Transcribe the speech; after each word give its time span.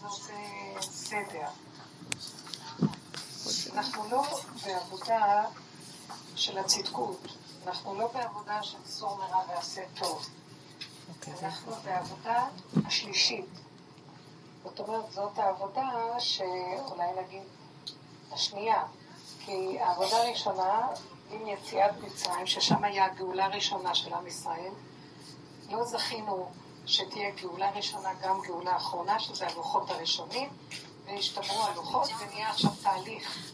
זה 0.00 0.32
סדר. 0.80 1.48
אנחנו 3.74 4.10
לא 4.10 4.22
בעבודה 4.66 5.44
של 6.36 6.58
הצדקות, 6.58 7.26
אנחנו 7.66 7.94
לא 7.94 8.10
בעבודה 8.14 8.62
של 8.62 8.78
סור 8.86 9.16
מרע 9.16 9.42
ועשה 9.48 9.82
טוב. 9.98 10.28
אוקיי, 11.08 11.34
אנחנו 11.42 11.72
בעבודה 11.84 12.48
השלישית. 12.86 13.46
זאת 14.64 14.80
אומרת, 14.80 15.12
זאת 15.12 15.38
העבודה 15.38 15.88
שאולי 16.18 17.06
נגיד 17.24 17.42
השנייה, 18.32 18.84
כי 19.38 19.80
העבודה 19.80 20.22
הראשונה 20.22 20.88
עם 21.30 21.46
יציאת 21.46 21.90
מצרים, 22.02 22.46
ששם 22.46 22.84
היה 22.84 23.04
הגאולה 23.04 23.44
הראשונה 23.44 23.94
של 23.94 24.14
עם 24.14 24.26
ישראל, 24.26 24.72
לא 25.70 25.84
זכינו 25.84 26.50
שתהיה 26.86 27.30
גאולה 27.30 27.70
ראשונה, 27.70 28.14
גם 28.22 28.40
גאולה 28.40 28.76
אחרונה, 28.76 29.20
שזה 29.20 29.46
הלוחות 29.46 29.90
הראשונים, 29.90 30.48
והשתמרו 31.04 31.62
הלוחות, 31.62 32.08
ונהיה 32.20 32.50
עכשיו 32.50 32.70
תהליך. 32.82 33.52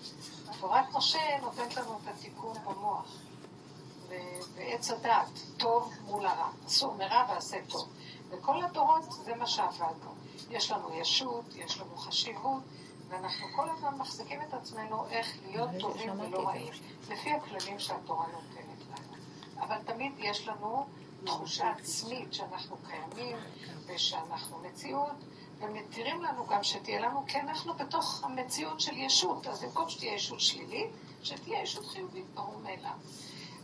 תורת 0.61 0.85
משה 0.95 1.39
נותנת 1.43 1.77
לנו 1.77 1.99
את 2.03 2.09
התיקון 2.09 2.57
במוח, 2.65 3.17
ועץ 4.55 4.91
הדת, 4.91 5.41
טוב 5.57 5.93
מול 6.05 6.27
הרע, 6.27 6.51
אסור 6.67 6.95
מרע 6.95 7.27
ועשה 7.29 7.57
טוב. 7.69 7.89
וכל 8.31 8.65
התורות 8.65 9.13
זה 9.13 9.35
מה 9.35 9.47
שעבדנו. 9.47 10.15
יש 10.51 10.71
לנו 10.71 11.01
ישות, 11.01 11.45
יש 11.55 11.79
לנו 11.79 11.97
חשיבות, 11.97 12.63
ואנחנו 13.09 13.47
כל 13.57 13.71
הזמן 13.71 13.95
מחזיקים 13.95 14.43
את 14.43 14.55
עצמנו 14.55 15.07
איך 15.11 15.37
להיות 15.47 15.71
טובים 15.81 16.21
ולא 16.21 16.49
רעים, 16.49 16.73
לפי 17.09 17.33
הכללים 17.33 17.79
שהתורה 17.79 18.27
נותנת 18.27 18.81
לנו. 18.91 19.17
אבל 19.61 19.79
תמיד 19.83 20.13
יש 20.19 20.49
לנו 20.49 20.87
תחושה 21.25 21.71
עצמית 21.71 22.35
שאנחנו 22.35 22.77
קיימים 22.89 23.37
ושאנחנו 23.87 24.59
מציאות, 24.59 25.17
ומתירים 25.59 26.23
לנו 26.23 26.47
גם 26.47 26.65
שתהיה 26.65 27.01
לנו, 27.01 27.25
כי 27.27 27.41
אנחנו 27.41 27.75
בתוך 27.75 28.25
המציאות 28.25 28.81
של 28.81 28.97
ישות. 28.97 29.47
אז 29.47 29.65
במקום 29.65 29.91
שתהיה 29.91 30.15
ישות 30.15 30.41
שלילית, 30.41 30.91
שתהיה 31.23 31.63
ישות 31.63 31.87
חיובית, 31.87 32.27
ברור 32.35 32.59
מאליו. 32.59 32.91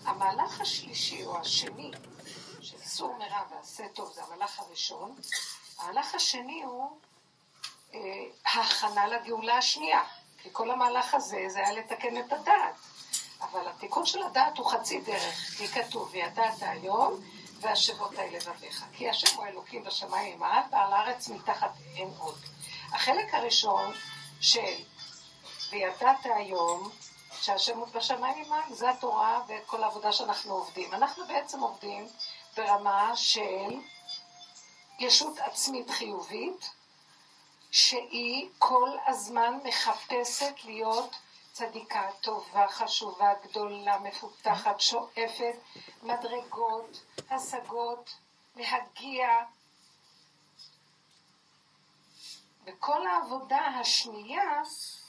המהלך 0.04 0.60
השלישי 0.60 1.24
או 1.24 1.38
השני, 1.38 1.90
של 2.60 2.78
סור 2.78 3.16
מרע 3.18 3.42
ועשה 3.50 3.88
טוב, 3.88 4.12
זה 4.14 4.22
המהלך 4.24 4.60
הראשון. 4.60 5.14
המהלך 5.78 6.14
השני 6.14 6.62
הוא 6.62 6.98
אה, 7.94 8.00
ההכנה 8.44 9.06
לגאולה 9.06 9.58
השנייה. 9.58 10.02
כי 10.42 10.48
כל 10.52 10.70
המהלך 10.70 11.14
הזה 11.14 11.44
זה 11.48 11.58
היה 11.58 11.72
לתקן 11.72 12.18
את 12.18 12.32
הדעת. 12.32 12.74
אבל 13.40 13.68
התיקון 13.68 14.06
של 14.06 14.22
הדעת 14.22 14.58
הוא 14.58 14.66
חצי 14.66 15.00
דרך, 15.00 15.34
כי 15.58 15.68
כתוב, 15.68 16.08
וידעת 16.12 16.54
היום, 16.60 17.20
והשבות 17.60 18.18
האלה 18.18 18.38
לבביך. 18.38 18.84
כי 18.92 19.10
השם 19.10 19.36
הוא 19.36 19.46
אלוקים 19.46 19.84
בשמיים 19.84 20.38
מעל, 20.38 20.62
ועל 20.72 20.92
הארץ 20.92 21.28
מתחת 21.28 21.70
אין 21.96 22.10
עוד. 22.18 22.38
החלק 22.92 23.34
הראשון 23.34 23.92
של 24.40 24.74
וידעת 25.70 26.18
היום, 26.24 26.90
שהשם 27.40 27.78
הוא 27.78 27.86
בשמיים 27.86 28.44
זה 28.70 28.90
התורה 28.90 29.40
ואת 29.48 29.66
כל 29.66 29.82
העבודה 29.82 30.12
שאנחנו 30.12 30.54
עובדים. 30.54 30.94
אנחנו 30.94 31.26
בעצם 31.26 31.60
עובדים 31.60 32.08
ברמה 32.56 33.16
של 33.16 33.80
ישות 34.98 35.38
עצמית 35.38 35.90
חיובית, 35.90 36.70
שהיא 37.70 38.48
כל 38.58 38.90
הזמן 39.06 39.58
מחפשת 39.64 40.54
להיות 40.64 41.16
צדיקה, 41.54 42.10
טובה, 42.20 42.68
חשובה, 42.68 43.34
גדולה, 43.42 43.98
מפותחת, 43.98 44.80
שואפת, 44.80 45.56
מדרגות, 46.02 47.02
השגות, 47.30 48.16
להגיע. 48.56 49.28
וכל 52.64 53.06
העבודה 53.06 53.58
השנייה 53.58 54.62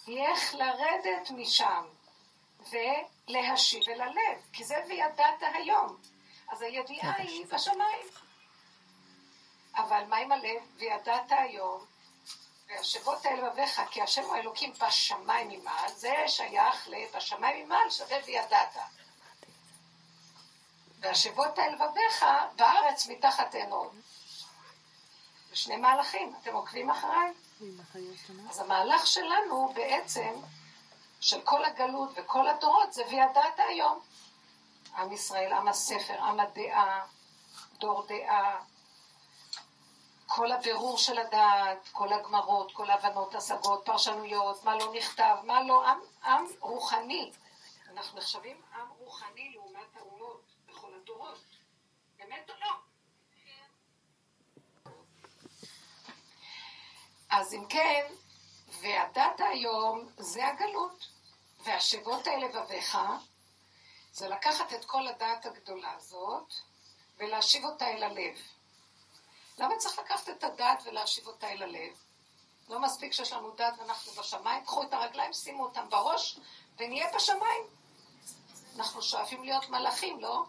היא 0.08 0.22
איך 0.22 0.56
לרדת 0.56 1.32
משם 1.32 1.86
ולהשיב 2.70 3.90
אל 3.90 4.02
הלב, 4.02 4.42
כי 4.54 4.64
זה 4.64 4.76
וידעת 4.88 5.44
היום. 5.54 5.98
אז 6.48 6.62
הידיעה 6.62 7.14
היא 7.18 7.46
בשמיים. 7.46 8.08
אבל 9.76 10.04
מה 10.10 10.18
עם 10.18 10.32
הלב? 10.32 10.62
וידעת 10.76 11.32
היום, 11.32 11.86
והשבות 12.68 13.26
אל 13.26 13.46
לבביך, 13.46 13.82
כי 13.92 14.02
השם 14.02 14.24
הוא 14.24 14.36
אלוקים 14.36 14.74
בשמיים 14.74 15.48
ממעל, 15.50 15.92
זה 15.96 16.16
שייך 16.28 16.88
לבשמיים 16.88 17.66
ממעל 17.66 17.90
שווה 17.90 18.18
וידעת. 18.26 18.78
והשבות 21.00 21.60
אל 21.60 21.74
לבביך 21.74 22.26
בארץ 22.56 23.08
מתחת 23.08 23.56
עוד. 23.72 23.96
זה 25.50 25.56
שני 25.56 25.76
מהלכים, 25.76 26.34
אתם 26.42 26.54
עוקבים 26.54 26.90
אחריי? 26.90 27.34
אז 28.50 28.60
המהלך 28.60 29.08
שלנו 29.08 29.74
בעצם, 29.76 30.34
של 31.22 31.42
כל 31.42 31.66
הגלות 31.66 32.10
וכל 32.16 32.48
הדורות, 32.48 32.94
זה 32.94 33.04
וידעת 33.10 33.60
היום. 33.70 34.00
עם 34.98 35.12
ישראל, 35.12 35.54
עם 35.54 35.68
הספר, 35.68 36.22
עם 36.24 36.40
הדעה, 36.40 37.06
דור 37.80 38.06
דעה, 38.08 38.62
כל 40.28 40.52
הבירור 40.52 40.98
של 40.98 41.18
הדעת, 41.18 41.90
כל 41.92 42.14
הגמרות, 42.14 42.72
כל 42.72 42.90
ההבנות, 42.90 43.36
השגות, 43.36 43.86
פרשנויות, 43.86 44.64
מה 44.64 44.76
לא 44.76 44.94
נכתב, 44.94 45.36
מה 45.44 45.64
לא, 45.64 45.88
עם, 45.88 46.00
עם 46.24 46.46
רוחני. 46.60 47.32
אנחנו 47.92 48.18
נחשבים 48.18 48.62
עם 48.76 48.88
רוחני 49.00 49.52
לעומת 49.54 49.98
האומות 49.98 50.42
בכל 50.68 50.94
הדורות. 50.94 51.40
באמת 52.18 52.50
או 52.50 52.56
לא? 52.62 52.72
אז 57.30 57.54
אם 57.54 57.66
כן, 57.70 58.06
והדת 58.82 59.40
היום 59.40 60.08
זה 60.18 60.48
הגלות, 60.48 61.08
והשבות 61.64 62.28
האלה 62.28 62.48
לבביך, 62.48 62.98
זה 64.12 64.30
לקחת 64.30 64.74
את 64.74 64.86
כל 64.86 65.08
הדעת 65.08 65.46
הגדולה 65.46 65.92
הזאת 65.92 66.54
ולהשיב 67.18 67.66
אותה 67.66 67.88
אל 67.88 68.04
הלב. 68.04 68.55
למה 69.58 69.78
צריך 69.78 70.00
לקחת 70.00 70.30
את 70.30 70.44
הדעת 70.44 70.80
ולהשיב 70.86 71.28
אותה 71.28 71.52
אל 71.52 71.64
הלב? 71.64 71.98
לא 72.70 72.80
מספיק 72.80 73.14
שיש 73.14 73.34
לנו 73.34 73.52
דעת 73.56 73.80
ואנחנו 73.80 74.12
בשמיים, 74.12 74.64
קחו 74.66 74.84
את 74.84 74.94
הרגליים, 74.94 75.34
שימו 75.34 75.64
אותם 75.64 75.90
בראש 75.90 76.40
ונהיה 76.78 77.16
בשמיים. 77.16 77.64
אנחנו 78.76 79.02
שואפים 79.02 79.44
להיות 79.44 79.70
מלאכים, 79.70 80.20
לא? 80.20 80.44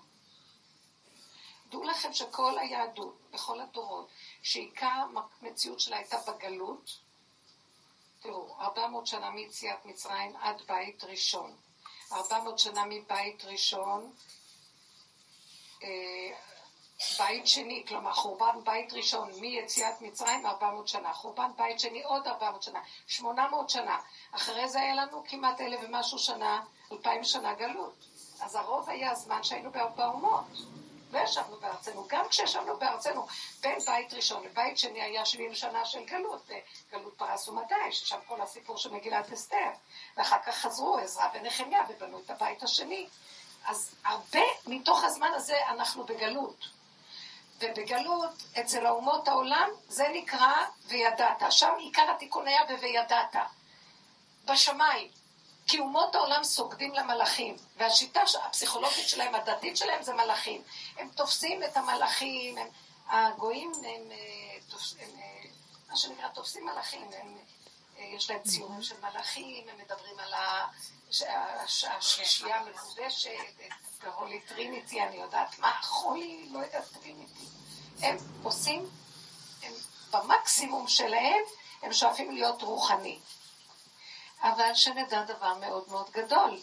דעו 1.71 1.85
לכם 1.85 2.13
שכל 2.13 2.59
היהדות, 2.59 3.19
בכל 3.31 3.61
הדורות, 3.61 4.09
שעיקר 4.43 5.05
המציאות 5.43 5.81
שלה 5.81 5.97
הייתה 5.97 6.17
בגלות, 6.19 6.91
תראו, 8.21 8.57
400 8.61 9.07
שנה 9.07 9.31
מיציאת 9.31 9.85
מצרים 9.85 10.37
עד 10.37 10.63
בית 10.67 11.05
ראשון. 11.05 11.57
400 12.13 12.59
שנה 12.59 12.85
מבית 12.85 13.45
ראשון, 13.45 14.13
אה, 15.83 16.37
בית 17.19 17.47
שני, 17.47 17.85
כלומר 17.89 18.13
חורבן 18.13 18.65
בית 18.65 18.93
ראשון 18.93 19.31
מיציאת 19.41 20.01
מצרים 20.01 20.47
400 20.47 20.89
שנה, 20.89 21.13
חורבן 21.13 21.51
בית 21.57 21.81
שני 21.81 22.03
עוד 22.03 22.27
400 22.27 22.63
שנה, 22.63 22.81
800 23.07 23.71
שנה. 23.71 23.99
אחרי 24.33 24.69
זה 24.69 24.81
היה 24.81 24.95
לנו 24.95 25.25
כמעט 25.29 25.61
אלף 25.61 25.81
ומשהו 25.83 26.19
שנה, 26.19 26.63
אלפיים 26.93 27.25
שנה 27.25 27.55
גלות. 27.55 27.95
אז 28.41 28.55
הרוב 28.55 28.91
היה 28.91 29.11
הזמן 29.11 29.43
שהיינו 29.43 29.71
בארבע 29.71 30.07
אומות. 30.07 30.45
וישבנו 31.11 31.57
בארצנו. 31.57 32.07
גם 32.09 32.29
כשישבנו 32.29 32.77
בארצנו, 32.77 33.27
בין 33.61 33.79
בית 33.87 34.13
ראשון 34.13 34.45
לבית 34.45 34.79
שני 34.79 35.03
היה 35.03 35.27
70 35.27 35.55
שנה 35.55 35.85
של 35.85 36.05
גלות, 36.05 36.51
גלות 36.93 37.15
פרס 37.17 37.49
ומדי, 37.49 37.93
ששם 37.93 38.19
כל 38.29 38.41
הסיפור 38.41 38.77
של 38.79 38.93
מגילת 38.93 39.33
אסתר. 39.33 39.71
ואחר 40.17 40.39
כך 40.47 40.57
חזרו 40.57 40.99
עזרא 40.99 41.29
ונחמיה 41.35 41.81
ובנו 41.89 42.21
את 42.25 42.31
הבית 42.31 42.63
השני. 42.63 43.07
אז 43.65 43.95
הרבה 44.05 44.43
מתוך 44.67 45.05
הזמן 45.05 45.31
הזה 45.35 45.67
אנחנו 45.69 46.05
בגלות. 46.05 46.76
ובגלות, 47.59 48.31
אצל 48.61 48.87
האומות 48.87 49.29
העולם, 49.29 49.69
זה 49.89 50.09
נקרא 50.13 50.53
וידעת. 50.87 51.43
שם 51.51 51.73
עיקר 51.79 52.11
התיקון 52.11 52.49
היה 52.49 52.61
ב"וידעת". 52.65 53.37
בשמיים. 54.45 55.11
כי 55.67 55.79
אומות 55.79 56.15
העולם 56.15 56.45
סוגדים 56.45 56.95
למלאכים, 56.95 57.57
והשיטה 57.77 58.21
הפסיכולוגית 58.45 59.09
שלהם, 59.09 59.35
הדתית 59.35 59.77
שלהם, 59.77 60.03
זה 60.03 60.15
מלאכים. 60.15 60.63
הם 60.97 61.09
תופסים 61.15 61.65
את 61.65 61.77
המלאכים, 61.77 62.59
הם, 62.59 62.69
הגויים 63.09 63.73
הם, 63.75 63.85
אה, 63.85 64.59
הם, 64.99 65.11
אה, 65.19 65.51
מה 65.89 65.97
שנקרא, 65.97 66.29
תופסים 66.29 66.67
מלאכים, 66.67 67.11
הם, 67.21 67.39
אה, 67.99 68.05
יש 68.05 68.31
להם 68.31 68.43
ציורים 68.43 68.83
של 68.83 68.95
מלאכים, 69.01 69.69
הם 69.69 69.79
מדברים 69.79 70.19
על 70.19 70.35
השלישייה 71.89 72.57
המקודשת, 72.57 73.31
קראו 74.07 74.27
trinity, 74.49 75.03
אני 75.03 75.17
יודעת 75.17 75.59
מה, 75.59 75.73
holy, 75.83 76.49
לא 76.51 76.59
יודעת 76.59 76.85
trinity. 76.93 77.45
הם 78.03 78.17
עושים, 78.43 78.91
הם 79.63 79.73
במקסימום 80.11 80.89
שלהם, 80.89 81.43
הם 81.83 81.93
שואפים 81.93 82.31
להיות 82.31 82.63
רוחני. 82.63 83.19
אבל 84.43 84.75
שנדע 84.75 85.25
דבר 85.25 85.55
מאוד 85.55 85.89
מאוד 85.89 86.11
גדול. 86.11 86.61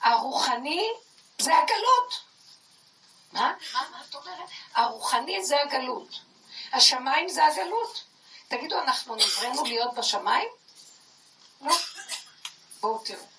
הרוחני 0.00 0.88
זה 1.38 1.52
הגלות. 1.58 2.22
מה? 3.32 3.52
מה, 3.72 3.88
מה 3.90 4.02
את 4.10 4.14
אומרת? 4.14 4.48
הרוחני 4.74 5.44
זה 5.44 5.62
הגלות. 5.62 6.20
השמיים 6.72 7.28
זה 7.28 7.46
הגלות. 7.46 8.04
תגידו, 8.48 8.80
אנחנו 8.80 9.14
נבראנו 9.14 9.64
להיות 9.64 9.94
בשמיים? 9.94 10.48
לא. 11.60 11.76
בואו 12.80 12.98
תראו. 12.98 13.33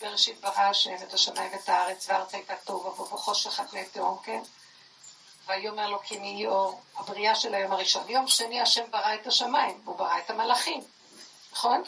בראשית 0.00 0.40
ברא 0.40 0.60
השם 0.60 0.94
את 1.02 1.14
השמיים 1.14 1.52
ואת 1.52 1.68
הארץ, 1.68 2.08
והארץ 2.08 2.34
הייתה 2.34 2.56
טוב, 2.64 2.86
ובו 2.86 3.18
חושך 3.18 3.60
על 3.60 3.66
פני 3.66 3.84
תהום, 3.84 4.18
כן? 4.24 4.42
ויאמר 5.46 5.88
לו 5.88 6.02
כי 6.02 6.18
נהי 6.18 6.46
אור, 6.46 6.80
הבריאה 6.96 7.34
של 7.34 7.54
היום 7.54 7.72
הראשון. 7.72 8.08
יום 8.08 8.28
שני 8.28 8.60
השם 8.60 8.90
ברא 8.90 9.14
את 9.14 9.26
השמיים, 9.26 9.82
הוא 9.84 9.96
ברא 9.96 10.18
את 10.18 10.30
המלאכים, 10.30 10.80
נכון? 11.52 11.82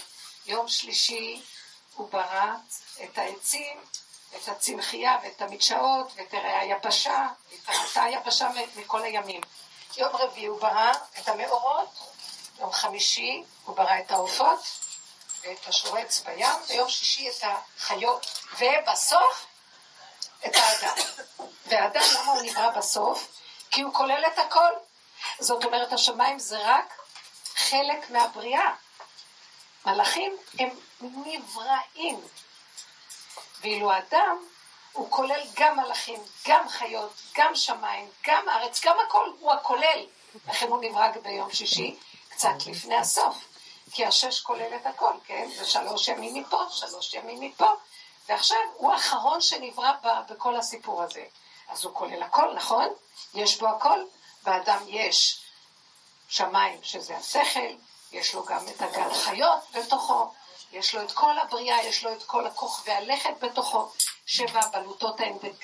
יום 0.47 0.69
שלישי 0.69 1.43
הוא 1.95 2.09
ברא 2.11 2.55
את 3.05 3.19
העצים, 3.19 3.79
את 4.37 4.49
הצמחייה 4.49 5.19
ואת 5.23 5.43
המדשאות, 5.43 6.13
ואת 6.17 6.35
היבשה, 6.35 7.27
את 7.55 7.69
הרעתה 7.69 8.03
היבשה 8.03 8.49
מכל 8.77 9.03
הימים. 9.03 9.41
יום 9.97 10.17
רביעי 10.17 10.47
הוא 10.47 10.61
ברא 10.61 10.93
את 11.19 11.29
המאורות, 11.29 11.99
יום 12.59 12.73
חמישי 12.73 13.43
הוא 13.65 13.77
ברא 13.77 13.99
את 13.99 14.11
העופות 14.11 14.61
ואת 15.43 15.69
השורץ 15.69 16.21
בים, 16.21 16.47
ויום 16.69 16.89
שישי 16.89 17.29
את 17.31 17.45
החיות, 17.45 18.43
ובסוף 18.59 19.47
את 20.47 20.57
האדם. 20.57 20.95
והאדם, 21.67 22.03
למה 22.15 22.33
הוא 22.33 22.43
נברא 22.43 22.71
בסוף? 22.71 23.29
כי 23.71 23.83
הוא 23.83 23.95
כולל 23.95 24.25
את 24.27 24.39
הכל. 24.39 24.71
זאת 25.39 25.65
אומרת, 25.65 25.93
השמיים 25.93 26.39
זה 26.39 26.59
רק 26.59 27.01
חלק 27.55 28.11
מהבריאה. 28.11 28.75
מלאכים 29.87 30.37
הם 30.59 30.71
נבראים. 31.01 32.21
ואילו 33.61 33.93
האדם, 33.93 34.45
הוא 34.93 35.11
כולל 35.11 35.41
גם 35.55 35.81
מלאכים, 35.81 36.21
גם 36.49 36.69
חיות, 36.69 37.13
גם 37.35 37.57
שמיים, 37.57 38.11
גם 38.27 38.49
ארץ, 38.49 38.81
גם 38.85 38.97
הכל, 39.07 39.31
הוא 39.41 39.53
הכולל. 39.53 40.07
לכן 40.49 40.69
הוא 40.69 40.85
נברא 40.85 41.09
ביום 41.23 41.53
שישי, 41.53 41.97
קצת 42.29 42.55
לפני 42.67 42.97
הסוף. 42.97 43.52
כי 43.93 44.05
השש 44.05 44.41
כולל 44.41 44.77
את 44.77 44.87
הכל, 44.87 45.13
כן? 45.25 45.49
ושלוש 45.61 46.09
ימים 46.09 46.35
מפה, 46.35 46.63
שלוש 46.71 47.15
ימים 47.15 47.41
מפה. 47.41 47.71
ועכשיו 48.29 48.59
הוא 48.77 48.93
האחרון 48.93 49.41
שנברא 49.41 49.93
בכל 50.29 50.57
הסיפור 50.57 51.03
הזה. 51.03 51.25
אז 51.69 51.85
הוא 51.85 51.95
כולל 51.95 52.23
הכל, 52.23 52.55
נכון? 52.55 52.89
יש 53.35 53.59
בו 53.59 53.69
הכל. 53.69 54.05
באדם 54.43 54.83
יש 54.87 55.43
שמיים, 56.29 56.79
שזה 56.83 57.17
השכל, 57.17 57.77
יש 58.13 58.35
לו 58.35 58.45
גם 58.45 58.69
את 58.69 58.83
הגן 58.83 59.15
חיות 59.15 59.61
בתוכו, 59.75 60.33
יש 60.73 60.95
לו 60.95 61.03
את 61.03 61.13
כל 61.13 61.39
הבריאה, 61.39 61.85
יש 61.85 62.05
לו 62.05 62.13
את 62.13 62.23
כל 62.23 62.47
הכוח 62.47 62.83
והלכת 62.87 63.35
בתוכו, 63.41 63.89
שבע 64.27 64.61
הבלוטות 64.61 65.17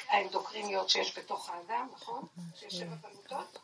האנדוקריניות 0.08 0.90
שיש 0.90 1.19
בתוך 1.19 1.50
האדם, 1.50 1.88
נכון? 1.94 2.26
שיש 2.60 2.74
שבע 2.74 2.94
בלוטות, 3.00 3.58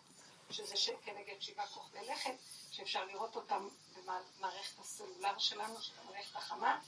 שזה 0.51 0.93
כנגד 1.05 1.41
שבעה 1.41 1.67
כוח 1.67 1.89
ולכת, 1.93 2.35
שאפשר 2.75 3.05
לראות 3.05 3.37
אותם 3.37 3.69
במערכת 3.95 4.79
הסלולר 4.79 5.39
שלנו, 5.39 5.83
של 5.83 5.93
המערכת 5.99 6.37
החמה, 6.37 6.81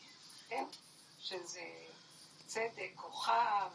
כן? 0.49 0.65
שזה 1.19 1.61
צדק, 2.47 2.91
כוכב, 2.97 3.71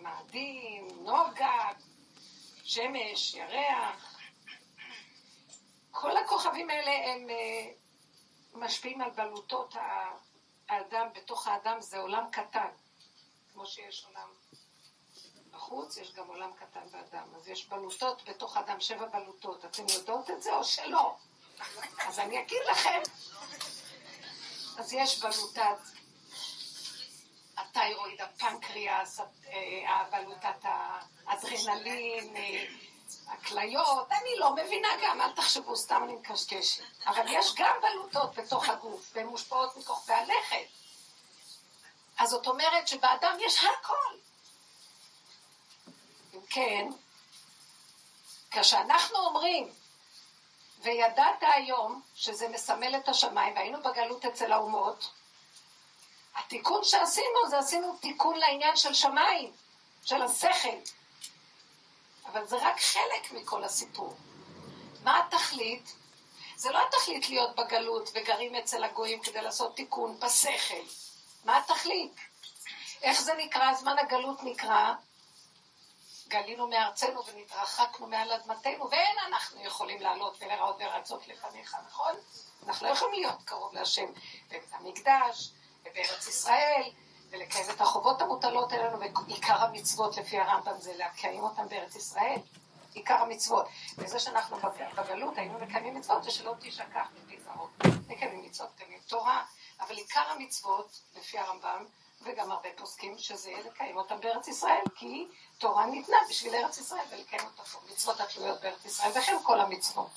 מאדים, 0.00 0.88
נוגה, 1.04 1.70
שמש, 2.64 3.34
ירח. 3.34 4.18
כל 5.90 6.16
הכוכבים 6.16 6.70
האלה 6.70 7.12
הם 7.12 7.30
אה, 7.30 7.70
משפיעים 8.54 9.00
על 9.00 9.10
בלוטות 9.10 9.74
האדם, 10.68 11.08
בתוך 11.14 11.48
האדם 11.48 11.80
זה 11.80 11.98
עולם 11.98 12.30
קטן. 12.30 12.70
כמו 13.52 13.66
שיש 13.66 14.06
עולם 14.08 14.28
בחוץ, 15.50 15.96
יש 15.96 16.14
גם 16.14 16.26
עולם 16.26 16.52
קטן 16.52 16.88
באדם. 16.90 17.34
אז 17.36 17.48
יש 17.48 17.68
בלוטות 17.68 18.28
בתוך 18.28 18.56
האדם, 18.56 18.80
שבע 18.80 19.06
בלוטות. 19.06 19.64
אתם 19.64 19.82
יודעות 19.98 20.30
את 20.30 20.42
זה 20.42 20.56
או 20.56 20.64
שלא? 20.64 21.16
אז 21.98 22.18
אני 22.18 22.40
אגיד 22.40 22.62
לכם. 22.70 23.00
אז 24.78 24.92
יש 24.92 25.20
בלוטת 25.20 25.78
התיירואיד, 27.56 28.20
הפנקריאס, 28.20 29.20
בלוטת 30.10 30.64
האדרנלין, 31.26 32.34
הכליות, 33.26 34.12
אני 34.12 34.36
לא 34.38 34.54
מבינה 34.54 34.88
גם, 35.02 35.20
אל 35.20 35.32
תחשבו, 35.32 35.76
סתם 35.76 36.02
אני 36.04 36.14
מקשקשת. 36.14 36.82
אבל 37.06 37.24
יש 37.28 37.54
גם 37.56 37.76
בלוטות 37.82 38.34
בתוך 38.34 38.68
הגוף, 38.68 39.10
והן 39.12 39.26
מושפעות 39.26 39.76
מכוכבי 39.76 40.14
הלכת. 40.14 40.66
אז 42.18 42.28
זאת 42.28 42.46
אומרת 42.46 42.88
שבאדם 42.88 43.36
יש 43.40 43.64
הכל. 43.64 44.16
אם 46.34 46.40
כן, 46.50 46.88
כשאנחנו 48.50 49.18
אומרים, 49.18 49.72
וידעת 50.84 51.42
היום 51.54 52.02
שזה 52.14 52.48
מסמל 52.48 52.96
את 52.96 53.08
השמיים, 53.08 53.54
והיינו 53.54 53.82
בגלות 53.82 54.24
אצל 54.24 54.52
האומות, 54.52 55.10
התיקון 56.36 56.84
שעשינו 56.84 57.48
זה 57.50 57.58
עשינו 57.58 57.96
תיקון 58.00 58.36
לעניין 58.36 58.76
של 58.76 58.94
שמיים, 58.94 59.52
של 60.04 60.22
השכל. 60.22 60.76
אבל 62.26 62.46
זה 62.46 62.56
רק 62.56 62.80
חלק 62.80 63.32
מכל 63.32 63.64
הסיפור. 63.64 64.14
מה 65.04 65.20
התכלית? 65.20 65.92
זה 66.56 66.70
לא 66.70 66.86
התכלית 66.88 67.28
להיות 67.28 67.56
בגלות 67.56 68.10
וגרים 68.14 68.54
אצל 68.54 68.84
הגויים 68.84 69.22
כדי 69.22 69.40
לעשות 69.42 69.76
תיקון 69.76 70.20
בשכל. 70.20 70.84
מה 71.44 71.58
התכלית? 71.58 72.12
איך 73.02 73.20
זה 73.20 73.34
נקרא? 73.34 73.74
זמן 73.74 73.98
הגלות 73.98 74.42
נקרא 74.42 74.92
גלינו 76.34 76.68
מארצנו 76.68 77.24
ונתרחקנו 77.26 78.06
מעל 78.06 78.32
אדמתנו, 78.32 78.90
ואין 78.90 79.16
אנחנו 79.28 79.64
יכולים 79.64 80.00
לעלות 80.00 80.36
ולראות 80.40 80.76
ולרצות 80.76 81.28
לפניך, 81.28 81.76
נכון? 81.86 82.12
אנחנו 82.66 82.86
לא 82.86 82.92
יכולים 82.92 83.22
להיות 83.22 83.42
קרוב 83.44 83.74
להשם 83.74 84.06
בבית 84.48 84.72
המקדש, 84.72 85.50
ובארץ 85.80 86.26
ישראל, 86.28 86.82
ולקיים 87.30 87.70
את 87.70 87.80
החובות 87.80 88.22
המוטלות 88.22 88.72
עלינו, 88.72 89.00
ועיקר 89.00 89.54
המצוות 89.54 90.16
לפי 90.16 90.38
הרמב"ם 90.38 90.80
זה 90.80 90.92
לקיים 90.96 91.42
אותם 91.42 91.68
בארץ 91.68 91.96
ישראל. 91.96 92.38
עיקר 92.94 93.14
המצוות. 93.14 93.66
וזה 93.98 94.18
שאנחנו 94.18 94.56
בגלות 94.96 95.38
היינו 95.38 95.58
מקיימים 95.58 95.94
מצוות, 95.94 96.24
זה 96.24 96.30
שלא 96.30 96.54
תשכח 96.60 97.08
ותזהרות. 97.14 97.70
מקיימים 98.08 98.44
מצוות, 98.44 98.70
מקיימים 98.74 98.98
תורה, 99.06 99.44
אבל 99.80 99.96
עיקר 99.96 100.30
המצוות, 100.30 101.00
לפי 101.16 101.38
הרמב"ם, 101.38 101.84
וגם 102.24 102.52
הרבה 102.52 102.68
פוסקים, 102.76 103.18
שזה 103.18 103.52
לקיים 103.66 103.96
אותם 103.96 104.20
בארץ 104.20 104.48
ישראל, 104.48 104.82
כי 104.96 105.26
תורה 105.58 105.86
ניתנה 105.86 106.16
בשביל 106.30 106.54
ארץ 106.54 106.78
ישראל 106.78 107.04
ולקיים 107.10 107.42
אותה 107.44 107.62
פה. 107.62 107.78
מצוות 107.92 108.20
התלויות 108.20 108.60
בארץ 108.60 108.84
ישראל, 108.84 109.10
וכן 109.14 109.36
כל 109.42 109.60
המצוות. 109.60 110.10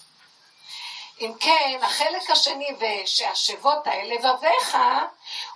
אם 1.21 1.33
כן, 1.39 1.79
החלק 1.81 2.29
השני, 2.29 2.75
ושהשבות 2.79 3.87
האל 3.87 4.11
לבביך, 4.13 4.77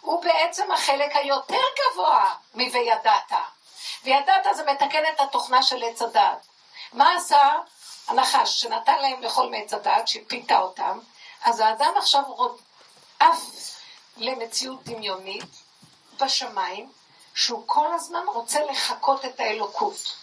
הוא 0.01 0.24
בעצם 0.24 0.72
החלק 0.72 1.15
היותר 1.15 1.62
גבוה 1.79 2.36
מ"וידעת". 2.55 3.31
וידעת 4.03 4.46
זה 4.55 4.63
מתקן 4.63 5.03
את 5.13 5.20
התוכנה 5.20 5.63
של 5.63 5.84
עץ 5.84 6.01
הדת. 6.01 6.48
מה 6.93 7.15
עשה 7.15 7.51
הנחש 8.08 8.62
שנתן 8.62 9.00
להם 9.00 9.22
לאכול 9.22 9.50
מעץ 9.50 9.74
הדת, 9.74 10.08
שפיתה 10.08 10.60
אותם? 10.60 11.00
אז 11.43 11.60
האדם 11.60 11.93
עכשיו 11.98 12.24
עף 13.20 13.41
למציאות 14.17 14.84
דמיונית 14.84 15.71
בשמיים, 16.22 16.92
שהוא 17.36 17.63
כל 17.66 17.94
הזמן 17.94 18.24
רוצה 18.28 18.66
לחקות 18.66 19.25
את 19.25 19.40
האלוקות. 19.40 20.16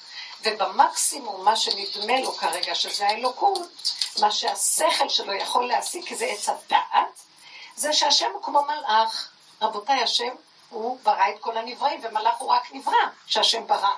ובמקסימום 0.42 1.44
מה 1.44 1.56
שנדמה 1.56 2.20
לו 2.20 2.32
כרגע 2.32 2.74
שזה 2.74 3.06
האלוקות, 3.06 3.92
מה 4.20 4.30
שהשכל 4.30 5.08
שלו 5.08 5.32
יכול 5.32 5.66
להשיג, 5.66 6.04
כי 6.04 6.16
זה 6.16 6.24
עץ 6.24 6.48
הדעת, 6.48 7.22
זה 7.76 7.92
שהשם 7.92 8.30
הוא 8.32 8.42
כמו 8.42 8.62
מלאך. 8.62 9.28
רבותיי, 9.62 10.02
השם 10.02 10.34
הוא 10.68 10.98
ברא 11.02 11.28
את 11.28 11.40
כל 11.40 11.56
הנבראים, 11.56 12.00
ומלאך 12.02 12.38
הוא 12.38 12.50
רק 12.50 12.72
נברא 12.72 12.94
שהשם 13.26 13.66
ברא. 13.66 13.92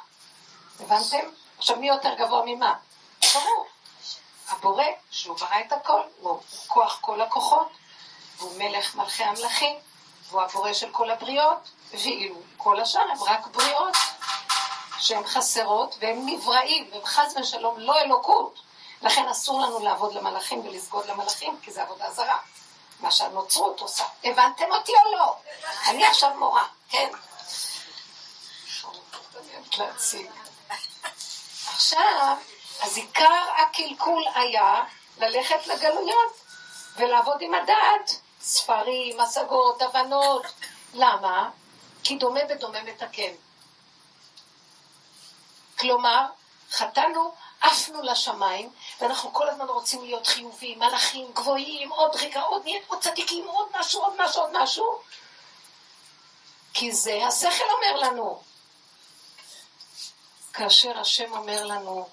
הבנתם? 0.81 1.29
עכשיו, 1.59 1.77
מי 1.77 1.89
יותר 1.89 2.15
גבוה 2.15 2.43
ממה? 2.47 2.75
ברור. 3.35 3.67
הבורא, 4.49 4.85
שהוא 5.11 5.37
ברא 5.37 5.61
את 5.67 5.73
הכל, 5.73 6.01
הוא 6.21 6.41
כוח 6.67 6.99
כל 7.01 7.21
הכוחות, 7.21 7.69
והוא 8.39 8.59
מלך 8.59 8.95
מלכי 8.95 9.25
המלכים, 9.25 9.77
והוא 10.31 10.43
הבורא 10.43 10.73
של 10.73 10.91
כל 10.93 11.11
הבריות, 11.11 11.71
ואילו 11.91 12.35
כל 12.57 12.81
השאר 12.81 13.03
הם 13.11 13.23
רק 13.23 13.47
בריאות. 13.47 13.97
שהן 15.01 15.27
חסרות 15.27 15.97
והם 16.01 16.27
נבראים, 16.27 16.89
והם 16.93 17.05
חס 17.05 17.35
ושלום 17.41 17.79
לא 17.79 18.01
אלוקות. 18.01 18.61
לכן 19.03 19.29
אסור 19.29 19.61
לנו 19.61 19.81
לעבוד 19.81 20.15
למלאכים 20.15 20.67
ולסגוד 20.67 21.07
למלאכים, 21.07 21.59
כי 21.63 21.73
זה 21.73 21.83
עבודה 21.83 22.11
זרה. 22.11 22.39
מה 23.01 23.11
שהנוצרות 23.11 23.81
עושה. 23.81 24.05
הבנתם 24.25 24.65
אותי 24.73 24.93
או 24.93 25.17
לא? 25.17 25.37
אני 25.87 26.07
עכשיו 26.07 26.31
מורה, 26.39 26.67
כן? 26.91 27.11
עכשיו, 31.75 32.37
אז 32.81 32.97
עיקר 32.97 33.45
הקלקול 33.57 34.25
היה 34.35 34.85
ללכת 35.19 35.67
לגלויות 35.67 36.33
ולעבוד 36.97 37.37
עם 37.41 37.55
הדעת, 37.55 38.21
ספרים, 38.41 39.21
השגות, 39.21 39.83
הבנות. 39.83 40.47
למה? 40.95 41.51
כי 42.05 42.17
דומה 42.17 42.41
בדומה 42.49 42.83
מתקן. 42.83 43.33
כלומר, 45.79 46.27
חטאנו 46.71 47.33
עפנו 47.61 48.03
לשמיים, 48.03 48.73
ואנחנו 49.01 49.33
כל 49.33 49.49
הזמן 49.49 49.67
רוצים 49.67 50.05
להיות 50.05 50.27
חיוביים, 50.27 50.79
מלאכים 50.79 51.33
גבוהים, 51.33 51.93
עוד 51.93 52.17
רגע, 52.17 52.41
עוד 52.41 52.65
נהיה 52.65 52.81
עוד 52.87 53.01
צדיקים, 53.01 53.49
עוד 53.49 53.69
משהו, 53.79 54.03
עוד 54.03 54.15
משהו, 54.19 54.43
עוד 54.43 54.51
משהו. 54.63 55.01
כי 56.75 56.93
זה 56.93 57.27
השכל 57.27 57.65
אומר 57.71 58.01
לנו. 58.01 58.43
כאשר 60.53 60.99
השם 60.99 61.33
אומר 61.33 61.65
לנו, 61.65 62.09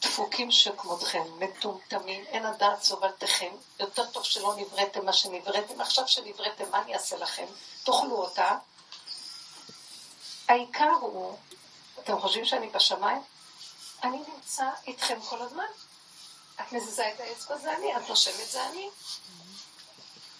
דפוקים 0.00 0.50
שכמותכם, 0.50 1.22
מטומטמים, 1.38 2.24
אין 2.26 2.46
הדעת 2.46 2.82
סובלתכם, 2.82 3.50
יותר 3.80 4.06
טוב 4.06 4.24
שלא 4.24 4.54
נבראתם 4.56 5.06
מה 5.06 5.12
שנבראתם, 5.12 5.80
עכשיו 5.80 6.08
שנבראתם, 6.08 6.70
מה 6.70 6.82
אני 6.82 6.94
אעשה 6.94 7.16
לכם? 7.16 7.46
תאכלו 7.84 8.16
אותה. 8.16 8.56
העיקר 10.48 10.92
הוא, 11.00 11.36
אתם 11.98 12.20
חושבים 12.20 12.44
שאני 12.44 12.68
בשמיים? 12.68 13.22
אני 14.02 14.18
נמצא 14.34 14.70
איתכם 14.86 15.20
כל 15.20 15.42
הזמן. 15.42 15.64
את 16.60 16.72
מזיזה 16.72 17.08
את 17.08 17.20
האצבע 17.20 17.56
זה 17.56 17.76
אני, 17.76 17.96
את 17.96 18.08
נושמת 18.08 18.48
זה 18.48 18.68
אני. 18.68 18.88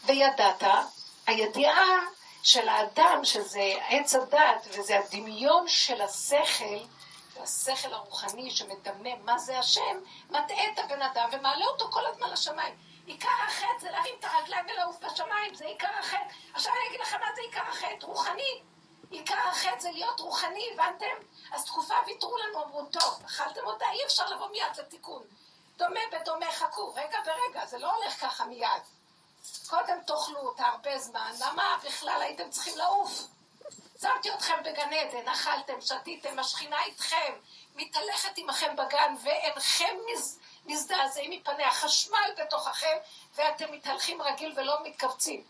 וידעת, 0.05 0.62
הידיעה 1.26 1.99
של 2.43 2.69
האדם, 2.69 3.21
שזה 3.25 3.75
עץ 3.88 4.14
הדת, 4.14 4.67
וזה 4.71 4.99
הדמיון 4.99 5.69
של 5.69 6.00
השכל, 6.00 6.85
השכל 7.42 7.94
הרוחני 7.94 8.50
שמדמה 8.50 9.16
מה 9.25 9.38
זה 9.38 9.59
השם, 9.59 10.00
מטעה 10.30 10.73
את 10.73 10.78
הבן 10.78 11.02
אדם 11.02 11.28
ומעלה 11.32 11.64
אותו 11.66 11.90
כל 11.90 12.06
הזמן 12.06 12.30
לשמיים. 12.30 12.75
עיקר 13.06 13.28
החטא 13.49 13.80
זה 13.80 13.90
להרים 13.90 14.14
את 14.18 14.25
הרגליים 14.25 14.66
ולעוף 14.75 15.04
בשמיים, 15.04 15.54
זה 15.54 15.64
עיקר 15.64 15.99
החטא. 16.00 16.35
עכשיו 16.54 16.73
אני 16.73 16.88
אגיד 16.88 17.00
לכם 17.00 17.20
מה 17.20 17.26
זה 17.35 17.40
עיקר 17.40 17.68
החטא, 17.68 18.06
רוחני. 18.06 18.62
עיקר 19.11 19.49
החטא 19.49 19.80
זה 19.80 19.90
להיות 19.90 20.20
רוחני, 20.20 20.70
הבנתם? 20.73 21.26
אז 21.52 21.64
תקופה 21.64 21.94
ויתרו 22.06 22.37
לנו, 22.38 22.64
אמרו, 22.64 22.85
טוב, 22.85 23.23
אכלתם 23.26 23.66
אותה, 23.66 23.85
אי 23.90 24.06
אפשר 24.06 24.26
לבוא 24.26 24.47
מיד 24.50 24.76
לתיקון. 24.78 25.23
דומה 25.76 26.00
בדומה, 26.12 26.52
חכו, 26.52 26.94
רגע 26.94 27.18
ברגע, 27.25 27.66
זה 27.66 27.78
לא 27.78 27.94
הולך 27.94 28.20
ככה 28.20 28.44
מיד. 28.44 28.82
קודם 29.68 30.00
תאכלו 30.06 30.38
אותה 30.38 30.66
הרבה 30.66 30.99
זמן, 30.99 31.32
למה 31.40 31.76
בכלל 31.85 32.23
הייתם 32.23 32.50
צריכים 32.50 32.78
לעוף? 32.78 33.26
שמתי 34.00 34.35
אתכם 34.35 34.62
בגן 34.64 34.92
עדן, 34.92 35.28
אכלתם, 35.28 35.80
שתיתם, 35.80 36.38
השכינה 36.38 36.85
איתכם, 36.85 37.33
מתהלכת 37.75 38.30
עמכם 38.37 38.76
בגן, 38.76 39.14
ואינכם 39.23 39.97
מז... 40.12 40.40
מזדעזעים 40.66 41.30
מפניה, 41.30 41.71
חשמל 41.71 42.30
בתוככם, 42.37 42.97
ואתם 43.35 43.73
מתהלכים 43.73 44.23
רגיל 44.23 44.52
ולא 44.57 44.78
מתכווצים. 44.85 45.45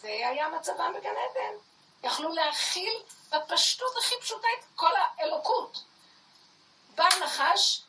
זה 0.00 0.08
היה 0.08 0.48
מצבם 0.48 0.92
בגן 0.96 1.10
עדן. 1.30 1.56
יכלו 2.02 2.32
להכיל 2.32 3.02
בפשטות 3.30 3.96
הכי 3.98 4.14
פשוטה 4.20 4.48
את 4.58 4.64
כל 4.76 4.90
האלוקות. 4.96 5.84
בא 6.94 7.04
הנחש, 7.04 7.82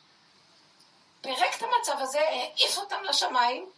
פירק 1.20 1.54
את 1.56 1.62
המצב 1.62 1.96
הזה, 1.98 2.20
העיף 2.20 2.78
אותם 2.78 3.02
לשמיים, 3.02 3.70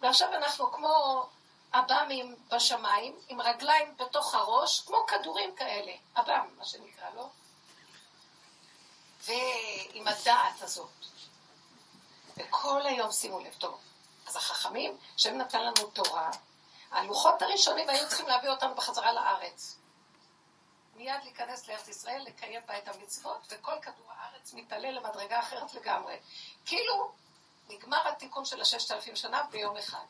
ועכשיו 0.00 0.34
אנחנו 0.34 0.72
כמו 0.72 1.26
עב"מים 1.72 2.36
בשמיים, 2.48 3.18
עם 3.28 3.40
רגליים 3.40 3.96
בתוך 3.96 4.34
הראש, 4.34 4.80
כמו 4.80 5.06
כדורים 5.06 5.54
כאלה, 5.54 5.92
עב"ם, 6.14 6.48
מה 6.58 6.64
שנקרא, 6.64 7.10
לא? 7.14 7.28
ועם 9.24 10.08
הדעת 10.08 10.62
הזאת. 10.62 10.90
וכל 12.36 12.86
היום, 12.86 13.12
שימו 13.12 13.40
לב, 13.40 13.54
טוב, 13.58 13.80
אז 14.26 14.36
החכמים, 14.36 14.98
שהם 15.16 15.38
נתן 15.38 15.64
לנו 15.64 15.90
תורה, 15.92 16.30
הלוחות 16.90 17.42
הראשונים 17.42 17.88
היו 17.88 18.08
צריכים 18.08 18.26
להביא 18.26 18.48
אותנו 18.48 18.74
בחזרה 18.74 19.12
לארץ. 19.12 19.78
מיד 20.94 21.24
להיכנס 21.24 21.68
לארץ 21.68 21.88
ישראל, 21.88 22.22
לקיים 22.22 22.62
בה 22.66 22.78
את 22.78 22.88
המצוות, 22.88 23.46
וכל 23.50 23.80
כדור 23.82 24.06
הארץ 24.08 24.54
מתעלה 24.54 24.90
למדרגה 24.90 25.40
אחרת 25.40 25.74
לגמרי. 25.74 26.18
כאילו, 26.66 27.12
נגמר 27.68 28.08
התיקון 28.08 28.44
של 28.44 28.60
הששת 28.60 28.90
אלפים 28.90 29.16
שנה 29.16 29.42
ביום 29.50 29.76
אחד. 29.76 30.04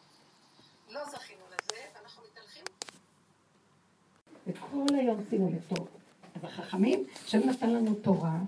לא 0.88 1.04
זכינו 1.04 1.44
לזה, 1.46 1.86
ואנחנו 1.94 2.22
מתהלכים. 2.22 2.64
וכל 4.86 4.94
היום 4.94 5.16
שימו 5.30 5.48
לב 5.48 5.74
טוב. 5.74 5.88
אז 6.34 6.44
החכמים, 6.44 7.04
שהם 7.26 7.48
נתן 7.48 7.70
לנו 7.70 7.94
תורה, 7.94 8.38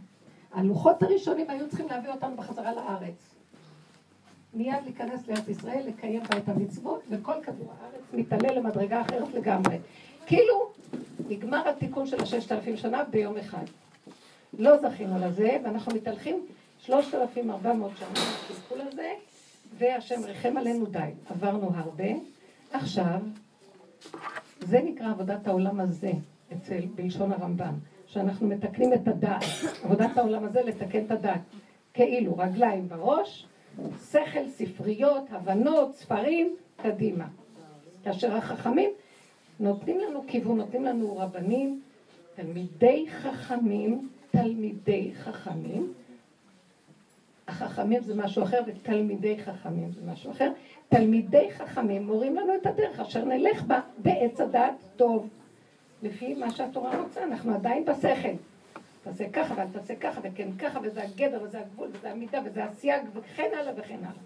הלוחות 0.53 1.03
הראשונים 1.03 1.51
היו 1.51 1.69
צריכים 1.69 1.89
להביא 1.89 2.11
אותנו 2.11 2.37
בחזרה 2.37 2.75
לארץ. 2.75 3.35
מיד 4.55 4.77
להיכנס 4.85 5.29
לארץ 5.29 5.49
ישראל, 5.49 5.83
לקיים 5.87 6.23
בה 6.23 6.39
את 6.39 6.49
המצוות, 6.49 7.03
וכל 7.11 7.33
כדור 7.43 7.73
הארץ 7.81 8.03
מתעלה 8.13 8.55
למדרגה 8.55 9.01
אחרת 9.01 9.35
לגמרי. 9.35 9.79
כאילו, 10.27 10.71
נגמר 11.29 11.69
התיקון 11.69 12.07
של 12.07 12.23
הששת 12.23 12.53
אלפים 12.53 12.77
שנה 12.77 13.05
ביום 13.05 13.37
אחד. 13.37 13.65
לא 14.59 14.77
זכינו 14.79 15.19
לזה, 15.27 15.59
ואנחנו 15.65 15.95
מתהלכים 15.95 16.47
שלושת 16.79 17.15
אלפים 17.15 17.51
ארבע 17.51 17.73
מאות 17.73 17.93
שנה 17.99 18.09
בקלקול 18.09 18.81
הזה, 18.81 19.13
והשם 19.79 20.25
ריחם 20.25 20.57
עלינו 20.57 20.87
די. 20.87 21.11
עברנו 21.31 21.71
הרבה. 21.75 22.09
עכשיו, 22.73 23.21
זה 24.61 24.81
נקרא 24.85 25.11
עבודת 25.11 25.47
העולם 25.47 25.81
הזה, 25.81 26.13
אצל, 26.53 26.81
בלשון 26.95 27.33
הרמב"ם, 27.33 27.75
שאנחנו 28.07 28.49
מתקנים 28.49 28.93
את 28.93 29.09
הדעת. 29.09 29.43
עבודת 29.85 30.19
העולם 30.19 30.45
הזה 30.45 30.63
לתקן 30.63 31.05
את 31.05 31.11
הדעת. 31.11 31.41
כאילו, 31.95 32.39
רגליים 32.39 32.89
בראש, 32.89 33.47
שכל, 34.11 34.49
ספריות, 34.49 35.25
הבנות, 35.31 35.95
ספרים, 35.95 36.57
קדימה. 36.77 37.27
כאשר 38.05 38.37
החכמים 38.37 38.91
נותנים 39.61 39.99
לנו 39.99 40.25
כיוון, 40.27 40.57
נותנים 40.57 40.85
לנו 40.85 41.17
רבנים, 41.19 41.81
תלמידי 42.35 43.07
חכמים, 43.11 44.09
תלמידי 44.31 45.11
חכמים. 45.15 45.93
החכמים 47.51 48.03
זה 48.03 48.15
משהו 48.15 48.43
אחר 48.43 48.61
ותלמידי 48.67 49.39
חכמים 49.45 49.93
זה 49.93 50.01
משהו 50.13 50.31
אחר. 50.31 50.53
תלמידי 50.89 51.49
חכמים 51.51 52.07
מורים 52.07 52.37
לנו 52.37 52.55
את 52.55 52.67
הדרך 52.67 53.01
אשר 53.01 53.25
נלך 53.25 53.63
בה 53.63 53.81
בעץ 53.99 54.41
הדעת 54.41 54.75
טוב. 54.97 55.29
לפי 56.03 56.35
מה 56.35 56.51
שהתורה 56.51 57.03
רוצה, 57.03 57.25
אנחנו 57.25 57.55
עדיין 57.55 57.85
בשכל. 57.85 58.35
תעשה 59.05 59.31
ככה 59.33 59.55
ואל 59.57 59.67
תעשה 59.73 59.95
ככה 59.97 60.21
וכן 60.25 60.49
ככה 60.59 60.79
וזה 60.83 61.03
הגדר 61.03 61.43
וזה 61.43 61.61
הגבול 61.61 61.89
וזה 61.93 62.11
המידה 62.11 62.41
וזה 62.45 62.65
הסייג 62.65 63.03
וכן 63.15 63.49
הלאה 63.61 63.73
וכן 63.77 63.99
הלאה. 63.99 64.23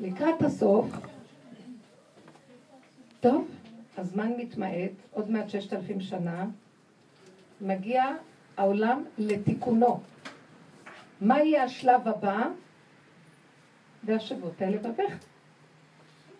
לקראת 0.00 0.42
הסוף, 0.42 0.86
טוב, 3.20 3.48
הזמן 3.96 4.32
מתמעט, 4.38 4.90
עוד 5.12 5.30
מעט 5.30 5.48
ששת 5.48 5.72
אלפים 5.72 6.00
שנה, 6.00 6.46
מגיע 7.60 8.04
העולם 8.56 9.04
לתיקונו. 9.18 10.00
מה 11.20 11.42
יהיה 11.42 11.64
השלב 11.64 12.08
הבא? 12.08 12.48
והשבות 14.04 14.62
האלה 14.62 14.78
בבך. 14.78 15.14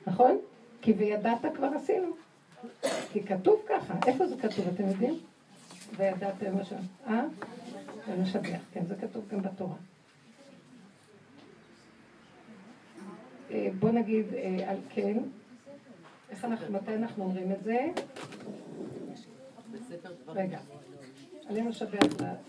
נכון? 0.07 0.39
כי 0.83 0.93
וידעת 0.93 1.45
כבר 1.57 1.69
עשינו. 1.77 2.09
כי 3.13 3.23
כתוב 3.23 3.63
ככה. 3.69 3.95
איפה 4.07 4.27
זה 4.27 4.37
כתוב, 4.37 4.69
אתם 4.75 4.89
יודעים? 4.89 5.19
וידעתם 5.97 6.55
מה 6.55 6.65
שם. 6.65 6.77
אה? 7.07 7.25
ומשבח, 8.09 8.61
כן, 8.73 8.87
זה 8.87 8.95
כתוב 9.01 9.29
גם 9.29 9.43
בתורה. 9.43 9.77
אה, 13.51 13.69
בוא 13.79 13.91
נגיד 13.91 14.27
אה, 14.35 14.71
על 14.71 14.77
כן, 14.89 15.19
איך 16.31 16.45
אנחנו, 16.45 16.73
מתי 16.73 16.95
אנחנו 16.95 17.25
אומרים 17.25 17.53
את 17.53 17.65
זה? 17.65 17.87
רגע. 20.29 20.59
עלינו 21.49 21.69
לשבח 21.69 22.01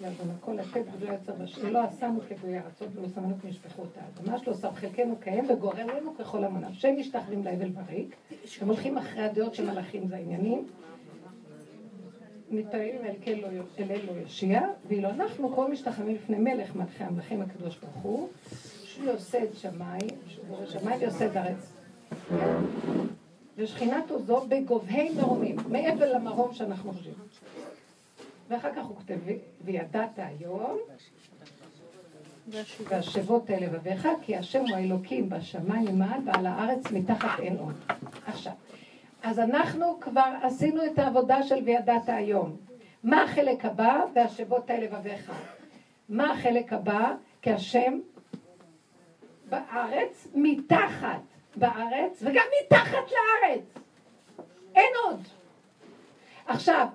לאדון 0.01 0.29
הכל 0.39 0.53
לתת 0.53 0.83
ולא 0.99 1.11
יוצר 1.11 1.33
בשביל 1.33 1.73
לא 1.73 1.83
עשנו 1.83 2.19
כגוי 2.29 2.59
ארצות 2.59 2.87
ולא 2.95 3.07
שמנו 3.15 3.35
כמשפחות 3.41 3.87
האדמה 3.97 4.39
שלו 4.39 4.55
שם 4.55 4.73
חלקנו 4.75 5.15
קיים 5.19 5.45
וגוררנו 5.49 6.17
ככל 6.17 6.43
המונם 6.43 6.73
שהם 6.73 6.99
משתחווים 6.99 7.43
להבל 7.43 7.69
בריק 7.69 8.15
הם 8.61 8.67
הולכים 8.67 8.97
אחרי 8.97 9.23
הדעות 9.23 9.55
של 9.55 9.71
מלאכים 9.71 10.07
זה 10.07 10.15
העניינים 10.15 10.67
מתפללים 12.51 13.01
אל 13.79 13.91
אלו 13.91 14.17
יושיע 14.17 14.61
ואילו 14.87 15.09
אנחנו 15.09 15.55
כל 15.55 15.71
משתחווים 15.71 16.15
לפני 16.15 16.37
מלך 16.37 16.75
מלכי 16.75 17.03
המלכים 17.03 17.41
הקדוש 17.41 17.77
ברוך 17.77 17.95
הוא 18.03 18.27
שהוא 18.83 19.05
יוסד 19.05 19.53
שמיים 19.53 20.09
שמיים 20.67 21.01
ויוסד 21.01 21.37
ארץ 21.37 21.73
ושכינתו 23.57 24.19
זו 24.19 24.45
בגובהי 24.49 25.09
מרומים 25.09 25.55
מעבר 25.69 26.13
למרום 26.13 26.53
שאנחנו 26.53 26.93
חושבים 26.93 27.13
ואחר 28.49 28.73
כך 28.75 28.85
הוא 28.85 28.95
כותב, 28.95 29.17
וידעת 29.61 30.09
היום, 30.17 30.77
והשבות 32.89 33.49
אל 33.49 33.63
לבביך, 33.63 34.07
כי 34.21 34.35
השם 34.35 34.59
הוא 34.59 34.75
האלוקים 34.75 35.29
בשמיים 35.29 35.99
מעל 35.99 36.21
ועל 36.25 36.45
הארץ 36.45 36.91
מתחת 36.91 37.39
אין 37.39 37.57
עוד. 37.57 37.75
עכשיו, 38.25 38.53
אז 39.23 39.39
אנחנו 39.39 39.99
כבר 40.01 40.33
עשינו 40.41 40.85
את 40.85 40.99
העבודה 40.99 41.43
של 41.43 41.63
וידעת 41.65 42.09
היום. 42.09 42.57
מה 43.03 43.23
החלק 43.23 43.65
הבא? 43.65 44.01
והשבות 44.15 44.71
אל 44.71 44.83
לבביך. 44.83 45.31
מה 46.09 46.33
החלק 46.33 46.73
הבא? 46.73 47.13
כי 47.41 47.51
השם 47.51 47.99
בארץ, 49.49 50.27
מתחת 50.35 51.21
בארץ, 51.55 52.21
וגם 52.21 52.45
מתחת 52.63 52.93
לארץ. 53.11 53.63
אין 54.75 54.93
עוד. 55.05 55.19
עכשיו, 56.47 56.87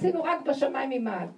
עשינו 0.00 0.22
רק 0.22 0.46
בשמיים 0.46 0.90
ממעל. 0.90 1.28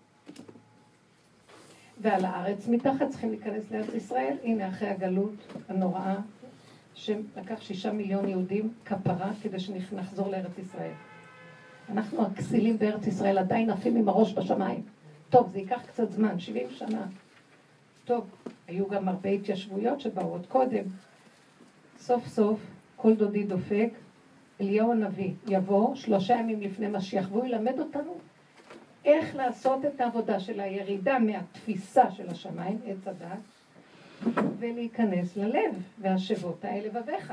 ועל 2.01 2.25
הארץ. 2.25 2.69
מתחת 2.69 3.09
צריכים 3.11 3.31
להיכנס 3.31 3.71
לארץ 3.71 3.95
ישראל. 3.95 4.37
הנה, 4.43 4.69
אחרי 4.69 4.89
הגלות 4.89 5.35
הנוראה, 5.69 6.17
שלקח 6.95 7.61
שישה 7.61 7.93
מיליון 7.93 8.29
יהודים 8.29 8.73
כפרה 8.85 9.31
כדי 9.43 9.61
שנחזור 9.61 10.29
לארץ 10.29 10.59
ישראל. 10.59 10.93
אנחנו 11.89 12.27
הכסילים 12.27 12.79
בארץ 12.79 13.07
ישראל 13.07 13.39
עדיין 13.39 13.71
עפים 13.71 13.97
עם 13.97 14.09
הראש 14.09 14.33
בשמיים. 14.33 14.83
טוב, 15.31 15.49
זה 15.49 15.59
ייקח 15.59 15.81
קצת 15.87 16.11
זמן, 16.11 16.41
70 16.41 16.71
שנה. 16.71 17.07
טוב, 18.05 18.25
היו 18.69 18.89
גם 18.89 19.09
הרבה 19.09 19.31
התיישבויות 19.31 20.01
שבאו 20.01 20.29
עוד 20.29 20.47
קודם. 20.47 20.85
סוף 21.99 22.27
סוף, 22.27 22.61
כל 22.97 23.15
דודי 23.15 23.45
דופק, 23.45 23.91
אליהו 24.61 24.93
הנביא 24.93 25.31
יבוא 25.49 25.95
שלושה 25.95 26.35
ימים 26.35 26.61
לפני 26.61 26.89
משיח, 26.89 27.29
והוא 27.33 27.47
ילמד 27.47 27.79
אותנו 27.79 28.19
איך 29.05 29.37
לעשות 29.37 29.85
את 29.85 30.01
העבודה 30.01 30.41
של 30.41 30.61
הירידה 30.61 31.19
מהתפיסה 31.19 32.11
של 32.11 32.29
השמיים, 32.29 32.79
עץ 32.87 33.09
הדת, 33.09 33.39
ולהיכנס 34.59 35.37
ללב, 35.37 35.75
והשבות 35.99 36.65
האלה 36.65 36.87
לבביך. 36.87 37.33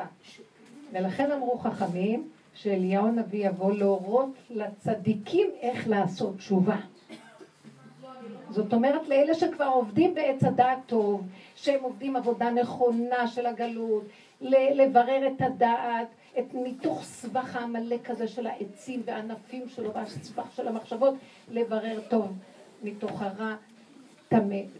ולכן 0.91 1.31
אמרו 1.31 1.57
חכמים, 1.57 2.29
שאליהו 2.55 3.07
הנביא 3.07 3.47
יבוא 3.47 3.73
להורות 3.73 4.33
לצדיקים 4.49 5.47
איך 5.61 5.87
לעשות 5.87 6.37
תשובה. 6.37 6.77
זאת 8.49 8.73
אומרת 8.73 9.07
לאלה 9.07 9.33
שכבר 9.33 9.65
עובדים 9.65 10.15
בעץ 10.15 10.43
הדעת 10.43 10.77
טוב, 10.85 11.27
שהם 11.55 11.83
עובדים 11.83 12.15
עבודה 12.15 12.49
נכונה 12.49 13.27
של 13.27 13.45
הגלות, 13.45 14.03
לברר 14.41 15.27
את 15.27 15.41
הדעת, 15.41 16.07
את 16.39 16.53
מתוך 16.53 17.03
סבך 17.03 17.55
העמלק 17.55 18.09
הזה 18.09 18.27
של 18.27 18.47
העצים 18.47 19.01
והענפים 19.05 19.69
שלו 19.69 19.93
והסבך 19.93 20.51
של 20.55 20.67
המחשבות, 20.67 21.13
לברר 21.51 21.99
טוב 22.09 22.37
מתוך 22.83 23.21
הרע, 23.21 23.55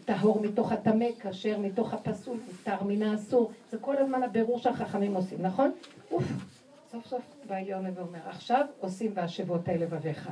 טהור 0.04 0.42
מתוך 0.42 0.72
הטמא, 0.72 1.06
כשר 1.20 1.58
מתוך 1.58 1.94
הפסול, 1.94 2.36
מותר 2.46 2.84
מן 2.84 3.02
האסור. 3.02 3.50
זה 3.70 3.78
כל 3.78 3.96
הזמן 3.96 4.22
הבירור 4.22 4.58
שהחכמים 4.58 5.14
עושים, 5.14 5.42
נכון? 5.42 5.72
אוף, 6.10 6.24
סוף 6.90 7.06
סוף 7.06 7.22
בא 7.46 7.56
עליון 7.56 7.84
ואומר, 7.94 8.20
עכשיו 8.26 8.66
עושים 8.80 9.14
בהשבות 9.14 9.68
האלה 9.68 9.84
לבביך. 9.84 10.30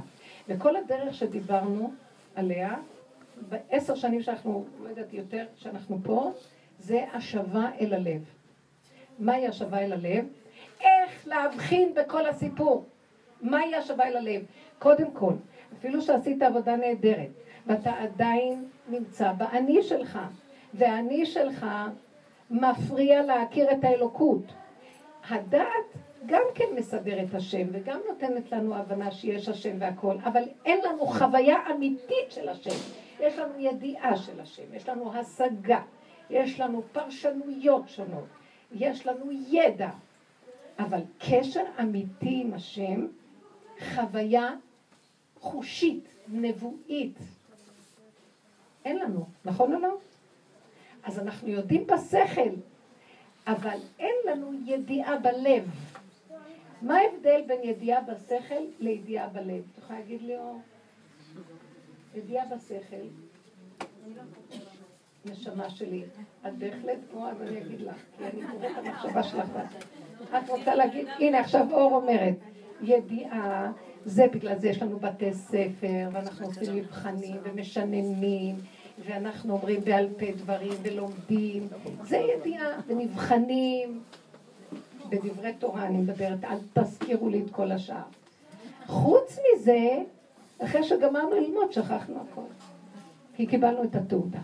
וכל 0.48 0.76
הדרך 0.76 1.14
שדיברנו 1.14 1.92
עליה, 2.34 2.76
בעשר 3.48 3.94
שנים 3.94 4.22
שאנחנו, 4.22 4.64
לא 4.82 4.88
יודעת 4.88 5.12
יותר, 5.12 5.46
שאנחנו 5.56 5.98
פה, 6.02 6.32
זה 6.78 7.04
השבה 7.12 7.70
אל 7.80 7.94
הלב. 7.94 8.24
מהי 9.18 9.46
השבה 9.46 9.78
אל 9.78 9.92
הלב? 9.92 10.24
איך 10.80 11.26
להבחין 11.26 11.94
בכל 11.94 12.26
הסיפור. 12.26 12.84
מהי 13.40 13.74
השבה 13.74 14.04
אל 14.04 14.16
הלב? 14.16 14.42
קודם 14.78 15.10
כל, 15.10 15.32
אפילו 15.78 16.02
שעשית 16.02 16.42
עבודה 16.42 16.76
נהדרת, 16.76 17.28
ואתה 17.66 17.90
עדיין 17.90 18.64
נמצא 18.88 19.32
באני 19.32 19.82
שלך, 19.82 20.18
והאני 20.74 21.26
שלך 21.26 21.66
מפריע 22.50 23.22
להכיר 23.22 23.72
את 23.72 23.84
האלוקות. 23.84 24.42
הדעת 25.30 25.98
גם 26.26 26.42
כן 26.54 26.64
מסדר 26.76 27.22
את 27.22 27.34
השם, 27.34 27.66
וגם 27.72 28.00
נותנת 28.08 28.52
לנו 28.52 28.74
הבנה 28.74 29.10
שיש 29.10 29.48
השם 29.48 29.76
והכל, 29.78 30.16
אבל 30.24 30.42
אין 30.64 30.78
לנו 30.84 31.06
חוויה 31.06 31.56
אמיתית 31.70 32.30
של 32.30 32.48
השם. 32.48 32.70
יש 33.20 33.38
לנו 33.38 33.52
ידיעה 33.58 34.16
של 34.16 34.40
השם, 34.40 34.74
יש 34.74 34.88
לנו 34.88 35.14
השגה, 35.14 35.80
יש 36.30 36.60
לנו 36.60 36.82
פרשנויות 36.92 37.88
שונות, 37.88 38.26
יש 38.72 39.06
לנו 39.06 39.30
ידע, 39.48 39.88
אבל 40.78 41.00
קשר 41.18 41.64
אמיתי 41.80 42.40
עם 42.44 42.54
השם, 42.54 43.06
חוויה 43.94 44.50
חושית, 45.40 46.04
נבואית, 46.28 47.18
אין 48.84 48.98
לנו, 48.98 49.26
נכון 49.44 49.74
או 49.74 49.78
לא? 49.80 49.96
אז 51.02 51.18
אנחנו 51.18 51.48
יודעים 51.48 51.86
בשכל, 51.86 52.50
אבל 53.46 53.78
אין 53.98 54.14
לנו 54.30 54.52
ידיעה 54.66 55.18
בלב. 55.18 55.70
מה 56.82 56.96
ההבדל 56.96 57.42
בין 57.46 57.64
ידיעה 57.64 58.00
בשכל 58.00 58.62
לידיעה 58.80 59.28
בלב? 59.28 59.62
אתה 59.72 59.80
יכולה 59.80 59.98
להגיד 59.98 60.22
לי, 60.22 60.38
אור? 60.38 60.60
ידיעה 62.14 62.46
בשכל, 62.46 63.06
נשמה 65.24 65.70
שלי, 65.70 66.02
את 66.46 66.58
בהחלט 66.58 66.98
כמו, 67.10 67.28
אז 67.28 67.42
אני 67.42 67.58
אגיד 67.58 67.80
לך, 67.80 67.96
כי 68.18 68.24
אני 68.24 68.46
קוראת 68.50 68.70
את 68.72 68.86
המחשבה 68.86 69.22
שלך. 69.22 69.50
את 70.22 70.50
רוצה 70.50 70.74
להגיד, 70.74 71.06
הנה 71.18 71.40
עכשיו 71.40 71.66
אור 71.72 71.94
אומרת, 71.94 72.34
ידיעה, 72.82 73.72
זה 74.04 74.26
בגלל 74.32 74.58
זה 74.58 74.68
יש 74.68 74.82
לנו 74.82 74.98
בתי 74.98 75.34
ספר, 75.34 76.08
ואנחנו 76.12 76.46
עושים 76.46 76.76
מבחנים 76.76 77.36
ומשננים, 77.42 78.56
ואנחנו 79.06 79.52
אומרים 79.52 79.80
בעל 79.80 80.08
פה 80.18 80.26
דברים 80.36 80.72
ולומדים, 80.82 81.68
זה 82.02 82.16
ידיעה, 82.16 82.80
ונבחנים 82.86 84.00
בדברי 85.08 85.52
תורה, 85.58 85.86
אני 85.86 85.96
מדברת, 85.98 86.44
אל 86.44 86.58
תזכירו 86.72 87.28
לי 87.28 87.40
את 87.40 87.50
כל 87.50 87.72
השאר. 87.72 88.02
חוץ 88.86 89.38
מזה, 89.38 90.02
אחרי 90.58 90.84
שגמרנו 90.84 91.30
ללמוד, 91.30 91.72
שכחנו 91.72 92.24
הכל. 92.30 92.42
כי 93.36 93.46
קיבלנו 93.46 93.84
את 93.84 93.94
התעודה. 93.96 94.38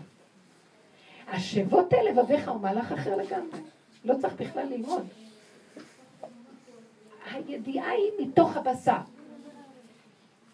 השבות 1.27 1.93
אל 1.93 2.09
לבביך 2.09 2.49
הוא 2.49 2.61
מהלך 2.61 2.91
אחר 2.91 3.15
לגמרי. 3.15 3.59
לא 4.05 4.15
צריך 4.21 4.33
בכלל 4.41 4.65
ללמוד. 4.69 5.07
הידיעה 7.31 7.89
היא 7.89 8.11
מתוך 8.19 8.57
הבשר. 8.57 8.97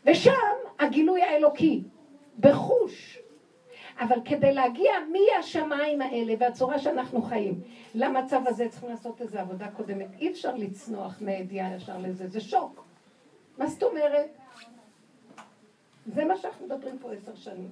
ושם 0.05 0.31
הגילוי 0.79 1.21
האלוקי, 1.21 1.83
בחוש. 2.39 3.19
אבל 3.99 4.15
כדי 4.25 4.53
להגיע 4.53 4.91
מהשמיים 5.11 6.01
האלה 6.01 6.33
והצורה 6.39 6.79
שאנחנו 6.79 7.21
חיים 7.21 7.61
למצב 7.95 8.41
הזה 8.45 8.69
צריכים 8.69 8.89
לעשות 8.89 9.21
איזו 9.21 9.39
עבודה 9.39 9.71
קודמת. 9.71 10.07
אי 10.19 10.31
אפשר 10.31 10.55
לצנוח 10.55 11.17
מהידיעה 11.21 11.75
ישר 11.75 11.97
לזה, 11.97 12.27
זה 12.27 12.41
שוק. 12.41 12.83
מה 13.57 13.67
זאת 13.67 13.83
אומרת? 13.83 14.29
זה 16.05 16.25
מה 16.25 16.37
שאנחנו 16.37 16.65
מדברים 16.65 16.99
פה 16.99 17.13
עשר 17.13 17.35
שנים. 17.35 17.69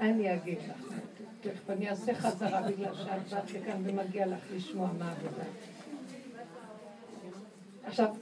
אני 0.00 0.34
אגיד 0.34 0.58
לך, 0.58 0.94
תכף 1.40 1.70
אני 1.70 1.90
אעשה 1.90 2.14
חזרה 2.14 2.62
בגלל 2.62 2.94
שאת 2.94 3.28
באת 3.34 3.52
לכאן 3.52 3.82
ומגיע 3.84 4.26
לך 4.26 4.40
לשמוע 4.54 4.88
מה 4.98 5.08
העבודה. 5.08 5.44
עכשיו, 7.86 8.14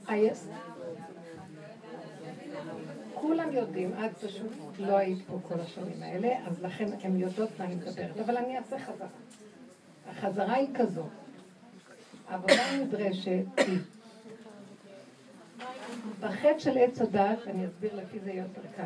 כולם 3.13 3.53
יודעים, 3.53 3.91
את 3.93 4.17
פשוט 4.17 4.51
לא 4.79 4.97
היית 4.97 5.19
פה 5.27 5.39
כל 5.47 5.59
השנים 5.59 6.03
האלה, 6.03 6.47
אז 6.47 6.61
לכן 6.61 6.85
הן 7.03 7.19
יודעות 7.19 7.49
מה 7.59 7.65
אני 7.65 7.75
מדברת, 7.75 8.19
אבל 8.25 8.37
אני 8.37 8.57
אעשה 8.57 8.79
חזרה. 8.79 9.07
החזרה 10.09 10.53
היא 10.53 10.67
כזאת, 10.73 11.05
העבודה 12.29 12.65
הנדרשת 12.65 13.43
היא 13.57 13.79
בחטא 16.19 16.59
של 16.59 16.77
עץ 16.77 17.01
הדת, 17.01 17.37
ואני 17.45 17.67
אסביר 17.67 17.95
לפי 17.95 18.19
זה 18.19 18.31
יותר 18.31 18.61
קל, 18.75 18.83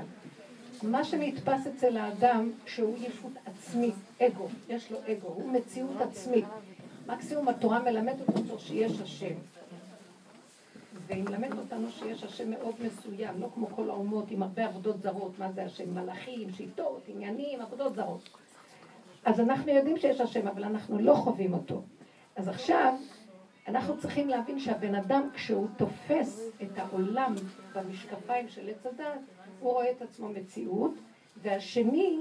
מה 0.83 1.03
שנתפס 1.03 1.67
אצל 1.67 1.97
האדם 1.97 2.51
שהוא 2.65 2.97
ישות 2.97 3.31
עצמית, 3.45 3.95
אגו, 4.21 4.47
יש 4.69 4.91
לו 4.91 4.97
אגו, 5.07 5.27
הוא 5.27 5.51
מציאות 5.51 6.01
עצמית. 6.01 6.45
מקסימום 7.07 7.47
התורה 7.47 7.79
מלמדת 7.79 8.29
אותו 8.29 8.59
שיש 8.59 9.01
השם. 9.01 9.35
והיא 11.07 11.23
מלמדת 11.23 11.57
אותנו 11.57 11.91
שיש 11.91 12.23
השם 12.23 12.49
מאוד 12.49 12.75
מסוים, 12.85 13.41
לא 13.41 13.49
כמו 13.55 13.67
כל 13.75 13.89
האומות 13.89 14.25
עם 14.31 14.43
הרבה 14.43 14.65
עבודות 14.65 15.01
זרות, 15.01 15.39
מה 15.39 15.51
זה 15.51 15.65
השם? 15.65 15.93
מלאכים, 15.93 16.51
שיטות, 16.51 17.01
עניינים, 17.07 17.61
עבודות 17.61 17.95
זרות. 17.95 18.29
אז 19.25 19.39
אנחנו 19.39 19.71
יודעים 19.71 19.97
שיש 19.97 20.21
השם, 20.21 20.47
אבל 20.47 20.63
אנחנו 20.63 20.99
לא 20.99 21.13
חווים 21.13 21.53
אותו. 21.53 21.81
אז 22.35 22.47
עכשיו, 22.47 22.93
אנחנו 23.67 23.97
צריכים 23.97 24.29
להבין 24.29 24.59
שהבן 24.59 24.95
אדם, 24.95 25.29
כשהוא 25.33 25.67
תופס 25.77 26.41
את 26.61 26.77
העולם 26.77 27.35
במשקפיים 27.75 28.49
של 28.49 28.69
עץ 28.69 28.85
הדת, 28.85 29.19
הוא 29.59 29.71
רואה 29.73 29.91
את 29.91 30.01
עצמו 30.01 30.29
מציאות, 30.29 30.93
והשני 31.41 32.19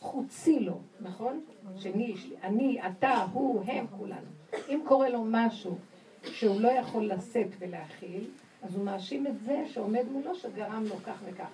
חוצי 0.00 0.60
לו, 0.60 0.78
נכון? 1.00 1.40
שני, 1.76 2.14
אני, 2.42 2.78
אתה, 2.86 3.26
הוא, 3.32 3.62
הם, 3.66 3.86
כולנו. 3.98 4.26
אם 4.68 4.80
קורה 4.84 5.08
לו 5.08 5.24
משהו 5.26 5.78
שהוא 6.24 6.60
לא 6.60 6.68
יכול 6.68 7.12
לשאת 7.12 7.48
ולהכיל, 7.58 8.24
אז 8.62 8.76
הוא 8.76 8.84
מאשים 8.84 9.26
את 9.26 9.40
זה 9.40 9.62
שעומד 9.66 10.04
מולו 10.12 10.34
שגרם 10.34 10.84
לו 10.88 10.96
כך 10.96 11.22
וכך. 11.24 11.48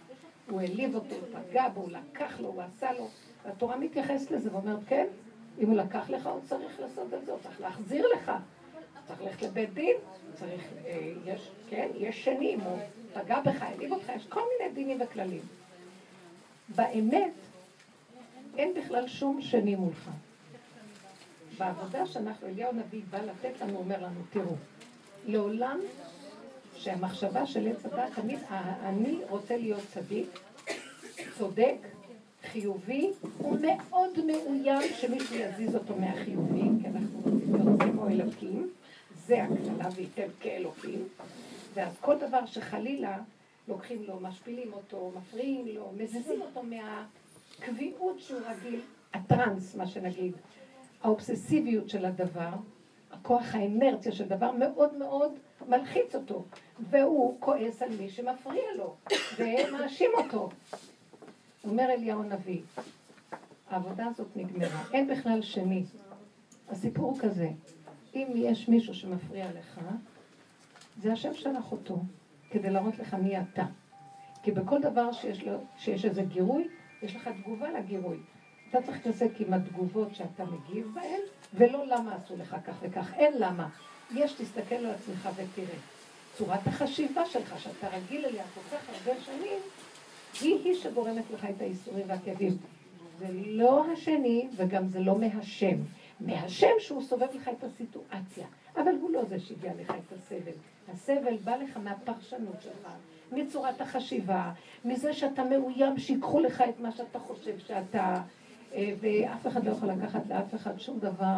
הוא 0.50 0.60
העליב 0.60 0.94
אותו, 0.94 1.14
הוא 1.14 1.40
פגע 1.40 1.68
בו, 1.68 1.80
הוא 1.80 1.90
לקח 1.90 2.40
לו, 2.40 2.48
הוא 2.48 2.62
עשה 2.62 2.92
לו. 2.92 3.08
והתורה 3.44 3.76
מתייחסת 3.76 4.30
לזה 4.30 4.52
ואומרת, 4.52 4.78
כן, 4.86 5.06
אם 5.58 5.66
הוא 5.66 5.76
לקח 5.76 6.10
לך, 6.10 6.26
הוא 6.26 6.40
צריך 6.44 6.80
לעשות 6.80 7.14
את 7.14 7.26
זה, 7.26 7.32
הוא 7.32 7.40
צריך 7.42 7.60
להחזיר 7.60 8.06
לך. 8.16 8.32
צריך 9.06 9.22
ללכת 9.22 9.42
לבית 9.42 9.74
דין, 9.74 9.96
צריך, 10.34 10.68
אה, 10.86 11.12
יש, 11.24 11.50
כן, 11.70 11.88
יש 11.94 12.24
שנים, 12.24 12.60
הוא 12.60 12.78
פגע 13.14 13.40
בך, 13.40 13.62
העליב 13.62 13.92
אותך, 13.92 14.12
יש 14.16 14.26
כל 14.28 14.40
מיני 14.40 14.74
דינים 14.74 15.00
וכללים. 15.00 15.42
באמת, 16.68 17.32
אין 18.56 18.74
בכלל 18.74 19.08
שום 19.08 19.42
שני 19.42 19.74
מולך. 19.74 20.10
בעבודה 21.58 22.06
שאנחנו, 22.06 22.46
אליהו 22.46 22.72
נביא 22.72 23.02
בא 23.10 23.18
לתת 23.18 23.60
לנו, 23.60 23.76
אומר 23.78 23.96
לנו, 24.02 24.20
תראו, 24.30 24.54
לעולם 25.26 25.78
שהמחשבה 26.74 27.46
של 27.46 27.68
עץ 27.68 27.84
הדת, 27.84 28.12
תמיד 28.14 28.38
אני 28.82 29.18
רוצה 29.28 29.56
להיות 29.56 29.82
צדיק, 29.94 30.38
צודק, 31.38 31.76
חיובי, 32.52 33.10
הוא 33.38 33.58
מאוד 33.60 34.24
מאוים 34.26 34.92
שמישהו 35.00 35.36
יזיז 35.36 35.74
אותו 35.74 35.96
מהחיובי, 35.96 36.62
כי 36.82 36.88
אנחנו 36.88 37.20
רוצים 37.20 37.54
להיות 37.54 37.82
כמו 37.82 38.08
אלוקים, 38.08 38.70
זה 39.26 39.42
הקללה 39.42 39.88
וייתן 39.94 40.28
כאלוקים, 40.40 41.08
ואז 41.74 41.98
כל 42.00 42.18
דבר 42.18 42.46
שחלילה 42.46 43.18
לוקחים 43.68 44.04
לו, 44.04 44.20
משפילים 44.20 44.72
אותו, 44.72 45.12
מפריעים 45.16 45.66
לו, 45.66 45.92
מזיזים 45.96 46.42
אותו 46.42 46.62
מהקביעות 46.62 48.20
שהוא 48.20 48.40
רגיל, 48.46 48.80
הטראנס, 49.14 49.74
מה 49.74 49.86
שנגיד, 49.86 50.32
האובססיביות 51.02 51.88
של 51.88 52.04
הדבר, 52.04 52.50
הכוח 53.10 53.54
האנרציה 53.54 54.12
של 54.12 54.28
דבר 54.28 54.52
מאוד 54.52 54.94
מאוד 54.94 55.32
מלחיץ 55.68 56.14
אותו, 56.14 56.44
והוא 56.90 57.36
כועס 57.40 57.82
על 57.82 57.88
מי 58.00 58.10
שמפריע 58.10 58.64
לו, 58.76 58.96
ומאשים 59.38 60.10
אותו. 60.16 60.48
אומר 61.64 61.90
אליהו 61.90 62.22
הנביא, 62.22 62.60
העבודה 63.70 64.06
הזאת 64.06 64.36
נגמרה, 64.36 64.82
אין 64.92 65.08
בכלל 65.08 65.42
שני. 65.42 65.84
הסיפור 66.68 67.04
הוא 67.04 67.18
כזה, 67.20 67.48
אם 68.14 68.28
יש 68.34 68.68
מישהו 68.68 68.94
שמפריע 68.94 69.46
לך, 69.58 69.80
זה 70.98 71.12
השם 71.12 71.34
שלח 71.34 71.72
אותו, 71.72 71.98
כדי 72.50 72.70
להראות 72.70 72.98
לך 72.98 73.14
מי 73.14 73.40
אתה. 73.40 73.64
כי 74.42 74.52
בכל 74.52 74.80
דבר 74.80 75.12
שיש, 75.12 75.42
לו, 75.42 75.58
שיש 75.78 76.04
איזה 76.04 76.22
גירוי, 76.22 76.68
יש 77.02 77.16
לך 77.16 77.28
תגובה 77.42 77.70
לגירוי. 77.70 78.18
אתה 78.70 78.82
צריך 78.82 78.96
להתעסק 78.96 79.30
עם 79.40 79.52
התגובות 79.52 80.14
שאתה 80.14 80.44
מגיב 80.44 80.90
בהן, 80.94 81.20
ולא 81.54 81.86
למה 81.86 82.14
עשו 82.14 82.36
לך 82.36 82.56
כך 82.66 82.74
וכך. 82.82 83.14
אין 83.14 83.32
למה. 83.38 83.68
יש, 84.14 84.32
תסתכל 84.32 84.74
על 84.74 84.86
עצמך 84.86 85.28
ותראה. 85.34 85.78
צורת 86.34 86.66
החשיבה 86.66 87.26
שלך, 87.26 87.60
שאתה 87.60 87.88
רגיל 87.88 88.24
אליה 88.24 88.44
כל 88.54 88.76
כך 88.76 88.88
הרבה 88.88 89.20
שנים, 89.20 89.58
היא-היא 90.40 90.74
שגורמת 90.74 91.24
לך 91.34 91.46
את 91.56 91.60
האיסורים 91.60 92.04
והכאבים. 92.08 92.56
זה 93.18 93.26
לא 93.32 93.92
השני, 93.92 94.48
וגם 94.56 94.88
זה 94.88 95.00
לא 95.00 95.18
מהשם. 95.18 95.76
מהשם 96.20 96.72
שהוא 96.78 97.02
סובב 97.02 97.26
לך 97.34 97.50
את 97.58 97.64
הסיטואציה. 97.64 98.46
אבל 98.82 98.92
הוא 99.00 99.10
לא 99.10 99.24
זה 99.24 99.40
שהגיע 99.40 99.72
לך 99.80 99.90
את 99.90 100.12
הסבל. 100.12 100.52
הסבל 100.92 101.36
בא 101.36 101.56
לך 101.56 101.76
מהפרשנות 101.76 102.62
שלך, 102.62 102.88
מצורת 103.32 103.80
החשיבה, 103.80 104.52
מזה 104.84 105.12
שאתה 105.12 105.44
מאוים 105.44 105.98
שיקחו 105.98 106.40
לך 106.40 106.64
את 106.68 106.80
מה 106.80 106.92
שאתה 106.92 107.18
חושב 107.18 107.58
שאתה... 107.58 108.22
אה, 108.74 108.94
ואף 109.00 109.46
אחד 109.46 109.64
לא 109.64 109.70
יכול 109.70 109.88
לקחת 109.88 110.26
לאף 110.28 110.54
אחד 110.54 110.78
שום 110.78 110.98
דבר 110.98 111.36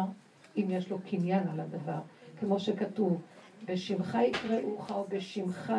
אם 0.57 0.65
יש 0.69 0.89
לו 0.89 0.97
קניין 1.09 1.47
על 1.47 1.59
הדבר. 1.59 1.99
כמו 2.39 2.59
שכתוב, 2.59 3.21
בשמך 3.65 4.17
יקראוך 4.21 4.91
או 4.91 5.05
בשמך, 5.09 5.73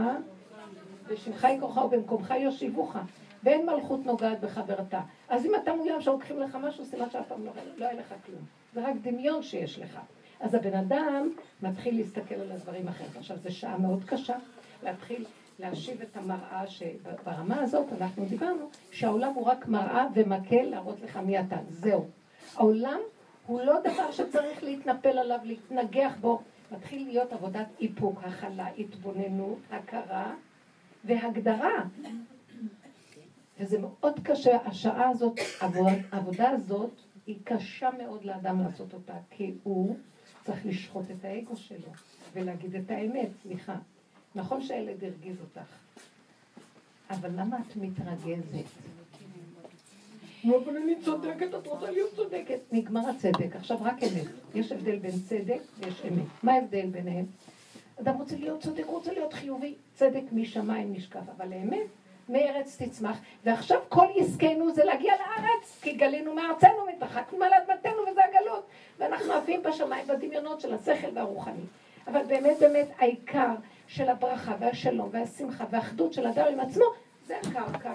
יקראוך 1.44 1.78
או 1.78 1.88
במקומך 1.88 2.34
יושיבוך, 2.40 2.96
ואין 3.42 3.66
מלכות 3.66 4.06
נוגעת 4.06 4.40
בחברתה. 4.40 5.00
אז 5.28 5.46
אם 5.46 5.54
אתה 5.62 5.74
מאוים 5.74 6.00
שלוקחים 6.00 6.38
לך 6.38 6.58
משהו, 6.62 6.84
סימן 6.84 7.10
שאף 7.10 7.28
פעם 7.28 7.44
לא, 7.44 7.52
לא 7.76 7.86
היה 7.86 8.00
לך 8.00 8.14
כלום. 8.26 8.40
זה 8.74 8.88
רק 8.88 8.94
דמיון 9.02 9.42
שיש 9.42 9.78
לך. 9.78 9.98
אז 10.42 10.54
הבן 10.54 10.74
אדם 10.74 11.28
מתחיל 11.62 11.96
להסתכל 11.96 12.34
על 12.34 12.52
הדברים 12.52 12.88
אחרת. 12.88 13.16
עכשיו, 13.16 13.36
זו 13.38 13.56
שעה 13.56 13.78
מאוד 13.78 14.04
קשה 14.06 14.36
להתחיל 14.82 15.24
להשיב 15.58 16.02
את 16.02 16.16
המראה, 16.16 16.66
שברמה 16.66 17.60
הזאת 17.60 17.86
אנחנו 18.00 18.24
דיברנו, 18.24 18.70
שהעולם 18.90 19.32
הוא 19.34 19.46
רק 19.46 19.68
מראה 19.68 20.06
ומקל 20.14 20.62
להראות 20.62 21.00
לך 21.00 21.16
מי 21.16 21.40
אתה. 21.40 21.56
זהו. 21.70 22.06
העולם 22.54 22.98
הוא 23.46 23.60
לא 23.60 23.80
דבר 23.80 24.10
שצריך 24.10 24.64
להתנפל 24.64 25.18
עליו, 25.18 25.38
להתנגח 25.44 26.12
בו. 26.20 26.42
מתחיל 26.72 27.06
להיות 27.06 27.32
עבודת 27.32 27.66
איפוק, 27.80 28.20
הכלה, 28.24 28.66
התבוננות, 28.78 29.58
הכרה 29.70 30.34
והגדרה. 31.04 31.84
וזה 33.60 33.78
מאוד 33.78 34.20
קשה, 34.22 34.56
השעה 34.64 35.08
הזאת, 35.08 35.40
העבודה 36.12 36.50
הזאת, 36.50 36.90
היא 37.26 37.38
קשה 37.44 37.90
מאוד 37.98 38.24
לאדם 38.24 38.60
לעשות 38.60 38.94
אותה, 38.94 39.14
כי 39.30 39.54
הוא 39.62 39.96
צריך 40.44 40.66
לשחוט 40.66 41.04
את 41.10 41.24
האגו 41.24 41.56
שלו 41.56 41.92
ולהגיד 42.32 42.76
את 42.76 42.90
האמת, 42.90 43.28
סליחה. 43.42 43.76
נכון 44.34 44.62
שהילד 44.62 45.04
הרגיז 45.04 45.36
אותך, 45.40 45.70
אבל 47.10 47.30
למה 47.36 47.58
את 47.58 47.76
מתרגזת? 47.76 48.66
אבל 50.44 50.76
אני 50.76 50.94
צודקת, 51.04 51.54
את 51.54 51.66
רוצה 51.66 51.90
להיות 51.90 52.14
צודקת. 52.16 52.58
נגמר 52.72 53.08
הצדק, 53.08 53.56
עכשיו 53.56 53.78
רק 53.80 54.02
אמת. 54.02 54.26
יש 54.54 54.72
הבדל 54.72 54.98
בין 54.98 55.20
צדק 55.28 55.60
ויש 55.78 56.02
אמת. 56.08 56.26
מה 56.42 56.52
ההבדל 56.52 56.86
ביניהם? 56.86 57.26
אדם 58.00 58.14
רוצה 58.14 58.36
להיות 58.36 58.62
צודק, 58.62 58.84
הוא 58.86 58.96
רוצה 58.96 59.12
להיות 59.12 59.32
חיובי. 59.32 59.74
צדק 59.94 60.22
משמיים 60.32 60.92
נשקף, 60.92 61.20
אבל 61.36 61.52
האמת, 61.52 61.86
מארץ 62.28 62.82
תצמח. 62.82 63.18
ועכשיו 63.44 63.78
כל 63.88 64.06
עסקנו 64.16 64.74
זה 64.74 64.84
להגיע 64.84 65.14
לארץ, 65.16 65.78
כי 65.82 65.92
גלינו 65.92 66.34
מארצנו, 66.34 66.86
מתרחקנו 66.96 67.44
על 67.44 67.50
אדמתנו 67.54 68.02
וזה 68.10 68.20
הגלות. 68.24 68.66
ואנחנו 68.98 69.32
עפים 69.32 69.62
בשמיים 69.62 70.06
בדמיונות 70.06 70.60
של 70.60 70.74
השכל 70.74 71.08
והרוחני. 71.14 71.62
אבל 72.06 72.22
באמת 72.26 72.58
באמת 72.60 72.88
העיקר 72.98 73.54
של 73.88 74.08
הברכה 74.08 74.54
והשלום 74.58 75.08
והשמחה 75.12 75.64
והאחדות 75.70 76.12
של 76.12 76.26
אדם 76.26 76.46
עם 76.52 76.60
עצמו, 76.60 76.84
זה 77.26 77.36
הקרקע. 77.38 77.94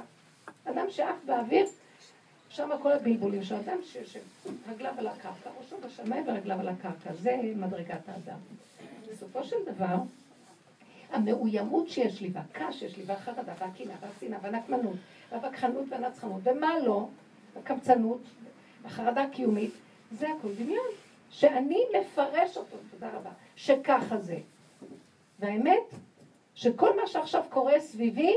אדם 0.66 0.86
שעף 0.90 1.16
באוויר, 1.26 1.66
שם 2.50 2.70
כל 2.82 2.92
הבלבולים 2.92 3.44
של 3.44 3.56
אדם 3.56 3.78
שיושב 3.84 4.20
רגליו 4.70 4.94
על 4.98 5.08
הקרקע, 5.08 5.50
ראשו 5.60 5.76
בשמיים 5.86 6.28
ורגליו 6.28 6.60
על 6.60 6.68
הקרקע. 6.68 7.14
זה 7.14 7.36
מדרגת 7.56 8.02
האדם. 8.08 8.38
בסופו 9.12 9.44
של 9.44 9.56
דבר, 9.66 9.96
המאוימות 11.12 11.90
שיש 11.90 12.22
לי, 12.22 12.32
והקש 12.34 12.80
שיש 12.80 12.98
לי, 12.98 13.04
והחרדה, 13.06 13.54
והקנאה, 13.60 13.96
והשנאה, 14.02 14.40
והנקמנות, 14.42 14.96
והווכחנות 15.32 15.86
והנצחנות, 15.90 16.42
ומה 16.44 16.80
לא, 16.80 17.08
הקמצנות, 17.56 18.22
החרדה 18.86 19.22
הקיומית, 19.22 19.72
זה 20.12 20.28
הכל 20.30 20.54
דמיון. 20.54 20.88
שאני 21.30 21.84
מפרש 22.00 22.58
אותו, 22.58 22.78
תודה 22.92 23.10
רבה, 23.14 23.30
שככה 23.56 24.18
זה. 24.18 24.40
והאמת, 25.40 25.94
שכל 26.56 26.96
מה 27.02 27.08
שעכשיו 27.08 27.44
קורה 27.50 27.80
סביבי, 27.80 28.36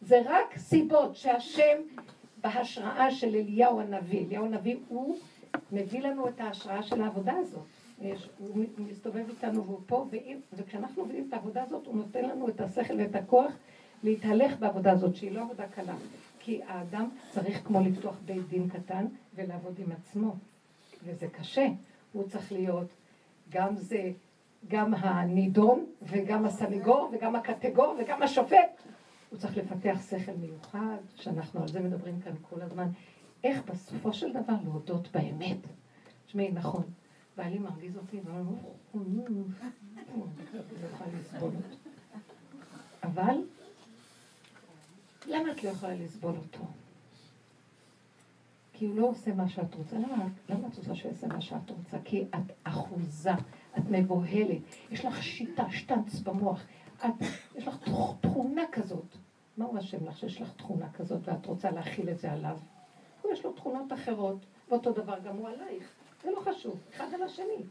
זה 0.00 0.22
רק 0.24 0.58
סיבות 0.58 1.16
שהשם 1.16 1.80
בהשראה 2.36 3.10
של 3.10 3.34
אליהו 3.34 3.80
הנביא, 3.80 4.26
אליהו 4.26 4.44
הנביא 4.44 4.76
הוא 4.88 5.18
מביא 5.72 6.00
לנו 6.00 6.28
את 6.28 6.40
ההשראה 6.40 6.82
של 6.82 7.02
העבודה 7.02 7.32
הזאת. 7.36 7.62
הוא 8.38 8.64
מסתובב 8.78 9.24
איתנו 9.28 9.64
והוא 9.64 9.80
פה, 9.86 10.06
וכשאנחנו 10.52 11.04
מבינים 11.04 11.26
את 11.28 11.32
העבודה 11.32 11.62
הזאת, 11.62 11.86
הוא 11.86 11.96
נותן 11.96 12.24
לנו 12.24 12.48
את 12.48 12.60
השכל 12.60 12.94
ואת 12.98 13.14
הכוח 13.14 13.52
להתהלך 14.02 14.58
בעבודה 14.58 14.92
הזאת, 14.92 15.16
שהיא 15.16 15.32
לא 15.32 15.40
עבודה 15.40 15.68
קלה. 15.68 15.94
כי 16.38 16.60
האדם 16.66 17.08
צריך 17.30 17.66
כמו 17.66 17.80
לפתוח 17.80 18.16
בית 18.24 18.48
דין 18.48 18.68
קטן 18.68 19.06
ולעבוד 19.34 19.78
עם 19.78 19.92
עצמו, 19.92 20.34
וזה 21.04 21.26
קשה. 21.28 21.66
הוא 22.12 22.28
צריך 22.28 22.52
להיות 22.52 22.88
גם 23.50 23.76
זה, 23.76 24.10
גם 24.68 24.94
הנידון, 24.94 25.86
וגם 26.02 26.44
הסניגור, 26.44 27.10
וגם 27.12 27.36
הקטגור, 27.36 27.96
וגם 27.98 28.22
השופט. 28.22 28.82
הוא 29.30 29.38
צריך 29.38 29.56
לפתח 29.56 29.98
שכל 30.10 30.32
מיוחד, 30.40 30.96
שאנחנו 31.16 31.62
על 31.62 31.68
זה 31.68 31.80
מדברים 31.80 32.20
כאן 32.20 32.32
כל 32.50 32.62
הזמן. 32.62 32.88
איך 33.44 33.62
בסופו 33.64 34.12
של 34.12 34.32
דבר 34.32 34.54
להודות 34.64 35.08
באמת. 35.12 35.58
תשמעי, 36.26 36.50
נכון, 36.50 36.82
בעלי 37.42 37.58
מרגיז 37.58 37.96
אותי, 37.96 38.20
לא. 38.26 38.32
אבל, 43.02 43.34
למה 45.26 45.52
את 45.52 45.64
לא 45.64 45.68
יכולה 45.68 45.94
לסבול 45.94 46.34
אותו? 46.36 46.66
כי 48.72 48.84
הוא 48.84 48.96
לא 48.96 49.06
עושה 49.06 49.34
מה 49.34 49.48
שאת 49.48 49.74
רוצה. 49.74 49.96
למה, 49.96 50.26
למה 50.48 50.68
את 50.68 50.76
רוצה 50.76 50.94
שהוא 50.94 51.12
יעשה 51.12 51.26
מה 51.26 51.40
שאת 51.40 51.70
רוצה? 51.70 51.98
כי 52.04 52.24
את 52.24 52.52
אחוזה, 52.62 53.32
את 53.78 53.82
מבוהלת, 53.90 54.62
יש 54.90 55.04
לך 55.04 55.22
שיטה, 55.22 55.64
שטנץ 55.70 56.20
במוח. 56.20 56.62
את, 57.04 57.10
יש 57.54 57.68
לך 57.68 57.76
תכונה 58.20 58.62
כזאת. 58.72 59.16
מה 59.56 59.64
הוא 59.64 59.78
אשם 59.78 60.06
לך 60.06 60.18
שיש 60.18 60.40
לך 60.40 60.52
תכונה 60.56 60.92
כזאת 60.92 61.28
ואת 61.28 61.46
רוצה 61.46 61.70
להכיל 61.70 62.10
את 62.10 62.18
זה 62.18 62.32
עליו? 62.32 62.58
הוא 63.22 63.32
יש 63.32 63.44
לו 63.44 63.52
תכונות 63.52 63.92
אחרות, 63.92 64.46
ואותו 64.68 64.92
דבר 64.92 65.18
גם 65.18 65.36
הוא 65.36 65.48
עלייך. 65.48 66.01
זה 66.22 66.30
לא 66.30 66.40
חשוב, 66.40 66.80
אחד 66.94 67.14
על 67.14 67.22
השני. 67.22 67.62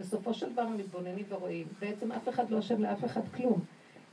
בסופו 0.00 0.34
של 0.34 0.52
דבר 0.52 0.66
מתבוננים 0.66 1.24
ורואים, 1.28 1.66
בעצם 1.78 2.12
אף 2.12 2.28
אחד 2.28 2.50
לא 2.50 2.58
אשם 2.58 2.82
לאף 2.82 3.04
אחד 3.04 3.28
כלום. 3.36 3.64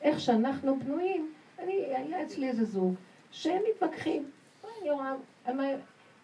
איך 0.02 0.20
שאנחנו 0.20 0.80
בנויים, 0.80 1.34
אני, 1.60 1.74
היה 1.74 2.24
אצלי 2.24 2.50
איזה 2.50 2.66
זוג, 2.66 2.94
שהם 3.32 3.62
מתווכחים. 3.70 4.32
אני 4.82 4.92
רואה, 4.92 5.14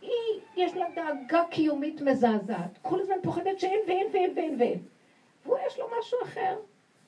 היא, 0.02 0.12
יש 0.56 0.74
לה 0.74 0.86
דאגה 0.96 1.44
קיומית 1.52 2.02
מזעזעת. 2.02 2.78
כל 2.82 3.02
הזמן 3.02 3.16
פוחדת 3.24 3.60
שאין 3.60 3.80
ואין 3.88 4.08
ואין 4.14 4.34
ואין 4.36 4.56
ואין. 4.60 4.80
והוא 5.46 5.58
יש 5.68 5.80
לו 5.80 5.88
משהו 6.00 6.18
אחר. 6.24 6.58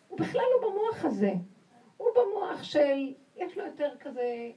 הוא 0.08 0.20
בכלל 0.20 0.42
לא 0.42 0.70
במוח 0.70 1.06
הזה. 1.06 1.34
הוא 1.98 2.08
במוח 2.16 2.64
של, 2.64 3.14
יש 3.36 3.58
לו 3.58 3.66
יותר 3.66 3.90
כזה 4.00 4.52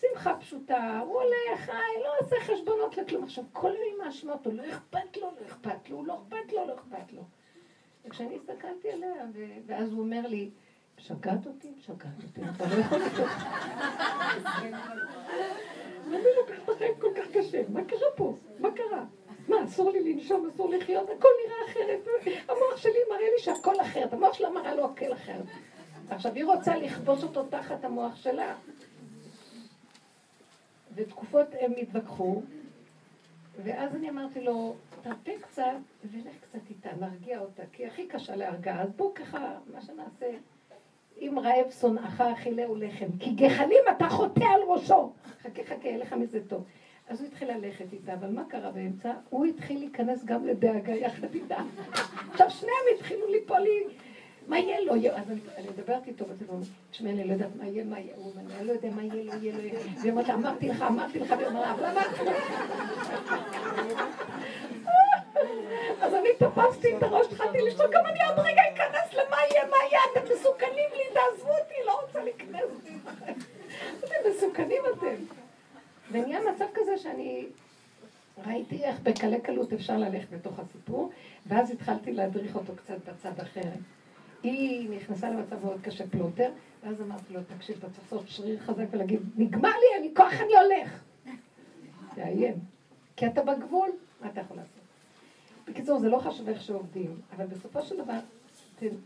שמחה 0.00 0.34
פשוטה, 0.40 1.00
הוא 1.06 1.20
הולך, 1.22 1.60
חי, 1.60 2.02
לא 2.04 2.12
עושה 2.20 2.36
חשבונות 2.40 2.96
לכלום. 2.96 3.24
עכשיו, 3.24 3.44
כל 3.52 3.70
היום 3.70 4.06
מאשימה 4.06 4.32
אותו, 4.32 4.50
לא 4.52 4.62
אכפת 4.68 5.16
לו, 5.16 5.30
לא 5.40 5.46
אכפת 5.46 5.90
לו, 5.90 6.04
לא 6.04 6.14
אכפת 6.14 6.52
לו, 6.52 6.66
לא 6.66 6.74
אכפת 6.74 7.12
לו. 7.12 7.22
וכשאני 8.04 8.36
הסתכלתי 8.36 8.90
עליה, 8.90 9.24
ואז 9.66 9.92
הוא 9.92 10.00
אומר 10.00 10.26
לי, 10.26 10.50
משגעת 10.98 11.46
אותי, 11.46 11.70
משגעת 11.78 12.22
אותי, 12.22 12.40
אתה 12.56 12.64
לא 12.74 12.80
יכול 12.80 12.98
לקרוא. 12.98 13.26
למה 16.06 16.16
אני 16.16 16.28
לוקחת 16.36 16.68
החיים 16.68 16.94
כל 16.98 17.10
כך 17.16 17.24
קשה? 17.32 17.62
מה 17.68 17.84
קרה 17.84 18.10
פה? 18.16 18.34
מה 18.58 18.68
קרה? 18.70 19.04
מה, 19.48 19.64
אסור 19.64 19.90
לי 19.90 20.12
לנשום, 20.12 20.50
אסור 20.54 20.70
לחיות, 20.70 21.10
הכל 21.10 21.28
נראה 21.46 21.72
אחרת. 21.72 22.06
המוח 22.48 22.76
שלי 22.76 22.98
מראה 23.10 23.30
לי 23.36 23.38
שהכל 23.38 23.80
אחרת, 23.80 24.12
המוח 24.12 24.32
שלה 24.34 24.50
מראה 24.50 24.74
לו 24.74 24.84
הכל 24.84 25.12
אחרת. 25.12 25.44
עכשיו, 26.10 26.34
היא 26.34 26.44
רוצה 26.44 26.76
לכבוש 26.76 27.22
אותו 27.22 27.44
תחת 27.44 27.84
המוח 27.84 28.16
שלה. 28.16 28.54
ותקופות 30.94 31.46
הם 31.60 31.72
התווכחו, 31.82 32.42
ואז 33.64 33.94
אני 33.94 34.10
אמרתי 34.10 34.40
לו, 34.40 34.74
תרפה 35.02 35.32
קצת 35.40 35.62
ולך 36.04 36.34
קצת 36.40 36.58
איתה, 36.70 36.88
נרגיע 37.00 37.40
אותה, 37.40 37.62
כי 37.72 37.86
הכי 37.86 38.06
קשה 38.06 38.36
להרגעה, 38.36 38.82
אז 38.82 38.92
בואו 38.96 39.14
ככה, 39.14 39.58
מה 39.72 39.80
שנעשה, 39.80 40.26
אם 41.20 41.38
רעב 41.38 41.70
שונאך 41.80 42.20
אכילהו 42.20 42.74
לחם, 42.76 43.06
כי 43.20 43.30
גחלים 43.30 43.84
אתה 43.96 44.08
חוטא 44.08 44.44
על 44.44 44.60
ראשו. 44.68 45.12
חכה 45.42 45.64
חכה, 45.64 45.88
יהיה 45.88 45.98
לך 45.98 46.12
מזה 46.12 46.40
טוב. 46.48 46.64
אז 47.08 47.20
הוא 47.20 47.28
התחיל 47.28 47.52
ללכת 47.52 47.92
איתה, 47.92 48.14
אבל 48.14 48.30
מה 48.30 48.44
קרה 48.44 48.70
באמצע? 48.70 49.12
הוא 49.30 49.46
התחיל 49.46 49.78
להיכנס 49.78 50.24
גם 50.24 50.46
לדאגה 50.46 50.92
יחד 50.92 51.34
איתה. 51.34 51.56
עכשיו 52.30 52.50
שניהם 52.50 52.84
התחילו 52.96 53.26
ליפול 53.26 53.58
לי, 53.60 53.84
מה 54.50 54.58
יהיה 54.58 54.80
לו? 54.80 54.94
אז 54.94 55.30
אני 55.56 55.68
מדברת 55.68 56.06
איתו 56.06 56.24
בטלפון, 56.24 56.60
תשמעי, 56.90 57.12
אני 57.12 57.24
לא 57.24 57.32
יודעת 57.32 57.56
מה 57.58 57.66
יהיה, 57.66 57.84
מה 57.84 58.00
יהיה, 58.00 58.16
הוא 58.16 58.32
אומר, 58.32 58.54
אני 58.56 58.66
לא 58.66 58.72
יודע 58.72 58.90
מה 58.90 59.02
יהיה 59.02 59.14
לו, 59.14 59.42
יהיה 59.42 59.52
לו, 59.56 59.80
והיא 60.00 60.10
אומרת 60.10 60.30
אמרתי 60.30 60.68
לך, 60.68 60.82
אמרתי 60.82 61.18
לך, 61.18 61.30
והיא 61.30 61.46
אומרת, 61.46 61.66
אבל 61.66 61.84
אמרתי 61.84 62.24
לך. 62.24 62.44
אז 66.00 66.14
אני 66.14 66.28
תפסתי 66.38 66.96
את 66.96 67.02
הראש, 67.02 67.26
התחלתי 67.26 67.58
לשאול, 67.62 67.90
גם 67.92 68.06
אני 68.06 68.18
עוד 68.24 68.38
רגע 68.38 68.62
אכנס 68.74 69.12
למה 69.12 69.36
יהיה, 69.50 69.66
מה 69.66 69.76
יהיה, 69.90 70.00
אתם 70.12 70.32
מסוכנים 70.32 70.90
לי, 70.96 71.04
תעזבו 71.14 71.50
אותי, 71.50 71.74
לא 71.86 72.00
רוצה 72.02 72.24
להיכנס. 72.24 72.70
אתם 73.98 74.30
מסוכנים 74.30 74.82
אתם. 74.98 75.24
ונהיה 76.10 76.40
מצב 76.52 76.66
כזה 76.74 76.98
שאני 76.98 77.46
ראיתי 78.46 78.84
איך 78.84 79.00
בקלי 79.00 79.40
קלות 79.40 79.72
אפשר 79.72 79.96
ללכת 79.96 80.30
בתוך 80.30 80.58
הסיפור, 80.58 81.10
ואז 81.46 81.70
התחלתי 81.70 82.12
להדריך 82.12 82.56
אותו 82.56 82.72
קצת 82.76 82.96
בצד 83.08 83.40
אחר. 83.40 83.70
היא 84.42 84.90
נכנסה 84.90 85.30
למצב 85.30 85.64
מאוד 85.64 85.80
קשה 85.80 86.04
פלוטר, 86.04 86.50
ואז 86.82 87.02
אמרתי 87.02 87.32
לו, 87.32 87.40
תקשיב, 87.56 87.76
אתה 87.76 87.88
צריך 87.88 88.12
לעשות 88.12 88.28
שריר 88.28 88.58
חזק 88.58 88.84
ולהגיד, 88.90 89.20
נגמר 89.36 89.68
לי, 89.68 90.00
אני 90.00 90.14
כוח, 90.14 90.32
אני 90.32 90.52
הולך. 90.56 91.02
תאיים. 92.14 92.54
כי 93.16 93.26
אתה 93.26 93.42
בגבול, 93.42 93.88
מה 94.20 94.28
אתה 94.28 94.40
יכול 94.40 94.56
לעשות? 94.56 94.80
בקיצור, 95.68 95.98
זה 95.98 96.08
לא 96.08 96.18
חשוב 96.18 96.48
איך 96.48 96.62
שעובדים, 96.62 97.20
אבל 97.36 97.46
בסופו 97.46 97.82
של 97.82 97.96
דבר, 98.02 98.18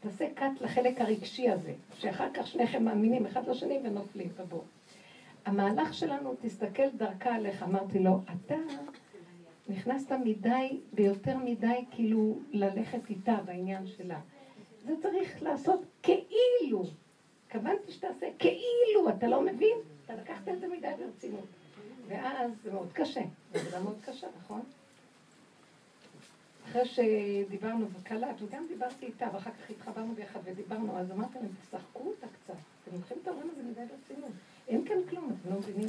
תעשה 0.00 0.26
קאט 0.34 0.60
לחלק 0.60 1.00
הרגשי 1.00 1.48
הזה, 1.48 1.72
שאחר 1.94 2.26
כך 2.34 2.46
שניכם 2.46 2.84
מאמינים 2.84 3.26
אחד 3.26 3.48
לשני 3.48 3.78
ונופלים 3.84 4.28
בבור. 4.38 4.64
המהלך 5.46 5.94
שלנו, 5.94 6.34
תסתכל 6.40 6.90
דרכה 6.96 7.34
עליך, 7.34 7.62
אמרתי 7.62 7.98
לו, 7.98 8.18
אתה 8.32 8.54
נכנסת 9.68 10.12
מדי, 10.24 10.78
ויותר 10.92 11.38
מדי 11.38 11.84
כאילו 11.90 12.38
ללכת 12.52 13.10
איתה 13.10 13.38
בעניין 13.46 13.86
שלה. 13.86 14.18
זה 14.84 14.92
צריך 15.02 15.42
לעשות 15.42 15.80
כאילו. 16.02 16.84
התכוונתי 17.46 17.92
שתעשה 17.92 18.26
כאילו, 18.38 19.08
אתה 19.08 19.26
לא 19.26 19.40
מבין? 19.40 19.78
אתה 20.04 20.14
לקחת 20.14 20.48
את 20.48 20.60
זה 20.60 20.68
מדי 20.68 20.88
ברצינות. 20.98 21.46
ואז 22.08 22.50
זה 22.64 22.72
מאוד 22.72 22.92
קשה, 22.92 23.20
זה 23.52 23.78
מאוד 23.78 23.96
קשה, 24.04 24.26
נכון? 24.38 24.60
אחרי 26.68 26.84
שדיברנו 26.84 27.86
וקלט, 27.90 28.42
וגם 28.42 28.66
דיברתי 28.68 29.06
איתה, 29.06 29.28
ואחר 29.32 29.50
כך 29.50 29.70
התחברנו 29.70 30.14
ביחד 30.14 30.40
ודיברנו, 30.44 30.98
אז 30.98 31.10
אמרתי 31.10 31.38
להם, 31.38 31.50
תשחקו 31.62 32.08
אותה 32.08 32.26
קצת. 32.26 32.54
אתם 32.84 32.96
לוקחים 32.96 33.16
את 33.22 33.28
העולם 33.28 33.48
הזה 33.52 33.62
מדי 33.62 33.80
ברצינות. 33.80 34.32
אין 34.68 34.84
כאן 34.84 34.96
כלום, 35.10 35.36
אתם 35.40 35.50
לא 35.50 35.58
מבינים? 35.58 35.88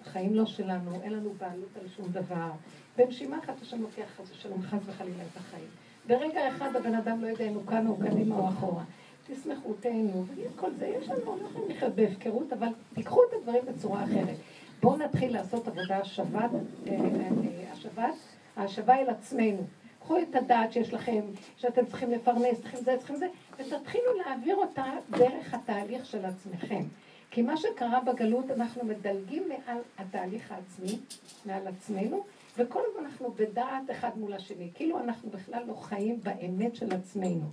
החיים 0.00 0.34
לא 0.34 0.46
שלנו, 0.46 1.02
אין 1.02 1.12
לנו 1.12 1.32
בעלות 1.38 1.76
על 1.80 1.88
שום 1.96 2.08
דבר. 2.12 2.50
בנשימה 2.96 3.38
אחת 3.38 3.62
השם 3.62 3.82
לוקח 3.82 4.06
חס 4.16 4.30
ושלום 4.30 4.62
חס 4.62 4.80
וחלילה 4.86 5.24
את 5.32 5.36
החיים. 5.36 5.68
ברגע 6.06 6.48
אחד 6.48 6.76
הבן 6.76 6.94
אדם 6.94 7.22
לא 7.22 7.26
יודע 7.26 7.44
אם 7.44 7.54
הוא 7.54 7.66
כאן 7.66 7.86
או 7.86 7.96
קדימה 7.96 8.36
או 8.38 8.48
אחורה. 8.48 8.84
תשמחו, 9.26 9.74
תהנו, 9.80 10.24
וכל 10.54 10.70
זה, 10.78 10.86
יש 10.86 11.08
לנו, 11.08 11.36
לא 11.36 11.46
יכולים 11.50 11.70
לחיות 11.70 11.94
בהפקרות, 11.94 12.52
אבל 12.52 12.68
תיקחו 12.94 13.20
את 13.28 13.34
הדברים 13.38 13.62
בצורה 13.68 14.04
אחרת. 14.04 14.36
בואו 14.82 14.96
נתחיל 14.96 15.32
לעשות 15.32 15.68
עבודה 15.68 15.98
השבת, 15.98 16.50
אה, 16.86 16.92
אה, 16.92 17.72
השבת, 17.72 18.14
ההשבה 18.56 18.96
אל 18.96 19.10
עצמנו. 19.10 19.62
קחו 20.00 20.18
את 20.18 20.34
הדעת 20.34 20.72
שיש 20.72 20.94
לכם, 20.94 21.20
שאתם 21.56 21.86
צריכים 21.86 22.10
לפרנס, 22.10 22.60
צריכים 22.60 22.80
זה, 22.80 22.96
צריכים 22.98 23.16
זה, 23.16 23.26
ותתחילו 23.58 24.12
להעביר 24.18 24.56
אותה 24.56 24.84
דרך 25.10 25.54
התהליך 25.54 26.06
של 26.06 26.24
עצמכם. 26.24 26.82
כי 27.30 27.42
מה 27.42 27.56
שקרה 27.56 28.00
בגלות, 28.00 28.50
אנחנו 28.50 28.84
מדלגים 28.84 29.42
מעל 29.48 29.78
התהליך 29.98 30.52
העצמי, 30.52 30.98
מעל 31.46 31.68
עצמנו, 31.68 32.24
וכל 32.56 32.80
הזמן 32.90 33.04
אנחנו 33.04 33.32
בדעת 33.32 33.90
אחד 33.90 34.18
מול 34.18 34.32
השני, 34.32 34.70
כאילו 34.74 35.00
אנחנו 35.00 35.30
בכלל 35.30 35.64
לא 35.66 35.74
חיים 35.74 36.20
באמת 36.20 36.76
של 36.76 36.94
עצמנו, 36.94 37.50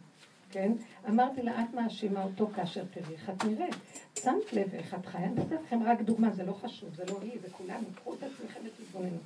כן? 0.51 0.71
אמרתי 1.09 1.41
לה, 1.41 1.61
את 1.61 1.73
מאשימה 1.73 2.23
אותו 2.23 2.47
כאשר 2.55 2.83
תראי 2.85 3.13
איך 3.13 3.29
את 3.29 3.45
נראית. 3.45 3.75
שמת 4.19 4.53
לב 4.53 4.73
איך 4.73 4.93
את 4.93 5.05
חיה? 5.05 5.25
אני 5.25 5.41
אתן 5.41 5.55
לכם 5.55 5.83
רק 5.83 6.01
דוגמה, 6.01 6.31
זה 6.31 6.43
לא 6.43 6.53
חשוב, 6.53 6.95
זה 6.95 7.03
לא 7.05 7.19
היא, 7.21 7.39
זה 7.41 7.49
כולנו, 7.49 7.85
קחו 7.95 8.13
את 8.13 8.23
עצמכם 8.23 8.59
ותתבוננו. 8.65 9.17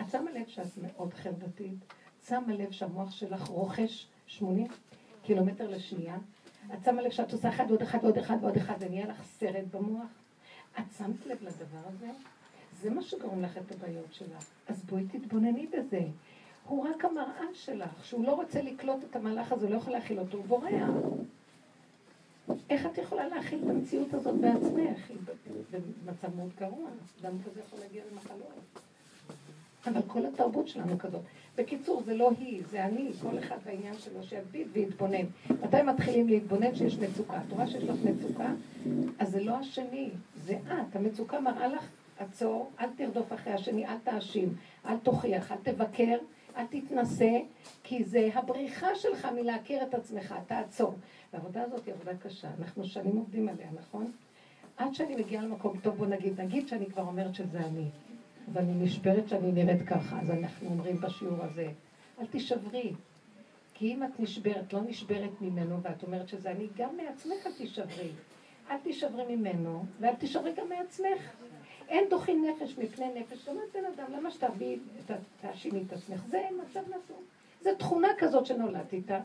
את 0.00 0.06
שמה 0.10 0.30
לב 0.30 0.46
שאת 0.48 0.78
מאוד 0.82 1.14
חרדתית, 1.14 1.78
שמה 2.28 2.52
לב 2.52 2.70
שהמוח 2.70 3.10
שלך 3.10 3.42
רוכש 3.42 4.06
80 4.26 4.66
קילומטר 5.22 5.68
לשנייה, 5.68 6.16
את 6.74 6.84
שמה 6.84 7.02
לב 7.02 7.10
שאת 7.10 7.32
עושה 7.32 7.48
אחד 7.48 7.64
ועוד 7.68 7.82
אחד 7.82 7.98
ועוד 8.02 8.18
אחד 8.18 8.36
ועוד 8.40 8.56
אחד, 8.56 8.74
ונהיה 8.80 9.06
לך 9.06 9.22
סרט 9.24 9.64
במוח. 9.70 10.08
את 10.78 10.84
שמת 10.98 11.26
לב 11.26 11.38
לדבר 11.42 11.88
הזה? 11.88 12.06
זה 12.82 12.90
מה 12.90 13.02
שגורם 13.02 13.42
לך 13.42 13.58
את 13.58 13.72
הבעיות 13.72 14.14
שלך. 14.14 14.50
אז 14.68 14.82
בואי 14.82 15.04
תתבונני 15.04 15.66
בזה. 15.66 16.02
הוא 16.66 16.86
רק 16.88 17.04
המראה 17.04 17.54
שלך, 17.54 18.04
שהוא 18.04 18.24
לא 18.24 18.34
רוצה 18.34 18.62
לקלוט 18.62 19.04
את 19.10 19.16
המהלך 19.16 19.52
הזה, 19.52 19.66
הוא 19.66 19.74
לא 19.74 19.78
יכול 19.78 19.92
להכיל 19.92 20.18
אותו, 20.18 20.38
הוא 20.38 20.46
בורח. 20.46 20.90
איך 22.70 22.86
את 22.86 22.98
יכולה 22.98 23.28
להכיל 23.28 23.60
את 23.64 23.70
המציאות 23.70 24.14
הזאת 24.14 24.34
בעצמך? 24.34 25.10
היא 25.10 25.16
במצב 26.04 26.36
מאוד 26.36 26.50
גרוע. 26.60 26.88
אדם 27.22 27.32
כזה 27.44 27.60
יכול 27.60 27.78
להגיע 27.78 28.02
למחלות. 28.12 28.52
אבל 29.86 30.00
כל 30.06 30.26
התרבות 30.26 30.68
שלנו 30.68 30.98
כזאת. 30.98 31.20
בקיצור, 31.56 32.02
זה 32.02 32.14
לא 32.14 32.30
היא, 32.38 32.62
זה 32.70 32.84
אני, 32.84 33.10
כל 33.22 33.38
אחד 33.38 33.56
בעניין 33.64 33.94
שלו 33.98 34.22
שיביט 34.22 34.66
ויתבונן. 34.72 35.26
מתי 35.62 35.82
מתחילים 35.82 36.28
להתבונן 36.28 36.74
שיש 36.74 36.98
מצוקה? 36.98 37.36
את 37.36 37.52
רואה 37.52 37.66
שיש 37.66 37.84
לך 37.84 37.96
מצוקה? 38.04 38.52
אז 39.18 39.30
זה 39.30 39.44
לא 39.44 39.56
השני, 39.56 40.10
זה 40.44 40.58
את. 40.66 40.96
המצוקה 40.96 41.40
מראה 41.40 41.68
לך, 41.68 41.88
עצור, 42.20 42.70
אל 42.80 42.88
תרדוף 42.96 43.32
אחרי 43.32 43.52
השני, 43.52 43.86
אל 43.86 43.98
תאשים, 44.04 44.54
אל 44.86 44.96
תוכיח, 44.98 45.52
אל 45.52 45.56
תבקר, 45.62 46.16
אל 46.56 46.66
תתנסה, 46.66 47.38
כי 47.82 48.04
זה 48.04 48.28
הבריחה 48.34 48.94
שלך 48.94 49.28
מלהכיר 49.34 49.82
את 49.82 49.94
עצמך, 49.94 50.34
תעצור. 50.46 50.94
והעבודה 51.32 51.62
הזאת 51.62 51.86
היא 51.86 51.94
עבודה 51.94 52.16
קשה, 52.16 52.48
אנחנו 52.58 52.84
שנים 52.84 53.16
עובדים 53.16 53.48
עליה, 53.48 53.68
נכון? 53.74 54.12
עד 54.76 54.94
שאני 54.94 55.16
מגיעה 55.16 55.44
למקום 55.44 55.78
טוב, 55.82 55.96
בוא 55.96 56.06
נגיד, 56.06 56.40
נגיד 56.40 56.68
שאני 56.68 56.86
כבר 56.86 57.02
אומרת 57.02 57.34
שזה 57.34 57.58
אני. 57.58 57.88
ואני 58.52 58.84
נשברת 58.84 59.28
שאני 59.28 59.52
נראית 59.52 59.82
ככה, 59.82 60.20
אז 60.20 60.30
אנחנו 60.30 60.68
אומרים 60.70 61.00
בשיעור 61.00 61.44
הזה, 61.44 61.68
אל 62.20 62.26
תישברי. 62.26 62.92
כי 63.74 63.94
אם 63.94 64.04
את 64.04 64.20
נשברת, 64.20 64.72
לא 64.72 64.80
נשברת 64.80 65.40
ממנו, 65.40 65.82
ואת 65.82 66.02
אומרת 66.02 66.28
שזה 66.28 66.50
אני, 66.50 66.66
גם 66.76 66.96
מעצמך 66.96 67.46
אל 67.46 67.52
תישברי. 67.52 68.10
אל 68.70 68.76
תישברי 68.78 69.36
ממנו, 69.36 69.84
ואל 70.00 70.14
תישברי 70.14 70.52
גם 70.56 70.68
מעצמך. 70.68 71.32
אין 71.90 72.08
דוחי 72.08 72.34
נפש 72.34 72.78
מפני 72.78 73.06
נפש. 73.14 73.38
זאת 73.38 73.48
אומרת, 73.48 73.72
בן 73.74 73.84
אדם, 73.84 74.12
למה 74.12 74.30
שתביא, 74.30 74.78
תאשימי 75.40 75.82
את 75.86 75.92
עצמך? 75.92 76.20
זה 76.30 76.42
מצב 76.62 76.80
נתון. 76.88 77.22
זו 77.62 77.70
תכונה 77.78 78.08
כזאת 78.18 78.46
שנולדת 78.46 78.92
איתה. 78.92 79.20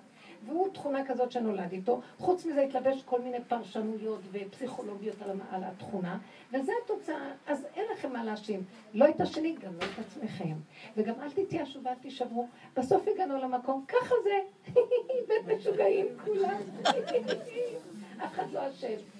והוא 0.45 0.69
תכונה 0.73 1.05
כזאת 1.05 1.31
שנולד 1.31 1.71
איתו. 1.71 2.01
חוץ 2.17 2.45
מזה 2.45 2.61
התלבש 2.61 3.03
כל 3.03 3.21
מיני 3.21 3.37
פרשנויות 3.47 4.19
ופסיכולוגיות 4.31 5.21
על, 5.21 5.29
על 5.51 5.63
התכונה, 5.63 6.17
וזה 6.53 6.71
התוצאה. 6.83 7.31
אז 7.47 7.65
אין 7.75 7.85
לכם 7.93 8.13
מה 8.13 8.23
להאשים. 8.23 8.63
לא 8.93 9.09
את 9.09 9.21
השני, 9.21 9.55
גם 9.61 9.73
לא 9.73 9.85
את 9.85 9.99
עצמכם. 9.99 10.53
וגם 10.97 11.13
אל 11.21 11.31
תתייאשו 11.31 11.79
ואל 11.83 11.95
תישברו. 11.95 12.47
בסוף 12.77 13.07
הגענו 13.07 13.37
למקום, 13.37 13.85
ככה 13.87 14.15
זה. 14.23 14.71
בית 15.27 15.59
משוגעים 15.59 16.05
כולם. 16.25 16.57
אף 18.23 18.33
אחד 18.33 18.51
לא 18.51 18.59
אשם. 18.69 19.14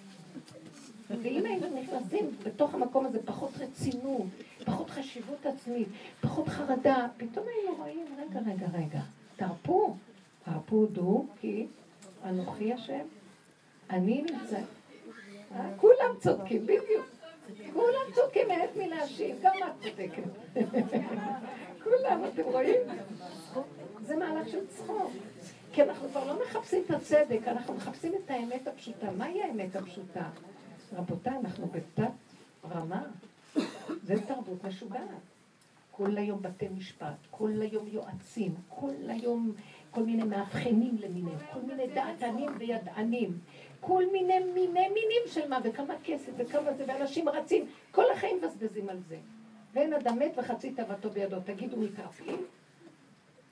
ואם 1.10 1.46
היינו 1.46 1.82
נכנסים 1.82 2.30
בתוך 2.44 2.74
המקום 2.74 3.06
הזה 3.06 3.24
פחות 3.26 3.52
רצינות, 3.60 4.26
פחות 4.66 4.90
חשיבות 4.90 5.46
עצמית, 5.46 5.88
פחות 6.22 6.48
חרדה, 6.48 7.08
פתאום 7.18 7.46
היינו 7.48 7.76
רואים, 7.76 8.06
רגע, 8.18 8.40
רגע, 8.40 8.68
רגע, 8.74 9.02
תרפו. 9.36 9.96
הרפודו 10.46 11.26
כי 11.42 11.68
אנוכי 12.26 12.74
השם, 12.74 13.06
אני 13.90 14.22
נמצא. 14.22 14.60
אה, 15.56 15.70
כולם 15.78 16.16
צודקים, 16.20 16.64
בדיוק. 16.64 17.06
כולם 17.74 18.12
צודקים, 18.14 18.52
אין 18.52 18.70
מי 18.76 18.90
להשיב, 18.90 19.38
גם 19.42 19.54
את 19.58 19.84
צודקת. 19.84 20.24
כולם, 21.84 22.22
אתם 22.34 22.44
רואים? 22.44 22.80
זה 24.02 24.16
מהלך 24.16 24.50
של 24.50 24.68
צחוק. 24.68 25.12
כי 25.74 25.84
אנחנו 25.84 26.10
כבר 26.10 26.28
לא 26.28 26.40
מחפשים 26.46 26.84
את 26.86 26.92
הצדק, 26.92 27.48
אנחנו 27.48 27.74
מחפשים 27.74 28.14
את 28.16 28.32
האמת 28.32 28.68
הפשוטה. 28.68 29.12
מהי 29.12 29.44
האמת 29.44 29.76
הפשוטה? 29.76 30.30
רבותיי, 30.94 31.38
אנחנו 31.38 31.68
בתת 31.68 32.12
רמה. 32.72 33.04
זה 34.04 34.22
תרבות 34.28 34.64
משוגעת. 34.64 35.06
כל 35.92 36.18
היום 36.18 36.42
בתי 36.42 36.68
משפט, 36.68 37.16
כל 37.32 37.52
היום 37.62 37.88
יועצים, 37.88 38.56
כל 38.70 38.94
היום 39.08 39.52
כל 39.92 40.04
מיני 40.04 40.24
מאבחנים 40.24 40.98
למיניהם, 41.00 41.38
כל 41.54 41.60
מיני 41.60 41.88
דעתנים 41.88 42.50
וידענים, 42.60 43.40
כל 43.80 44.04
מיני 44.12 44.40
מיני 44.40 44.88
מינים 44.88 45.22
של 45.28 45.50
מה, 45.50 45.60
וכמה 45.64 45.94
כסף 46.04 46.32
וכמה 46.38 46.74
זה, 46.74 46.84
ואנשים 46.88 47.30
רצים, 47.30 47.66
כל 47.92 48.12
החיים 48.12 48.38
מבזבזים 48.38 48.90
על 48.90 49.00
זה. 49.08 49.18
ואין 49.74 49.94
אדם 49.94 50.20
מת 50.20 50.32
וחצי 50.38 50.72
תאוותו 50.72 51.10
בידו. 51.10 51.38
תגידו, 51.40 51.78
מתערפים? 51.78 52.46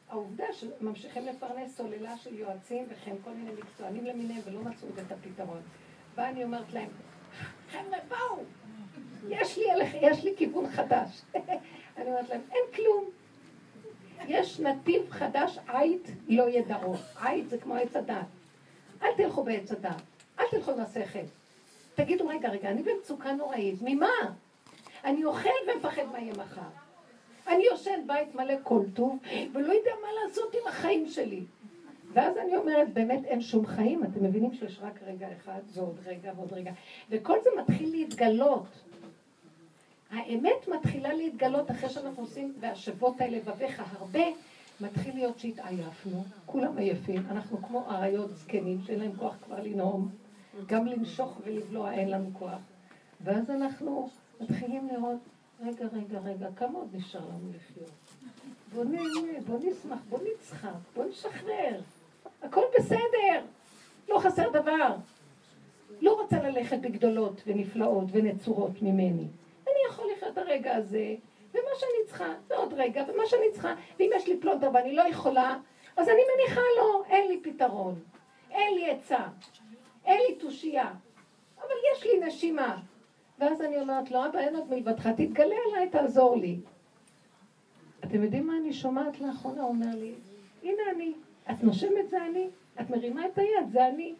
העובדה 0.10 0.46
שממשיכים 0.54 1.26
לפרנס 1.26 1.78
סוללה 1.78 2.18
של 2.18 2.40
יועצים 2.40 2.86
וכן 2.90 3.16
כל 3.24 3.32
מיני 3.32 3.52
מקצוענים 3.52 4.06
למיניהם 4.06 4.42
ולא 4.46 4.62
מצאו 4.62 4.88
את 4.90 5.12
הפתרון. 5.12 5.62
ואני 6.16 6.44
אומרת 6.44 6.74
להם, 6.74 6.90
חבר'ה, 7.72 7.98
בואו, 8.10 8.44
יש 9.30 9.58
לי, 9.58 9.66
יש 10.02 10.24
לי 10.24 10.34
כיוון 10.38 10.70
חדש. 10.70 11.22
אני 11.98 12.06
אומרת 12.06 12.30
להם, 12.30 12.42
אין 12.52 12.64
כלום. 12.76 13.10
יש 14.28 14.60
נתיב 14.60 15.10
חדש, 15.10 15.60
עית 15.68 16.08
לא 16.28 16.50
ידעו. 16.50 16.96
עית 17.22 17.50
זה 17.50 17.58
כמו 17.58 17.76
עץ 17.76 17.96
הדת. 17.96 18.26
אל 19.04 19.14
תלכו 19.18 19.44
בעץ 19.44 19.72
הדת, 19.72 20.02
אל 20.40 20.46
תלכו 20.52 20.74
עם. 20.76 21.26
תגידו, 21.96 22.28
רגע, 22.28 22.50
רגע, 22.50 22.70
אני 22.70 22.84
במצוקה 22.84 23.32
נוראית, 23.32 23.76
ממה? 23.82 24.08
אני 25.04 25.26
אוכל 25.26 25.50
ומפחד 25.68 26.04
מה 26.12 26.20
יהיה 26.20 26.34
מחר. 26.34 26.62
אני 27.48 27.64
יושן 27.64 28.08
בית 28.08 28.36
מלא 28.36 28.54
כל 28.64 28.82
טוב, 28.94 29.20
ולא 29.54 29.74
יודע 29.74 29.92
מה 30.02 30.08
לעשות 30.24 30.54
עם 30.54 30.68
החיים 30.68 31.08
שלי. 31.10 31.44
ואז 32.14 32.38
אני 32.38 32.58
אומרת, 32.58 32.94
באמת 32.94 33.26
אין 33.26 33.42
שום 33.42 33.66
חיים, 33.66 34.04
אתם 34.04 34.24
מבינים 34.24 34.54
שיש 34.54 34.80
רק 34.82 35.00
רגע 35.06 35.28
אחד 35.38 35.62
ועוד 35.74 36.00
רגע 36.06 36.32
ועוד 36.36 36.54
רגע, 36.54 36.72
וכל 37.10 37.38
זה 37.44 37.50
מתחיל 37.62 37.92
להתגלות. 37.92 38.66
האמת 40.12 40.68
מתחילה 40.68 41.14
להתגלות 41.14 41.72
אחרי 41.72 41.90
שאנחנו 41.90 42.24
עושים, 42.24 42.54
והשבות 42.60 43.22
האלה 43.22 43.38
לבביך 43.38 43.84
הרבה, 43.98 44.24
מתחיל 44.82 45.16
להיות 45.16 45.40
שהתעייפנו, 45.40 46.24
כולם 46.46 46.78
עייפים, 46.78 47.24
אנחנו 47.32 47.62
כמו 47.62 47.86
אריות 47.90 48.36
זקנים 48.36 48.82
שאין 48.86 49.00
להם 49.00 49.12
כוח 49.16 49.36
כבר 49.46 49.64
לנאום, 49.64 50.10
גם 50.68 50.86
לנשוך 50.86 51.42
ולבלוע 51.44 51.94
אין 51.94 52.10
לנו 52.10 52.30
כוח. 52.34 52.60
ואז 53.22 53.50
אנחנו 53.50 54.10
מתחילים 54.42 54.88
לראות, 54.88 55.20
רגע, 55.62 55.86
רגע, 55.94 56.20
רגע, 56.20 56.48
כמה 56.56 56.80
עוד 56.80 56.88
נשאר 56.94 57.22
לנו 57.22 57.50
לחיות? 57.56 57.92
בוא 58.74 58.84
נהנה, 58.84 59.42
בוא 59.48 59.60
נשמח, 59.60 60.00
בוא 60.10 60.20
נצחק, 60.34 60.70
בוא 60.96 61.06
נשחרר. 61.06 61.82
הכל 62.44 62.62
בסדר, 62.78 63.42
לא 64.10 64.20
חסר 64.20 64.50
דבר. 64.50 64.96
לא 66.02 66.22
רוצה 66.22 66.44
ללכת 66.44 66.78
בגדולות 66.78 67.42
ונפלאות 67.48 68.06
ונצורות 68.12 68.82
ממני. 68.82 69.28
אני 69.68 69.80
יכול 69.90 70.06
לחיות 70.18 70.38
הרגע 70.38 70.76
הזה, 70.76 71.16
ומה 71.54 71.70
שאני 71.78 72.08
צריכה, 72.08 72.34
ועוד 72.48 72.74
רגע, 72.74 73.04
ומה 73.08 73.26
שאני 73.26 73.52
צריכה, 73.52 73.74
ואם 74.00 74.10
יש 74.16 74.28
לי 74.28 74.38
פלונטר 74.38 74.70
ואני 74.74 74.96
לא 74.96 75.02
יכולה, 75.02 75.58
אז 75.98 76.10
אני 76.10 76.22
מניחה 76.36 76.62
לו, 76.78 77.04
אין 77.10 77.28
לי 77.28 77.40
פתרון, 77.44 78.00
אין 78.52 78.76
לי 78.76 78.92
עצה, 78.92 79.28
אין 80.06 80.22
לי 80.28 80.36
תושייה, 80.36 80.92
אבל 81.58 81.76
יש 81.94 82.04
לי 82.04 82.20
נשימה. 82.28 82.78
ואז 83.40 83.62
אני 83.62 83.82
אומרת 83.82 84.12
לו, 84.12 84.26
אבא, 84.26 84.40
אין 84.40 84.56
עוד 84.56 84.70
מלבדך, 84.70 85.08
תתגלה 85.08 85.56
עליי, 85.68 85.90
תעזור 85.90 86.36
לי. 86.36 86.60
אתם 88.04 88.24
יודעים 88.24 88.48
מה 88.48 88.58
אני 88.58 88.74
שומעת 88.74 89.22
לאחרונה? 89.22 89.62
הוא 89.62 89.70
אומר 89.70 89.96
לי, 89.96 90.14
הנה 90.64 90.82
אני, 90.96 91.14
את 91.52 91.64
נושמת 91.64 92.10
זה 92.10 92.18
אני, 92.26 92.48
את 92.82 92.90
מרימה 92.90 93.26
את 93.26 93.38
היד, 93.38 93.72
זה 93.72 93.88
אני. 93.88 94.14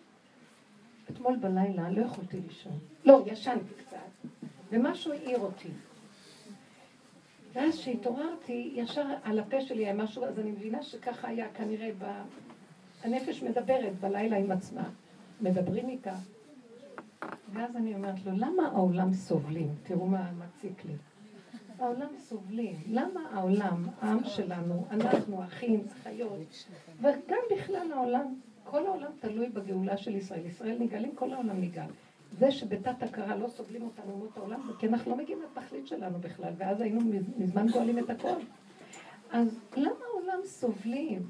אתמול 1.10 1.36
בלילה 1.36 1.90
לא 1.90 2.02
יכולתי 2.02 2.38
לישון. 2.48 2.80
לא, 3.06 3.24
ישנתי 3.26 3.74
קצת, 3.78 4.28
ומשהו 4.72 5.12
העיר 5.12 5.40
אותי. 5.40 5.70
ואז 7.54 7.80
כשהתעוררתי, 7.80 8.72
ישר 8.76 9.06
על 9.24 9.40
הפה 9.40 9.62
שלי 9.62 9.86
היה 9.86 9.94
משהו, 9.94 10.26
אז 10.26 10.40
אני 10.40 10.52
מבינה 10.52 10.84
שככה 10.84 11.28
היה 11.28 11.50
כנראה 11.54 11.92
ב... 12.00 12.06
הנפש 13.04 13.44
מדברת 13.44 14.00
בלילה 14.00 14.38
עם 14.38 14.52
עצמה, 14.52 14.90
מדברים 15.42 15.90
איתה. 15.90 16.16
ואז 17.54 17.76
אני 17.76 17.96
אומרת 17.96 18.26
לו, 18.26 18.32
למה 18.32 18.68
העולם 18.68 19.14
סובלים? 19.14 19.68
תראו 19.84 20.08
מה 20.08 20.32
מציק 20.32 20.86
לי. 20.86 20.94
העולם 21.80 22.08
סובלים. 22.18 22.76
למה 22.88 23.20
העולם, 23.32 23.88
העם 24.02 24.24
שלנו, 24.24 24.86
אנחנו, 24.92 25.44
אחים, 25.44 25.84
אחיות, 26.02 26.66
וגם 27.00 27.40
בכלל 27.52 27.92
העולם, 27.92 28.34
כל 28.64 28.86
העולם 28.86 29.12
תלוי 29.20 29.50
בגאולה 29.50 29.98
של 29.98 30.16
ישראל. 30.16 30.46
ישראל 30.46 30.78
נגאלים, 30.80 31.16
כל 31.16 31.34
העולם 31.34 31.62
נגאל. 31.62 31.88
זה 32.32 32.52
שבתת 32.52 33.04
הכרה 33.04 33.36
לא 33.36 33.48
סובלים 33.48 33.82
אותנו 33.82 34.12
אומות 34.12 34.38
העולם, 34.38 34.72
כי 34.80 34.88
אנחנו 34.88 35.12
לא 35.12 35.18
מגיעים 35.18 35.40
לתכלית 35.42 35.88
שלנו 35.88 36.20
בכלל, 36.20 36.54
ואז 36.58 36.82
היינו 36.82 37.02
מזמן 37.38 37.68
גואלים 37.68 38.00
את 38.00 38.10
הכל. 38.10 38.36
אז 39.32 39.60
למה 39.78 40.06
העולם 40.12 40.40
סובלים? 40.46 41.22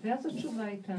ואז 0.00 0.26
התשובה 0.26 0.64
הייתה, 0.64 0.96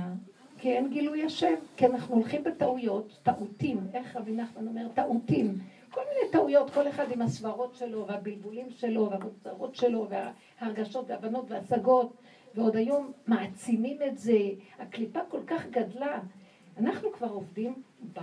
כי 0.57 0.71
אין 0.71 0.89
גילוי 0.89 1.23
השם, 1.23 1.53
כי 1.77 1.85
אנחנו 1.85 2.15
הולכים 2.15 2.43
בטעויות, 2.43 3.19
טעותים, 3.23 3.87
איך 3.93 4.15
רבי 4.15 4.31
נחמן 4.31 4.67
אומר? 4.67 4.87
טעותים. 4.93 5.57
כל 5.93 6.01
מיני 6.09 6.31
טעויות, 6.31 6.69
כל 6.69 6.87
אחד 6.87 7.11
עם 7.11 7.21
הסברות 7.21 7.75
שלו, 7.75 8.07
והבלבולים 8.07 8.69
שלו, 8.69 9.09
והמוצרות 9.11 9.75
שלו, 9.75 10.07
וההרגשות, 10.09 11.05
והבנות, 11.09 11.45
והשגות, 11.51 12.13
ועוד 12.55 12.75
היום 12.75 13.11
מעצימים 13.27 13.97
את 14.07 14.17
זה. 14.17 14.39
הקליפה 14.79 15.19
כל 15.29 15.39
כך 15.47 15.65
גדלה. 15.69 16.19
אנחנו 16.77 17.11
כבר 17.11 17.29
עובדים, 17.29 17.73
ב... 18.13 18.19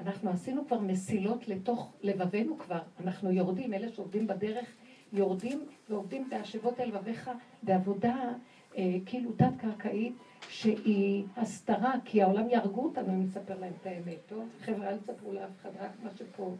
אנחנו 0.00 0.30
עשינו 0.30 0.66
כבר 0.66 0.78
מסילות 0.78 1.48
לתוך 1.48 1.92
לבבינו 2.02 2.58
כבר, 2.58 2.80
אנחנו 3.04 3.32
יורדים, 3.32 3.74
אלה 3.74 3.88
שעובדים 3.88 4.26
בדרך, 4.26 4.66
יורדים 5.12 5.66
ועובדים 5.90 6.30
בהשבות 6.30 6.80
אל 6.80 6.88
לבביך 6.88 7.30
בעבודה 7.62 8.32
אה, 8.76 8.96
כאילו 9.06 9.32
תת-קרקעית, 9.32 10.14
שהיא 10.48 11.24
הסתרה, 11.36 11.94
כי 12.04 12.22
העולם 12.22 12.50
יהרגו 12.50 12.84
אותנו 12.84 13.08
אם 13.08 13.22
נספר 13.22 13.58
להם 13.60 13.72
את 13.80 13.86
האמת, 13.86 14.18
טוב? 14.28 14.48
חבר'ה, 14.60 14.88
אל 14.88 14.98
תספרו 14.98 15.32
לאף 15.32 15.50
אחד, 15.60 15.70
רק 15.80 15.90
מה 16.02 16.10
שפה. 16.10 16.54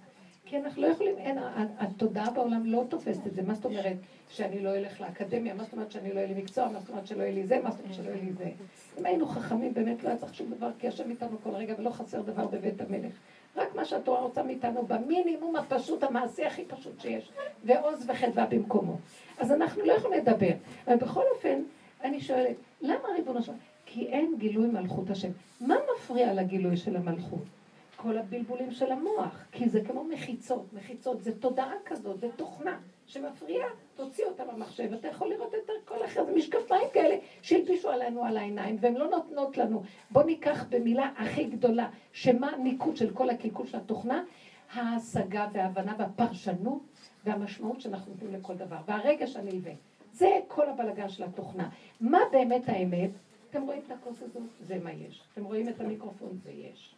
כי 0.51 0.57
אנחנו 0.57 0.83
לא 0.83 0.87
יכולים, 0.87 1.19
אין, 1.19 1.39
התודעה 1.79 2.31
בעולם 2.31 2.67
לא 2.67 2.83
תופסת 2.89 3.27
את 3.27 3.35
זה. 3.35 3.43
מה 3.43 3.55
זאת 3.55 3.65
אומרת 3.65 3.97
שאני 4.29 4.61
לא 4.61 4.77
אלך 4.77 5.01
לאקדמיה? 5.01 5.55
מה 5.55 5.65
זאת 5.65 5.73
אומרת 5.73 5.93
שאני 5.93 6.13
לא 6.13 6.15
אהיה 6.15 6.27
לי 6.27 6.35
מקצוע? 6.35 6.69
מה 6.69 6.81
זאת 6.81 6.91
אומרת 6.91 7.07
שלא 7.07 7.23
יהיה 7.23 7.35
לי 7.35 7.47
זה? 7.47 7.61
מה 7.63 7.71
זאת 7.71 7.81
אומרת 7.81 7.95
שלא 7.95 8.11
יהיה 8.11 8.23
לי 8.25 8.33
זה? 8.33 8.51
אם 8.99 9.07
היינו 9.07 9.27
חכמים, 9.27 9.75
באמת 9.75 10.03
לא 10.05 10.09
היה 10.09 10.19
צריך 10.19 10.35
שום 10.35 10.51
דבר, 10.51 10.71
כי 10.79 10.89
השם 10.89 11.11
איתנו 11.11 11.37
כל 11.43 11.51
רגע 11.51 11.75
ולא 11.79 11.91
חסר 11.91 12.21
דבר 12.21 12.47
בבית 12.47 12.81
המלך. 12.81 13.13
רק 13.57 13.75
מה 13.75 13.85
שהתורה 13.85 14.21
רוצה 14.21 14.43
מאיתנו 14.43 14.87
במינימום 14.87 15.57
הפשוט, 15.57 16.03
המעשי 16.03 16.45
הכי 16.45 16.65
פשוט 16.65 17.01
שיש, 17.01 17.33
ועוז 17.65 18.05
וחדווה 18.09 18.47
במקומו. 18.47 18.97
אז 19.39 19.53
אנחנו 19.53 19.85
לא 19.85 19.93
יכולים 19.93 20.19
לדבר. 20.19 20.53
אבל 20.87 20.97
בכל 20.97 21.25
אופן, 21.35 21.63
אני 22.05 22.21
שואלת, 22.21 22.57
למה 22.83 23.09
ריבונו 23.17 23.43
שלום? 23.43 23.59
כי 23.87 24.07
אין 24.07 24.35
גילוי 24.39 24.69
מלכות 24.69 25.11
השם. 25.11 25.31
מה 25.61 25.77
מפריע 25.95 26.35
לגילוי 26.35 26.77
של 26.77 26.97
המלכות? 26.97 27.60
כל 28.03 28.19
הבלבולים 28.19 28.71
של 28.71 28.93
המוח, 28.93 29.45
כי 29.53 29.69
זה 29.69 29.81
כמו 29.85 30.05
מחיצות, 30.05 30.73
מחיצות 30.73 31.23
זה 31.23 31.39
תודעה 31.39 31.73
כזאת, 31.85 32.21
זה 32.21 32.29
תוכנה 32.37 32.79
שמפריעה, 33.07 33.69
תוציא 33.97 34.25
אותה 34.25 34.45
במחשב, 34.45 34.93
אתה 34.93 35.09
יכול 35.09 35.29
לראות 35.29 35.55
את 35.55 35.71
כל 35.85 36.05
אחר, 36.05 36.25
זה 36.25 36.33
משקפיים 36.33 36.89
כאלה 36.93 37.17
שהלבישו 37.43 37.91
עלינו 37.91 38.25
על 38.25 38.37
העיניים, 38.37 38.77
והן 38.81 38.95
לא 38.95 39.09
נותנות 39.09 39.57
לנו. 39.57 39.83
בואו 40.11 40.27
ניקח 40.27 40.65
במילה 40.69 41.11
הכי 41.17 41.45
גדולה, 41.45 41.91
שמה 42.13 42.51
הניקוד 42.51 42.97
של 42.97 43.11
כל 43.15 43.31
הקלקול 43.31 43.67
של 43.67 43.79
התוכנה? 43.79 44.25
ההשגה 44.73 45.49
וההבנה 45.53 45.95
והפרשנות 45.99 46.83
והמשמעות 47.25 47.81
שאנחנו 47.81 48.13
נותנים 48.13 48.35
לכל 48.35 48.55
דבר, 48.55 48.77
והרגש 48.87 49.37
הנלווה. 49.37 49.73
זה 50.13 50.31
כל 50.49 50.69
הבלגן 50.69 51.09
של 51.09 51.25
התוכנה. 51.25 51.69
מה 52.01 52.19
באמת 52.33 52.69
האמת? 52.69 53.11
אתם 53.51 53.63
רואים 53.63 53.81
את 53.87 53.91
הכוס 53.91 54.23
הזאת? 54.23 54.43
זה 54.67 54.79
מה 54.83 54.93
יש. 54.93 55.23
אתם 55.33 55.45
רואים 55.45 55.69
את 55.69 55.81
המיקרופון? 55.81 56.39
זה 56.45 56.51
יש. 56.51 56.95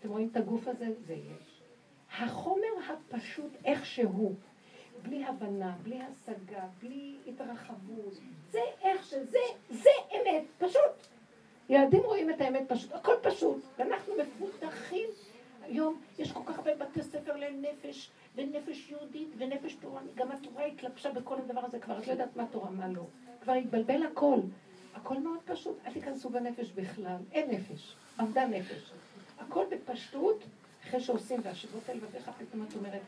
אתם 0.00 0.08
רואים 0.08 0.28
את 0.32 0.36
הגוף 0.36 0.68
הזה? 0.68 0.86
זה 1.06 1.14
יש. 1.14 1.62
החומר 2.18 2.68
הפשוט 2.88 3.52
איך 3.64 3.86
שהוא, 3.86 4.34
בלי 5.02 5.24
הבנה, 5.24 5.76
בלי 5.82 6.00
השגה, 6.02 6.66
בלי 6.82 7.16
התרחבות, 7.26 8.14
זה 8.50 8.60
איך 8.82 9.04
שזה, 9.04 9.38
זה 9.70 9.90
אמת, 10.12 10.44
פשוט. 10.58 11.06
ילדים 11.68 12.02
רואים 12.02 12.30
את 12.30 12.40
האמת 12.40 12.62
פשוט, 12.68 12.92
הכל 12.92 13.14
פשוט, 13.22 13.64
ואנחנו 13.78 14.12
מפותחים. 14.16 15.08
היום 15.62 16.00
יש 16.18 16.32
כל 16.32 16.40
כך 16.46 16.58
הרבה 16.58 16.74
בתי 16.74 17.02
ספר 17.02 17.36
לנפש, 17.36 18.10
ונפש 18.34 18.90
יהודית 18.90 19.28
ונפש 19.38 19.74
תורנית, 19.74 20.14
גם 20.14 20.32
התורה 20.32 20.64
התלבשה 20.64 21.12
בכל 21.12 21.38
הדבר 21.38 21.60
הזה 21.64 21.78
כבר, 21.78 21.98
את 21.98 22.06
לא 22.06 22.12
יודעת 22.12 22.36
מה 22.36 22.46
תורה, 22.50 22.70
מה 22.70 22.88
לא. 22.88 23.06
כבר 23.40 23.52
התבלבל 23.52 24.02
הכל. 24.02 24.38
הכל 24.94 25.18
מאוד 25.18 25.38
פשוט, 25.44 25.78
אל 25.86 25.92
תיכנסו 25.92 26.30
בנפש 26.30 26.72
בכלל, 26.72 27.16
אין 27.32 27.50
נפש, 27.50 27.96
עבדה 28.18 28.46
נפש. 28.46 28.92
הכל 29.38 29.64
בפשטות, 29.70 30.44
אחרי 30.84 31.00
שעושים 31.00 31.40
והשיבות 31.42 31.90
אל 31.90 31.96
לבביך, 31.96 32.30
פתאום 32.38 32.66
את 32.68 32.74
אומרת, 32.74 33.00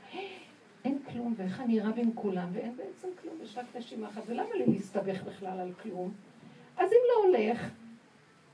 אין 0.85 0.99
כלום, 1.13 1.35
ואיך 1.37 1.61
אני 1.61 1.81
רב 1.81 1.95
עם 1.97 2.13
כולם, 2.15 2.49
ואין 2.53 2.77
בעצם 2.77 3.09
כלום, 3.23 3.35
יש 3.43 3.59
רק 3.59 3.65
נשימה 3.77 4.09
אחת, 4.09 4.23
ולמה 4.27 4.55
לי 4.55 4.67
להסתבך 4.67 5.23
בכלל 5.23 5.61
על 5.61 5.73
כלום? 5.83 6.13
אז 6.77 6.93
אם 6.93 6.99
לא 7.09 7.29
הולך, 7.29 7.71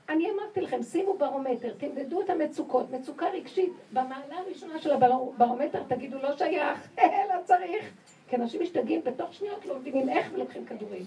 אני 0.09 0.31
אמרתי 0.31 0.61
לכם, 0.61 0.83
שימו 0.83 1.17
ברומטר, 1.17 1.73
תמדדו 1.77 2.21
את 2.21 2.29
המצוקות, 2.29 2.91
מצוקה 2.91 3.29
רגשית, 3.29 3.73
במעלה 3.93 4.37
הראשונה 4.37 4.79
של 4.79 4.91
הברומטר 4.91 5.83
תגידו 5.87 6.17
לא 6.17 6.37
שייך, 6.37 6.87
לא 7.29 7.43
צריך, 7.43 7.93
כי 8.27 8.35
אנשים 8.35 8.61
משתגעים 8.61 9.01
בתוך 9.03 9.33
שניות, 9.33 9.65
לא 9.65 9.79
מבינים 9.79 10.09
איך 10.09 10.27
ולוקחים 10.33 10.65
כדורים. 10.65 11.05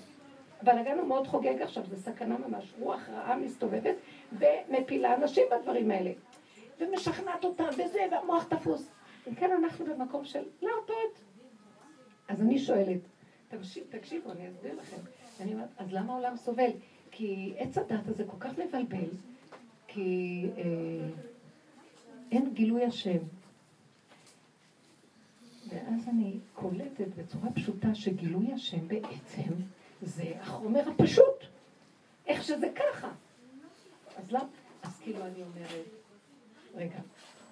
הבלאגן 0.63 0.99
הוא 0.99 1.09
מאוד 1.09 1.27
חוגג 1.27 1.63
עכשיו, 1.63 1.85
זו 1.87 1.97
סכנה 1.97 2.37
ממש. 2.49 2.75
רוח 2.81 3.09
רעה 3.09 3.37
מסתובבת 3.37 3.95
ומפילה 4.33 5.15
אנשים 5.15 5.45
בדברים 5.51 5.91
האלה. 5.91 6.11
ומשכנעת 6.81 7.45
אותם 7.45 7.69
וזה, 7.73 8.07
והמוח 8.11 8.45
תפוס. 8.45 8.91
וכן 9.27 9.51
אנחנו 9.53 9.85
במקום 9.85 10.25
של 10.25 10.43
להרפות. 10.63 11.21
אז 12.29 12.43
אני 12.43 12.59
שואלת, 12.59 13.01
תקשיבו, 13.91 14.33
אני 14.33 14.49
אסביר 14.49 14.75
לכם. 14.75 14.97
אני 15.41 15.53
אומרת, 15.53 15.69
אז 15.77 15.93
למה 15.93 16.13
העולם 16.13 16.37
סובל? 16.37 16.71
כי 17.11 17.55
עץ 17.59 17.79
הדת 17.79 18.09
הזה 18.09 18.25
כל 18.25 18.37
כך 18.41 18.59
מבלבל, 18.59 19.09
כי 19.87 20.47
אה, 20.57 21.09
אין 22.33 22.55
גילוי 22.55 22.85
השם. 22.85 23.19
ואז 25.69 26.09
אני 26.09 26.39
קולטת 26.55 27.09
בצורה 27.17 27.53
פשוטה 27.55 27.95
שגילוי 27.95 28.53
השם 28.53 28.89
בעצם 28.89 29.53
זה 30.03 30.33
החומר 30.41 30.89
הפשוט. 30.89 31.45
איך 32.27 32.43
שזה 32.45 32.69
ככה. 32.77 33.11
אז 34.17 34.33
למה? 34.33 34.49
אז 34.83 35.01
כאילו 35.01 35.27
אני 35.27 35.43
אומרת, 35.43 35.98
רגע, 36.77 36.99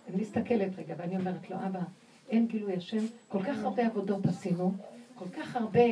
אני 0.09 0.23
מסתכלת 0.23 0.79
רגע 0.79 0.95
ואני 0.99 1.17
אומרת 1.17 1.51
לו, 1.51 1.57
אבא, 1.57 1.81
אין 2.31 2.47
גילוי 2.47 2.77
השם, 2.77 3.07
כל 3.29 3.43
כך 3.43 3.59
הרבה 3.63 3.87
עבודות 3.87 4.27
עשינו, 4.27 4.73
כל 5.15 5.25
כך 5.37 5.57
הרבה, 5.57 5.85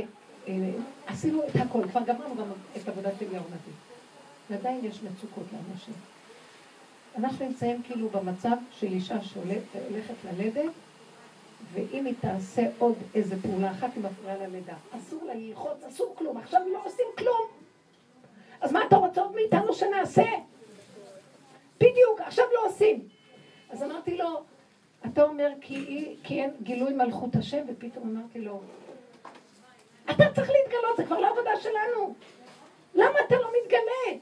אה, 0.49 0.71
עשינו 1.07 1.43
את 1.43 1.57
הכל, 1.57 1.89
כבר 1.89 2.01
גמרנו 2.07 2.37
גם 2.37 2.47
את 2.77 2.89
עבודת 2.89 3.23
אליהו 3.23 3.45
נביא. 3.45 3.73
ועדיין 4.51 4.85
יש 4.85 5.03
מצוקות 5.03 5.45
לאנשים. 5.53 5.95
אנחנו 7.19 7.47
נמצאים 7.47 7.83
כאילו 7.83 8.09
במצב 8.09 8.57
של 8.73 8.87
אישה 8.87 9.23
שהולכת 9.23 10.15
ללדת, 10.25 10.73
ואם 11.73 12.05
היא 12.07 12.15
תעשה 12.21 12.63
עוד 12.79 12.95
איזה 13.15 13.43
פעולה 13.43 13.71
אחת, 13.71 13.91
היא 13.95 14.05
מפריעה 14.05 14.37
ללידה. 14.37 14.75
אסור 14.91 15.25
לה 15.25 15.35
ללחוץ, 15.35 15.85
אסור 15.89 16.15
כלום, 16.19 16.37
עכשיו 16.37 16.61
לא 16.73 16.79
עושים 16.85 17.07
כלום. 17.19 17.47
אז 18.61 18.73
מה 18.73 18.81
אתה 18.89 18.97
רוצה 18.97 19.21
עוד 19.21 19.35
מאיתנו 19.35 19.75
שנעשה? 19.75 20.25
בדיוק, 21.77 22.21
עכשיו 22.21 22.45
לא 22.55 22.69
עושים. 22.69 23.09
אז 23.71 23.83
אמרתי 23.83 24.17
לו, 24.17 24.43
אתה 25.07 25.23
אומר 25.23 25.51
כי, 25.61 26.17
כי 26.25 26.43
אין 26.43 26.51
גילוי 26.63 26.93
מלכות 26.93 27.37
השם, 27.37 27.65
ופתאום 27.69 28.17
אמרתי 28.17 28.41
לו, 28.41 28.61
אתה 30.11 30.25
צריך 30.35 30.51
להתגלות, 30.51 30.97
זה 30.97 31.05
כבר 31.05 31.19
לא 31.19 31.31
עבודה 31.31 31.51
שלנו. 31.61 32.15
למה 32.95 33.19
אתה 33.27 33.37
לא 33.37 33.51
מתגלה? 33.63 34.21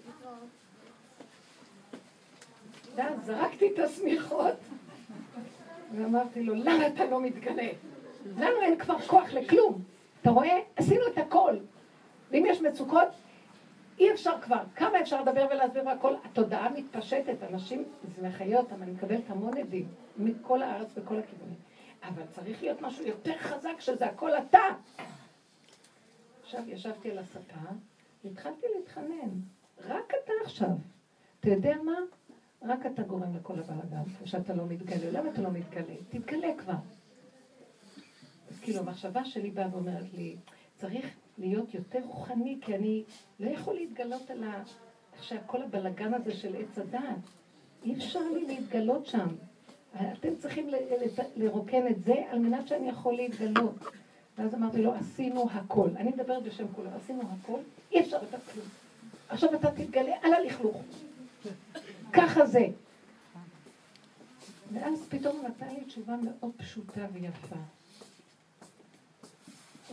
ואז 2.95 3.27
זרקתי 3.27 3.73
את 3.75 3.79
השמיכות 3.79 4.55
ואמרתי 5.97 6.43
לו, 6.43 6.55
למה 6.55 6.87
אתה 6.87 7.05
לא 7.05 7.21
מתגלה? 7.21 7.69
לנו 8.37 8.61
אין 8.63 8.79
כבר 8.79 8.99
כוח 8.99 9.33
לכלום. 9.33 9.83
אתה 10.23 10.31
רואה? 10.31 10.59
עשינו 10.77 11.07
את 11.07 11.19
הכל. 11.19 11.57
ואם 12.31 12.45
יש 12.47 12.61
מצוקות, 12.61 13.09
אי 14.03 14.13
אפשר 14.13 14.41
כבר. 14.43 14.63
כמה 14.77 15.01
אפשר 15.01 15.23
לדבר 15.23 15.47
ולהסביר 15.51 15.87
והכל? 15.87 16.15
התודעה 16.25 16.69
מתפשטת, 16.71 17.37
אנשים, 17.51 17.85
מחיה 18.23 18.59
אותם, 18.59 18.83
אני 18.83 18.93
מקבלת 18.93 19.31
המון 19.31 19.59
עדים 19.59 19.89
מכל 20.17 20.63
הארץ 20.63 20.89
וכל 20.95 21.19
הכיוונים. 21.19 21.57
אבל 22.03 22.23
צריך 22.31 22.63
להיות 22.63 22.81
משהו 22.81 23.07
יותר 23.07 23.39
חזק, 23.39 23.81
שזה 23.81 24.07
הכל 24.07 24.31
אתה. 24.35 24.59
עכשיו 26.43 26.63
ישבתי 26.67 27.11
על 27.11 27.19
הספה, 27.19 27.61
והתחלתי 28.25 28.67
להתחנן. 28.77 29.31
רק 29.85 30.13
אתה 30.25 30.33
עכשיו. 30.45 30.69
אתה 31.41 31.51
יודע 31.51 31.75
מה? 31.85 31.97
רק 32.63 32.87
אתה 32.87 33.03
גורם 33.03 33.37
לכל 33.37 33.59
הבלאגן, 33.59 34.03
שאתה 34.25 34.55
לא 34.55 34.67
מתגלה. 34.67 35.21
למה 35.21 35.31
אתה 35.31 35.43
לא 35.43 35.51
מתגלה? 35.51 35.95
תתגלה 36.09 36.49
כבר. 36.59 36.75
אז 38.51 38.61
כאילו, 38.61 38.81
המחשבה 38.81 39.25
שלי 39.25 39.51
באה 39.51 39.67
ואומרת 39.73 40.15
לי, 40.15 40.37
צריך 40.77 41.07
להיות 41.43 41.75
יותר 41.75 41.99
רוחני, 42.07 42.59
כי 42.61 42.75
אני 42.75 43.03
לא 43.41 43.51
יכול 43.51 43.75
להתגלות 43.75 44.31
על 44.31 44.45
ה... 44.45 44.63
עכשיו, 45.19 45.39
כל 45.47 45.63
הבלגן 45.63 46.15
הזה 46.15 46.33
של 46.35 46.57
עץ 46.57 46.79
הדעת. 46.79 47.19
אי 47.85 47.95
אפשר 47.95 48.21
לי 48.21 48.47
להתגלות 48.47 49.07
שם. 49.07 49.27
אתם 49.97 50.37
צריכים 50.39 50.71
לרוקן 51.37 51.87
את 51.87 52.03
זה 52.03 52.15
על 52.31 52.39
מנת 52.39 52.69
שאני 52.69 52.89
יכול 52.89 53.15
להתגלות. 53.15 53.75
ואז 54.39 54.55
אמרתי 54.55 54.83
לו, 54.83 54.95
עשינו 54.95 55.51
הכל. 55.51 55.89
אני 55.97 56.11
מדברת 56.11 56.43
בשם 56.43 56.67
כולם, 56.77 56.91
עשינו 56.97 57.23
הכל, 57.23 57.59
אי 57.93 58.01
אפשר 58.01 58.17
לתת 58.17 58.39
כלום. 58.53 58.67
עכשיו 59.29 59.55
אתה 59.55 59.71
תתגלה 59.71 60.17
על 60.23 60.35
הלכלוך. 60.35 60.83
ככה 62.13 62.47
זה. 62.47 62.67
ואז 64.73 65.07
פתאום 65.09 65.47
נתן 65.47 65.75
לי 65.75 65.85
תשובה 65.85 66.17
מאוד 66.17 66.53
פשוטה 66.57 67.07
ויפה. 67.13 67.57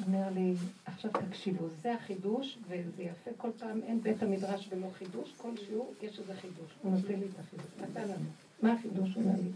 אומר 0.08 0.30
לי, 0.30 0.54
עכשיו 0.86 1.12
תקשיבו, 1.12 1.68
זה 1.82 1.94
החידוש, 1.94 2.58
וזה 2.68 3.04
יפה, 3.04 3.32
כל 3.38 3.50
פעם 3.60 3.82
אין 3.84 4.02
בית 4.02 4.24
המדרש 4.24 4.70
ולא 4.72 4.88
חידוש, 4.98 5.34
כל 5.38 5.58
שיעור 5.58 5.94
יש 6.02 6.20
איזה 6.20 6.34
חידוש. 6.36 6.72
הוא 6.82 6.92
נותן 6.92 7.20
לי 7.20 7.26
את 7.26 7.40
החידוש, 7.40 7.68
נתן 7.82 8.04
לנו. 8.04 8.30
מה 8.62 8.74
החידוש? 8.74 9.16
הוא 9.16 9.24
אומר 9.24 9.36
לי. 9.44 9.52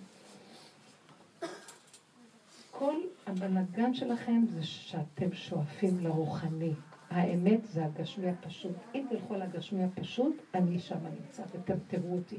כל 2.71 2.95
הבלגן 3.27 3.93
שלכם 3.93 4.41
זה 4.53 4.63
שאתם 4.63 5.33
שואפים 5.33 5.99
לרוחני. 5.99 6.73
האמת 7.09 7.59
זה 7.65 7.85
הגשמי 7.85 8.29
הפשוט. 8.29 8.75
אם 8.95 9.05
תלכו 9.09 9.33
על 9.33 9.41
הגשמי 9.41 9.83
הפשוט, 9.83 10.35
אני 10.53 10.79
שם 10.79 10.95
נמצא, 11.19 11.43
ואתם 11.53 11.77
תראו 11.87 12.15
אותי. 12.15 12.37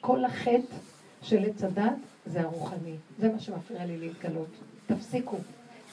כל 0.00 0.24
החטא 0.24 0.76
של 1.22 1.44
עץ 1.44 1.64
הדת 1.64 1.96
זה 2.26 2.40
הרוחני. 2.40 2.96
זה 3.18 3.32
מה 3.32 3.38
שמפריע 3.38 3.86
לי 3.86 3.98
להתגלות. 3.98 4.48
תפסיקו. 4.86 5.36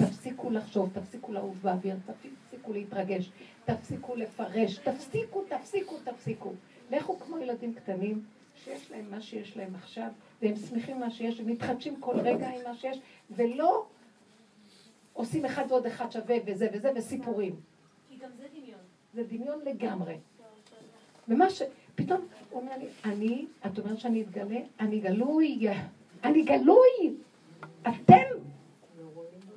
תפסיקו 0.05 0.49
לחשוב, 0.49 0.89
תפסיקו 0.93 1.33
לעוף 1.33 1.55
באוויר, 1.61 1.95
תפסיקו 2.05 2.73
להתרגש, 2.73 3.31
תפסיקו 3.65 4.15
לפרש, 4.15 4.77
תפסיקו, 4.77 5.43
תפסיקו, 5.49 5.95
תפסיקו. 6.03 6.53
לכו 6.91 7.19
כמו 7.19 7.37
ילדים 7.37 7.73
קטנים, 7.73 8.23
שיש 8.55 8.91
להם 8.91 9.05
מה 9.11 9.21
שיש 9.21 9.57
להם 9.57 9.75
עכשיו, 9.75 10.07
והם 10.41 10.55
שמחים 10.55 10.99
מה 10.99 11.11
שיש, 11.11 11.39
ומתחדשים 11.39 11.99
כל 11.99 12.19
רגע 12.19 12.49
עם 12.49 12.61
מה 12.67 12.75
שיש, 12.75 12.99
ולא 13.31 13.85
עושים 15.13 15.45
אחד 15.45 15.65
ועוד 15.69 15.85
אחד 15.85 16.11
שווה 16.11 16.35
וזה 16.45 16.67
וזה, 16.73 16.91
וסיפורים. 16.95 17.55
כי 18.09 18.15
גם 18.17 18.29
זה 18.37 18.47
דמיון. 18.53 18.79
זה 19.13 19.23
דמיון 19.23 19.59
לגמרי. 19.65 20.17
ומה 21.27 21.49
ש... 21.49 21.61
פתאום 21.95 22.21
הוא 22.49 22.61
אומר 22.61 22.77
לי, 22.77 22.85
אני, 23.05 23.45
את 23.65 23.79
אומרת 23.79 23.99
שאני 23.99 24.21
אתגלה? 24.21 24.59
אני 24.79 24.99
גלוי. 24.99 25.67
אני 26.23 26.43
גלוי. 26.43 27.15
אתם 27.81 28.23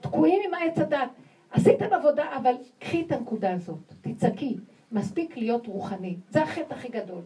תקועים 0.04 0.42
עם 0.46 0.54
העץ 0.54 0.78
הדת. 0.78 1.10
עשיתם 1.50 1.92
עבודה, 1.92 2.36
אבל 2.36 2.54
קחי 2.78 3.02
את 3.06 3.12
הנקודה 3.12 3.52
הזאת, 3.52 3.92
תצעקי. 4.00 4.56
מספיק 4.92 5.36
להיות 5.36 5.66
רוחני. 5.66 6.16
זה 6.30 6.42
החטא 6.42 6.74
הכי 6.74 6.88
גדול. 6.88 7.22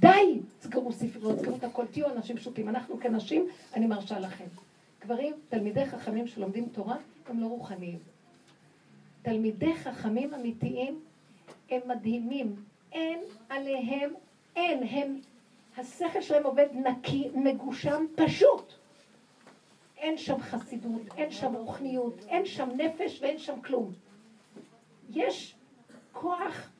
די! 0.00 0.40
סגרו 0.60 0.92
ספרות, 0.92 1.38
סגרו 1.38 1.56
את 1.56 1.64
הכל, 1.64 1.86
תהיו 1.86 2.06
אנשים 2.10 2.36
פשוטים. 2.36 2.68
אנחנו 2.68 3.00
כנשים, 3.00 3.46
אני 3.74 3.86
מרשה 3.86 4.18
לכם. 4.18 4.44
גברים, 5.04 5.34
תלמידי 5.48 5.86
חכמים 5.86 6.26
שלומדים 6.26 6.68
תורה, 6.72 6.96
הם 7.28 7.40
לא 7.40 7.46
רוחניים. 7.46 7.98
תלמידי 9.22 9.74
חכמים 9.74 10.34
אמיתיים 10.34 11.00
הם 11.70 11.80
מדהימים. 11.86 12.56
אין 12.92 13.20
עליהם, 13.48 14.10
אין, 14.56 14.82
הם, 14.90 15.20
השכל 15.76 16.20
שלהם 16.20 16.44
עובד 16.44 16.66
נקי, 16.74 17.28
מגושם, 17.34 18.04
פשוט. 18.14 18.77
אין 19.98 20.18
שם 20.18 20.40
חסידות, 20.40 21.02
אין 21.16 21.30
שם 21.30 21.54
רוחניות, 21.54 22.24
אין 22.28 22.46
שם 22.46 22.68
נפש 22.76 23.22
ואין 23.22 23.38
שם 23.38 23.60
כלום. 23.60 23.92
יש 25.10 25.54
כוח 26.12 26.70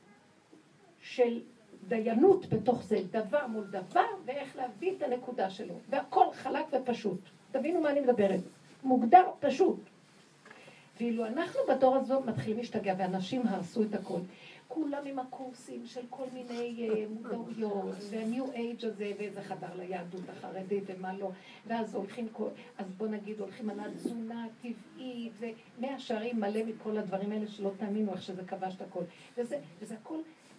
של 1.01 1.41
דיינות 1.87 2.45
בתוך 2.45 2.83
זה, 2.83 2.97
דבר 3.11 3.47
מול 3.47 3.63
דבר, 3.63 4.05
ואיך 4.25 4.55
להביא 4.55 4.91
את 4.97 5.03
הנקודה 5.03 5.49
שלו. 5.49 5.73
והכל 5.89 6.25
חלק 6.33 6.65
ופשוט. 6.71 7.19
תבינו 7.51 7.81
מה 7.81 7.89
אני 7.89 7.99
מדברת. 7.99 8.39
מוגדר 8.83 9.25
פשוט. 9.39 9.79
ואילו 10.99 11.25
אנחנו 11.25 11.59
בדור 11.69 11.95
הזו 11.95 12.21
מתחילים 12.21 12.57
להשתגע, 12.57 12.93
ואנשים 12.97 13.47
הרסו 13.47 13.83
את 13.83 13.93
הכל. 13.93 14.19
כולם 14.69 15.05
עם 15.05 15.19
הקורסים 15.19 15.85
של 15.85 16.01
כל 16.09 16.25
מיני 16.33 16.89
אה, 16.89 17.05
מודעויות, 17.09 17.95
והניו 18.09 18.51
אייג' 18.51 18.85
הזה, 18.85 19.11
ואיזה 19.19 19.41
חדר 19.41 19.67
ליהדות 19.75 20.21
החרדית 20.29 20.83
ומה 20.87 21.13
לא, 21.13 21.31
ואז 21.67 21.95
הולכים, 21.95 22.27
אז 22.77 22.85
בוא 22.97 23.07
נגיד 23.07 23.39
הולכים 23.39 23.69
על 23.69 23.79
התזונה 23.79 24.45
הטבעית, 24.45 25.33
ומאה 25.39 25.99
שערים 25.99 26.39
מלא 26.39 26.63
מכל 26.63 26.97
הדברים 26.97 27.31
האלה 27.31 27.47
שלא 27.47 27.71
תאמינו 27.77 28.11
איך 28.11 28.21
שזה 28.21 28.43
כבש 28.43 28.75
את 28.75 28.81
הכל. 28.81 29.03
וזה, 29.37 29.59
וזה 29.81 29.95
הכל, 30.01 30.17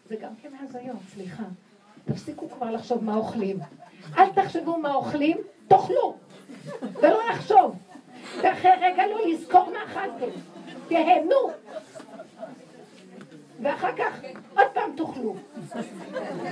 זה 0.09 0.17
גם 0.17 0.33
כן 0.43 0.51
הזיות, 0.61 1.01
סליחה. 1.09 1.45
תפסיקו 2.05 2.49
כבר 2.49 2.71
לחשוב 2.71 3.05
מה 3.05 3.17
אוכלים. 3.17 3.59
אל 4.19 4.33
תחשבו 4.33 4.79
מה 4.79 4.95
אוכלים, 4.95 5.39
תאכלו. 5.69 6.17
ולא 6.83 7.21
לחשוב. 7.31 7.77
ואחרי 8.43 8.71
רגע 8.81 9.07
לא 9.07 9.27
לזכור 9.27 9.71
מה 9.71 9.85
אכלתם. 9.85 10.41
תהנו. 10.89 11.51
ואחר 13.63 13.97
כך 13.97 14.21
עוד 14.57 14.67
פעם 14.75 14.91
תאכלו. 14.97 15.35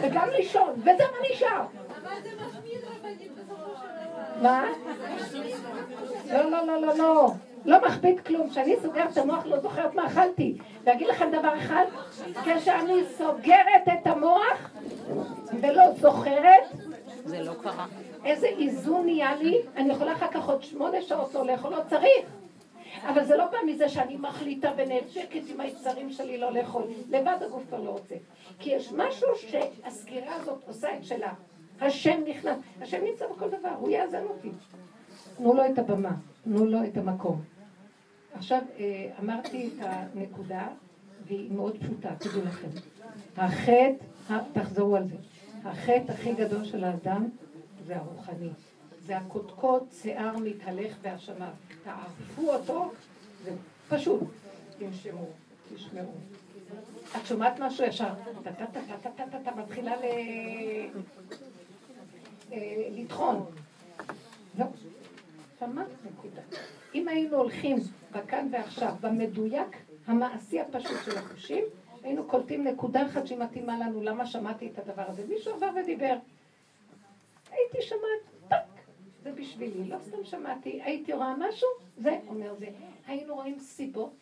וגם 0.03 0.29
לישון, 0.37 0.71
וזה 0.77 0.91
מה 1.13 1.29
נשאר. 1.33 1.63
אבל 2.03 2.11
זה 2.23 2.29
משמיד 2.37 2.81
רבנים 2.85 3.29
בסופו 3.37 3.71
של 3.81 3.87
דבר. 3.87 4.43
מה? 4.43 4.65
לא, 6.33 6.51
לא, 6.51 6.67
לא, 6.67 6.81
לא, 6.81 6.95
לא. 6.99 7.31
לא 7.65 7.87
מכביד 7.87 8.21
כלום. 8.21 8.51
כשאני 8.51 8.77
סוגרת 8.83 9.13
את 9.13 9.19
המוח 9.19 9.47
לא 9.47 9.61
זוכרת 9.61 9.95
מה 9.95 10.07
אכלתי. 10.07 10.59
ואגיד 10.85 11.09
לכם 11.09 11.31
דבר 11.39 11.59
אחד, 11.59 11.85
כשאני 12.45 13.03
סוגרת 13.17 13.89
את 13.93 14.07
המוח 14.07 14.71
ולא 15.61 15.83
זוכרת, 16.01 16.63
זה 17.25 17.43
לא 17.43 17.53
קרה. 17.63 17.87
איזה 18.25 18.47
איזון 18.47 19.05
נהיה 19.05 19.35
לי, 19.35 19.61
אני 19.77 19.93
יכולה 19.93 20.13
אחר 20.13 20.29
כך 20.29 20.49
עוד 20.49 20.63
שמונה 20.63 21.03
שעות 21.03 21.35
לא 21.35 21.47
לאכול, 21.47 21.71
לא 21.71 21.81
צריך. 21.89 22.27
אבל 23.03 23.25
זה 23.25 23.37
לא 23.37 23.47
בא 23.47 23.59
מזה 23.67 23.89
שאני 23.89 24.17
מחליטה 24.17 24.73
ונאבקת 24.77 25.43
עם 25.49 25.61
היצרים 25.61 26.11
שלי 26.11 26.39
לא 26.39 26.53
לאכול. 26.53 26.83
לבד 27.09 27.37
הגוף 27.41 27.63
כבר 27.69 27.81
לא 27.81 27.91
רוצה. 27.91 28.15
כי 28.59 28.71
יש 28.71 28.93
משהו 28.93 29.29
שהסגירה 29.37 30.35
הזאת 30.35 30.65
עושה 30.67 30.97
את 30.97 31.05
שלה. 31.05 31.33
השם 31.81 32.21
נכנס, 32.27 32.59
השם 32.81 33.05
נמצא 33.05 33.27
בכל 33.27 33.51
דבר, 33.51 33.75
הוא 33.79 33.91
יאזן 33.91 34.23
אותי. 34.25 34.51
תנו 35.37 35.55
לו 35.55 35.67
את 35.67 35.79
הבמה, 35.79 36.15
תנו 36.45 36.65
לו 36.65 36.85
את 36.85 36.97
המקום. 36.97 37.43
עכשיו 38.35 38.61
אה, 38.79 39.11
אמרתי 39.23 39.69
את 39.69 39.87
הנקודה, 39.87 40.69
והיא 41.27 41.53
מאוד 41.53 41.77
פשוטה, 41.81 42.09
תדעו 42.19 42.43
לכם. 42.45 42.69
החטא, 43.37 44.05
תחזרו 44.53 44.97
על 44.97 45.09
זה, 45.09 45.17
החטא 45.65 46.13
הכי 46.13 46.33
גדול 46.33 46.65
של 46.65 46.85
האדם 46.85 47.29
זה 47.87 47.97
הרוחני. 47.97 48.49
זה 49.09 49.17
הקודקוד 49.17 49.83
שיער 50.03 50.37
מתהלך 50.37 50.97
בהאשמה. 51.03 51.51
תערפו 51.85 52.53
אותו, 52.53 52.93
זה 53.45 53.51
פשוט. 53.89 54.21
תנשמו, 54.79 55.27
תשמעו. 55.75 56.15
את 57.17 57.27
שומעת 57.27 57.61
משהו 57.61 57.85
ישר, 57.85 58.09
טה-טה-טה-טה-טה-טה, 58.45 59.55
מתחילה 59.55 59.93
אה, 59.93 60.87
לטחון. 62.91 63.47
לא. 64.59 64.67
שמעת 65.59 65.87
נקודה. 66.05 66.43
אם 66.95 67.09
היינו 67.09 67.37
הולכים 67.37 67.79
בכאן 68.13 68.49
ועכשיו, 68.53 68.95
במדויק 69.01 69.77
המעשי 70.07 70.61
הפשוט 70.61 71.05
של 71.05 71.19
החושים, 71.19 71.65
היינו 72.03 72.25
קולטים 72.25 72.65
נקודה 72.65 73.07
אחת 73.07 73.27
שהיא 73.27 73.39
מתאימה 73.39 73.79
לנו, 73.79 74.03
למה 74.03 74.27
שמעתי 74.27 74.71
את 74.73 74.79
הדבר 74.79 75.05
הזה. 75.09 75.25
מישהו 75.29 75.55
עבר 75.55 75.71
ודיבר. 75.83 76.17
הייתי 77.51 77.83
שומעת, 77.83 78.38
זה 79.23 79.33
בשבילי, 79.33 79.89
לא 79.89 79.97
סתם 80.07 80.25
שמעתי, 80.25 80.83
הייתי 80.83 81.13
רואה 81.13 81.35
משהו, 81.37 81.69
זה 81.97 82.21
אומר 82.29 82.55
זה. 82.59 82.69
היינו 83.07 83.35
רואים 83.35 83.59
סיבות, 83.59 84.13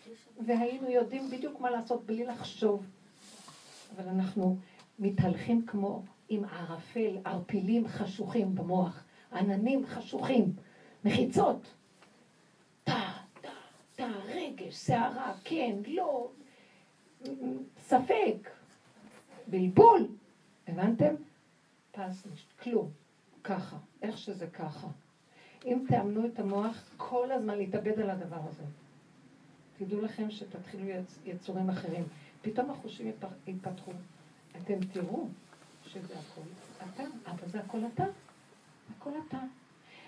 והיינו 0.46 0.90
יודעים 0.90 1.30
בדיוק 1.30 1.60
מה 1.60 1.70
לעשות 1.70 2.06
בלי 2.06 2.24
לחשוב. 2.24 2.86
אבל 3.96 4.08
אנחנו 4.08 4.56
מתהלכים 4.98 5.66
כמו 5.66 6.02
עם 6.28 6.44
ערפל, 6.44 7.18
ערפילים 7.24 7.88
חשוכים 7.88 8.54
במוח, 8.54 9.04
עננים 9.32 9.86
חשוכים, 9.86 10.52
מחיצות. 11.04 11.66
טה, 12.84 13.12
טה, 13.40 13.48
טה, 13.96 14.08
רגש, 14.26 14.74
שערה, 14.86 15.34
כן, 15.44 15.76
לא, 15.86 16.28
ספק, 17.78 18.50
בלבול. 19.46 20.06
הבנתם? 20.68 21.14
פס, 21.92 22.26
כלום. 22.62 23.05
ככה, 23.46 23.76
איך 24.02 24.18
שזה 24.18 24.46
ככה. 24.46 24.86
אם 25.64 25.84
תאמנו 25.88 26.26
את 26.26 26.38
המוח, 26.38 26.90
כל 26.96 27.32
הזמן 27.32 27.58
להתאבד 27.58 28.00
על 28.00 28.10
הדבר 28.10 28.40
הזה. 28.48 28.62
תדעו 29.78 30.00
לכם 30.00 30.30
שתתחילו 30.30 30.84
יצ... 30.84 31.18
יצורים 31.24 31.70
אחרים. 31.70 32.04
פתאום 32.42 32.70
החושים 32.70 33.12
ייפתחו. 33.46 33.92
אתם 34.56 34.74
תראו 34.92 35.28
שזה 35.84 36.14
הכל 36.18 36.40
אתה, 36.78 37.02
אבל 37.26 37.48
זה 37.48 37.60
הכל 37.60 37.78
אתה. 37.94 38.04
הכל 38.96 39.10
אתה. 39.28 39.38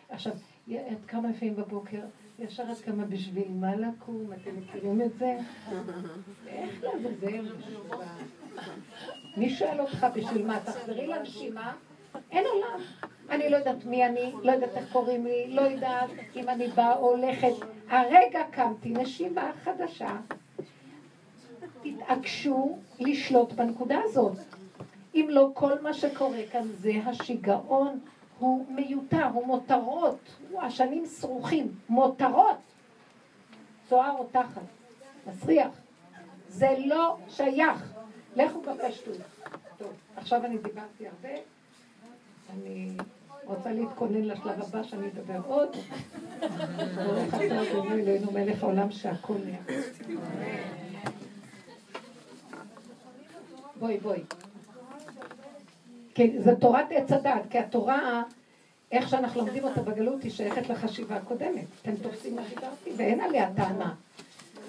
עכשיו, 0.08 0.32
את 0.68 1.04
קמה 1.06 1.30
לפעמים 1.30 1.56
בבוקר, 1.56 2.02
ישר 2.38 2.72
את 2.72 2.80
קמה 2.80 3.04
בשביל 3.04 3.48
מה 3.50 3.76
לקום, 3.76 4.32
אתם 4.32 4.56
מכירים 4.56 5.02
את 5.02 5.18
זה? 5.18 5.38
איך 6.46 6.82
לעזאזל 6.82 7.56
מי 9.36 9.50
שואל 9.50 9.80
אותך 9.80 10.06
בשביל 10.14 10.46
מה? 10.46 10.60
תחזרי 10.60 11.06
לנשימה, 11.06 11.76
אין 12.30 12.44
עולם. 12.46 12.80
אני 13.30 13.50
לא 13.50 13.56
יודעת 13.56 13.84
מי 13.84 14.06
אני, 14.06 14.32
לא 14.42 14.52
יודעת 14.52 14.76
איך 14.76 14.92
קוראים 14.92 15.26
לי, 15.26 15.46
לא 15.48 15.60
יודעת 15.60 16.10
אם 16.36 16.48
אני 16.48 16.68
באה 16.68 16.96
או 16.96 17.10
הולכת. 17.10 17.52
הרגע 17.88 18.42
קמתי, 18.50 18.90
נשימה 18.90 19.50
חדשה. 19.64 20.16
תתעקשו 21.82 22.78
לשלוט 22.98 23.52
בנקודה 23.52 23.98
הזאת. 24.04 24.38
אם 25.14 25.26
לא, 25.30 25.50
כל 25.54 25.80
מה 25.82 25.94
שקורה 25.94 26.38
כאן 26.52 26.68
זה 26.78 26.92
השיגעון, 27.06 27.98
הוא 28.38 28.66
מיותר, 28.68 29.26
הוא 29.32 29.46
מותרות, 29.46 30.18
הוא 30.50 30.62
השנים 30.62 31.06
שרוכים, 31.06 31.72
מותרות. 31.88 32.56
צוהר 33.88 34.14
או 34.18 34.26
תחת, 34.32 34.62
מסריח. 35.26 35.68
זה 36.48 36.74
לא 36.78 37.16
שייך. 37.28 37.94
לכו 38.36 38.60
בפשטות. 38.60 39.16
טוב, 39.78 39.92
עכשיו 40.16 40.44
אני 40.44 40.58
דיברתי 40.58 41.06
הרבה. 41.06 41.38
אני 42.52 42.96
רוצה 43.48 43.72
להתכונן 43.72 44.22
לשלב 44.24 44.62
הבא 44.62 44.82
שאני 44.82 45.06
אדבר 45.06 45.40
עוד. 45.46 45.68
ברוך 46.94 47.34
אתה 47.34 47.62
אדוני 47.62 48.02
אלוהינו 48.02 48.32
מלך 48.32 48.62
העולם 48.62 48.90
שהכל 48.90 49.34
נהיה. 49.44 49.80
בואי, 53.78 53.98
בואי. 53.98 54.20
כן, 56.14 56.42
זו 56.44 56.50
תורת 56.60 56.86
עץ 56.90 57.12
הדעת, 57.12 57.42
כי 57.50 57.58
התורה, 57.58 58.22
איך 58.92 59.08
שאנחנו 59.08 59.40
לומדים 59.40 59.64
אותה 59.64 59.82
בגלות, 59.82 60.22
היא 60.22 60.30
שייכת 60.30 60.68
לחשיבה 60.68 61.16
הקודמת. 61.16 61.64
אתם 61.82 61.96
תופסים 62.02 62.36
מה 62.36 62.42
שדיברתי, 62.50 62.90
ואין 62.96 63.20
עליה 63.20 63.50
טענה. 63.56 63.94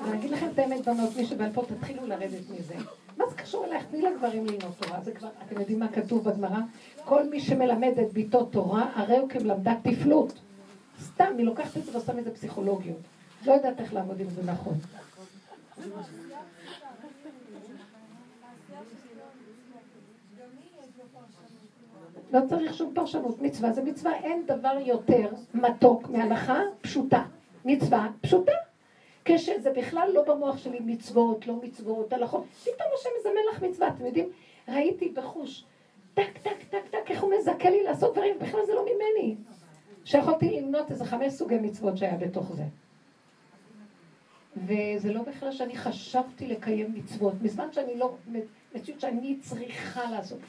אני 0.02 0.18
אגיד 0.18 0.32
לכם 0.32 0.48
את 0.54 0.60
האמת, 0.60 0.86
בנות, 0.86 1.16
מי 1.16 1.26
שבעל 1.26 1.52
פה, 1.54 1.64
תתחילו 1.66 2.08
לרדת 2.08 2.50
מזה. 2.50 2.76
מה 3.20 3.26
זה 3.30 3.36
קשור 3.36 3.66
אלייך? 3.66 3.86
תני 3.92 4.02
לגברים 4.02 4.46
ללמוד 4.46 4.74
תורה. 4.80 5.02
זה 5.04 5.12
כבר, 5.12 5.30
אתם 5.46 5.60
יודעים 5.60 5.80
מה 5.80 5.88
כתוב 5.88 6.30
בגמרא? 6.30 6.60
כל 7.06 7.30
מי 7.30 7.40
שמלמד 7.40 8.00
את 8.02 8.14
ביתו 8.14 8.46
תורה, 8.46 8.92
הרי 8.96 9.18
הוא 9.18 9.30
כמלמדת 9.30 9.78
תפלות. 9.84 10.34
סתם, 11.04 11.34
היא 11.38 11.46
לוקחת 11.46 11.78
את 11.78 11.86
זה 11.86 11.92
ועושה 11.92 12.14
מזה 12.14 12.32
פסיכולוגיות. 12.32 12.98
לא 13.46 13.54
יודעת 13.54 13.80
איך 13.80 13.94
לעבוד 13.94 14.20
עם 14.20 14.30
זה 14.30 14.44
נכון. 14.44 14.74
לא 22.34 22.40
צריך 22.50 22.74
שום 22.74 22.92
פרשנות. 22.96 23.42
מצווה 23.42 23.74
זה 23.74 23.84
מצווה, 23.84 24.16
אין 24.16 24.44
דבר 24.46 24.78
יותר 24.86 25.30
מתוק 25.54 26.10
מהלכה 26.10 26.60
פשוטה. 26.82 27.24
מצווה 27.66 28.08
פשוטה. 28.22 28.69
כשזה 29.36 29.72
בכלל 29.72 30.10
לא 30.14 30.24
במוח 30.24 30.58
שלי 30.58 30.80
מצוות, 30.80 31.48
לא 31.48 31.56
מצוות, 31.64 32.14
הלכות. 32.14 32.44
פתאום 32.62 32.88
השם 33.00 33.10
מזמן 33.20 33.32
לך 33.52 33.64
מצווה, 33.64 33.88
אתם 33.88 34.06
יודעים? 34.06 34.30
ראיתי 34.68 35.10
בחוש, 35.10 35.64
טק, 36.14 36.38
טק, 36.44 36.64
טק, 36.70 36.88
טק, 36.90 37.12
איך 37.12 37.24
הוא 37.24 37.34
מזכה 37.40 37.70
לי 37.70 37.84
לעשות 37.84 38.14
דברים, 38.14 38.40
בכלל 38.40 38.66
זה 38.66 38.74
לא 38.74 38.86
ממני. 38.86 39.36
שיכולתי 40.06 40.62
למנות 40.62 40.92
איזה 40.92 41.06
חמש 41.06 41.34
סוגי 41.34 41.58
מצוות 41.58 41.98
שהיה 41.98 42.18
בתוך 42.18 42.52
זה. 42.56 42.64
וזה 44.58 45.14
לא 45.14 45.22
בכלל 45.22 45.52
שאני 45.52 45.78
חשבתי 45.78 46.48
לקיים 46.48 46.94
מצוות, 46.94 47.34
מזמן 47.42 47.72
שאני 47.72 47.98
לא, 47.98 48.16
מציאות 48.76 49.00
שאני 49.00 49.38
צריכה 49.42 50.12
לעשות. 50.12 50.40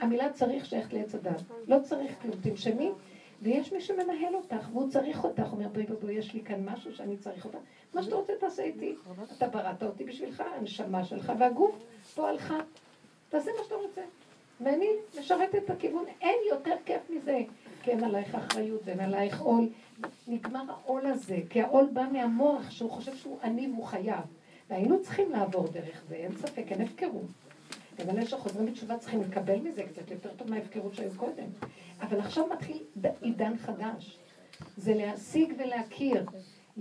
המילה 0.00 0.32
צריך 0.32 0.66
שייכת 0.66 0.92
לעץ 0.92 1.14
הדת. 1.14 1.42
לא 1.68 1.76
צריך 1.82 2.12
כלום, 2.22 2.34
תנשמי, 2.40 2.90
ויש 3.42 3.72
מי 3.72 3.80
שמנהל 3.80 4.34
אותך, 4.34 4.68
והוא 4.72 4.90
צריך 4.90 5.24
אותך. 5.24 5.48
אומר, 5.52 5.68
בואי 5.68 5.86
בואי, 6.00 6.14
יש 6.14 6.34
לי 6.34 6.40
כאן 6.44 6.68
משהו 6.68 6.94
שאני 6.94 7.16
צריך 7.16 7.44
אותך. 7.44 7.58
מה 7.94 8.02
שאתה 8.02 8.16
רוצה 8.16 8.32
תעשה 8.40 8.62
איתי. 8.62 8.94
אתה 9.36 9.48
בראת 9.48 9.82
אותי 9.82 10.04
בשבילך, 10.04 10.42
הנשמה 10.56 11.04
שלך, 11.04 11.32
והגוף 11.38 11.74
פועלך. 12.14 12.54
תעשה 13.28 13.50
מה 13.58 13.64
שאתה 13.64 13.74
רוצה. 13.74 14.00
ואני 14.60 14.88
משרתת 15.18 15.54
את 15.54 15.70
הכיוון, 15.70 16.04
אין 16.20 16.38
יותר 16.50 16.74
כיף 16.84 17.10
מזה. 17.10 17.38
כן 17.82 18.04
עלייך 18.04 18.34
אחריות, 18.34 18.88
אין 18.88 19.00
עלייך 19.00 19.40
עול. 19.40 19.68
נגמר 20.28 20.62
העול 20.68 21.06
הזה, 21.06 21.38
כי 21.50 21.60
העול 21.60 21.88
בא 21.92 22.06
מהמוח 22.12 22.70
שהוא 22.70 22.90
חושב 22.90 23.16
שהוא 23.16 23.38
עני 23.42 23.68
והוא 23.68 23.84
חייב. 23.84 24.24
והיינו 24.70 25.02
צריכים 25.02 25.32
לעבור 25.32 25.68
דרך 25.68 26.02
זה, 26.08 26.14
אין 26.14 26.32
ספק, 26.36 26.64
אין 26.70 26.80
הפקרות. 26.80 27.26
גם 27.98 28.10
אלה 28.10 28.26
שחוזרים 28.26 28.66
בתשובה 28.66 28.98
צריכים 28.98 29.22
לקבל 29.22 29.56
מזה 29.56 29.82
קצת 29.82 30.10
יותר 30.10 30.30
טוב 30.36 30.50
מההפקרות 30.50 30.94
שהיו 30.94 31.10
קודם. 31.16 31.46
אבל 32.00 32.20
עכשיו 32.20 32.46
מתחיל 32.46 32.82
עידן 33.20 33.58
חדש. 33.58 34.18
זה 34.76 34.94
להשיג 34.94 35.54
ולהכיר. 35.58 36.26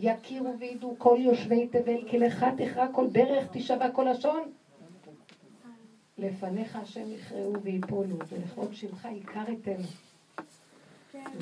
יכירו 0.02 0.60
וידעו 0.60 0.96
כל 0.98 1.18
יושבי 1.20 1.68
תבל, 1.68 2.10
כי 2.10 2.20
לך 2.20 2.46
תכרע 2.58 2.88
כל 2.92 3.08
ברך, 3.08 3.48
תשבע 3.52 3.92
כל 3.92 4.08
לשון. 4.12 4.52
לפניך 6.18 6.76
השם 6.76 7.12
יכרעו 7.12 7.62
ויפולו, 7.62 8.16
ולכבוד 8.30 8.74
שמך 8.74 9.06
עיקר 9.06 9.44
אתנו. 9.54 9.86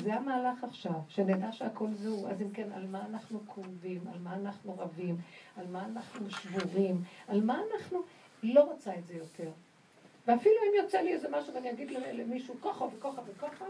זה 0.04 0.14
המהלך 0.14 0.64
עכשיו, 0.64 1.00
שנדע 1.08 1.52
שהכל 1.52 1.88
זהו. 1.94 2.26
אז 2.28 2.42
אם 2.42 2.50
כן, 2.50 2.72
על 2.72 2.86
מה 2.86 3.06
אנחנו 3.06 3.38
כאובים, 3.54 4.00
על 4.12 4.18
מה 4.22 4.34
אנחנו 4.34 4.74
רבים, 4.78 5.16
על 5.56 5.66
מה 5.66 5.84
אנחנו 5.84 6.30
שבורים, 6.30 7.02
על 7.28 7.44
מה 7.44 7.60
אנחנו... 7.72 7.98
לא 8.42 8.64
רוצה 8.64 8.94
את 8.98 9.06
זה 9.06 9.14
יותר. 9.14 9.50
ואפילו 10.26 10.54
אם 10.68 10.82
יוצא 10.84 11.00
לי 11.00 11.12
איזה 11.12 11.28
משהו 11.28 11.54
ואני 11.54 11.70
אגיד 11.70 11.90
למישהו 12.12 12.54
ככה 12.60 12.84
וככה 12.84 13.22
וככה, 13.26 13.64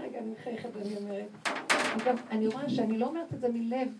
רגע 0.00 0.18
אני 0.18 0.30
מחייכת 0.30 0.68
ואני 0.72 0.96
אומרת, 0.96 1.28
אני 2.30 2.46
רואה 2.46 2.70
שאני 2.70 2.98
לא 2.98 3.06
אומרת 3.06 3.34
את 3.34 3.40
זה 3.40 3.48
מלב 3.48 3.94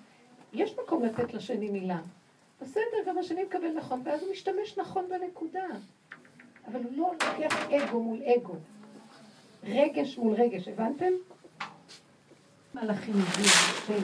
יש 0.52 0.78
מקום 0.84 1.04
לתת 1.04 1.34
לשני 1.34 1.70
מילה. 1.70 1.98
בסדר, 2.60 2.96
גם 3.06 3.18
השני 3.18 3.44
מקבל 3.44 3.72
נכון, 3.76 4.02
ואז 4.04 4.22
הוא 4.22 4.30
משתמש 4.32 4.78
נכון 4.78 5.04
בנקודה. 5.08 5.66
אבל 6.66 6.82
הוא 6.82 6.92
לא 6.96 7.12
לוקח 7.12 7.66
אגו 7.70 8.02
מול 8.02 8.22
אגו. 8.22 8.54
רגש 9.64 10.18
מול 10.18 10.34
רגש, 10.34 10.68
הבנתם? 10.68 11.12
מלאכים 12.74 13.14
הגיעו, 13.14 14.02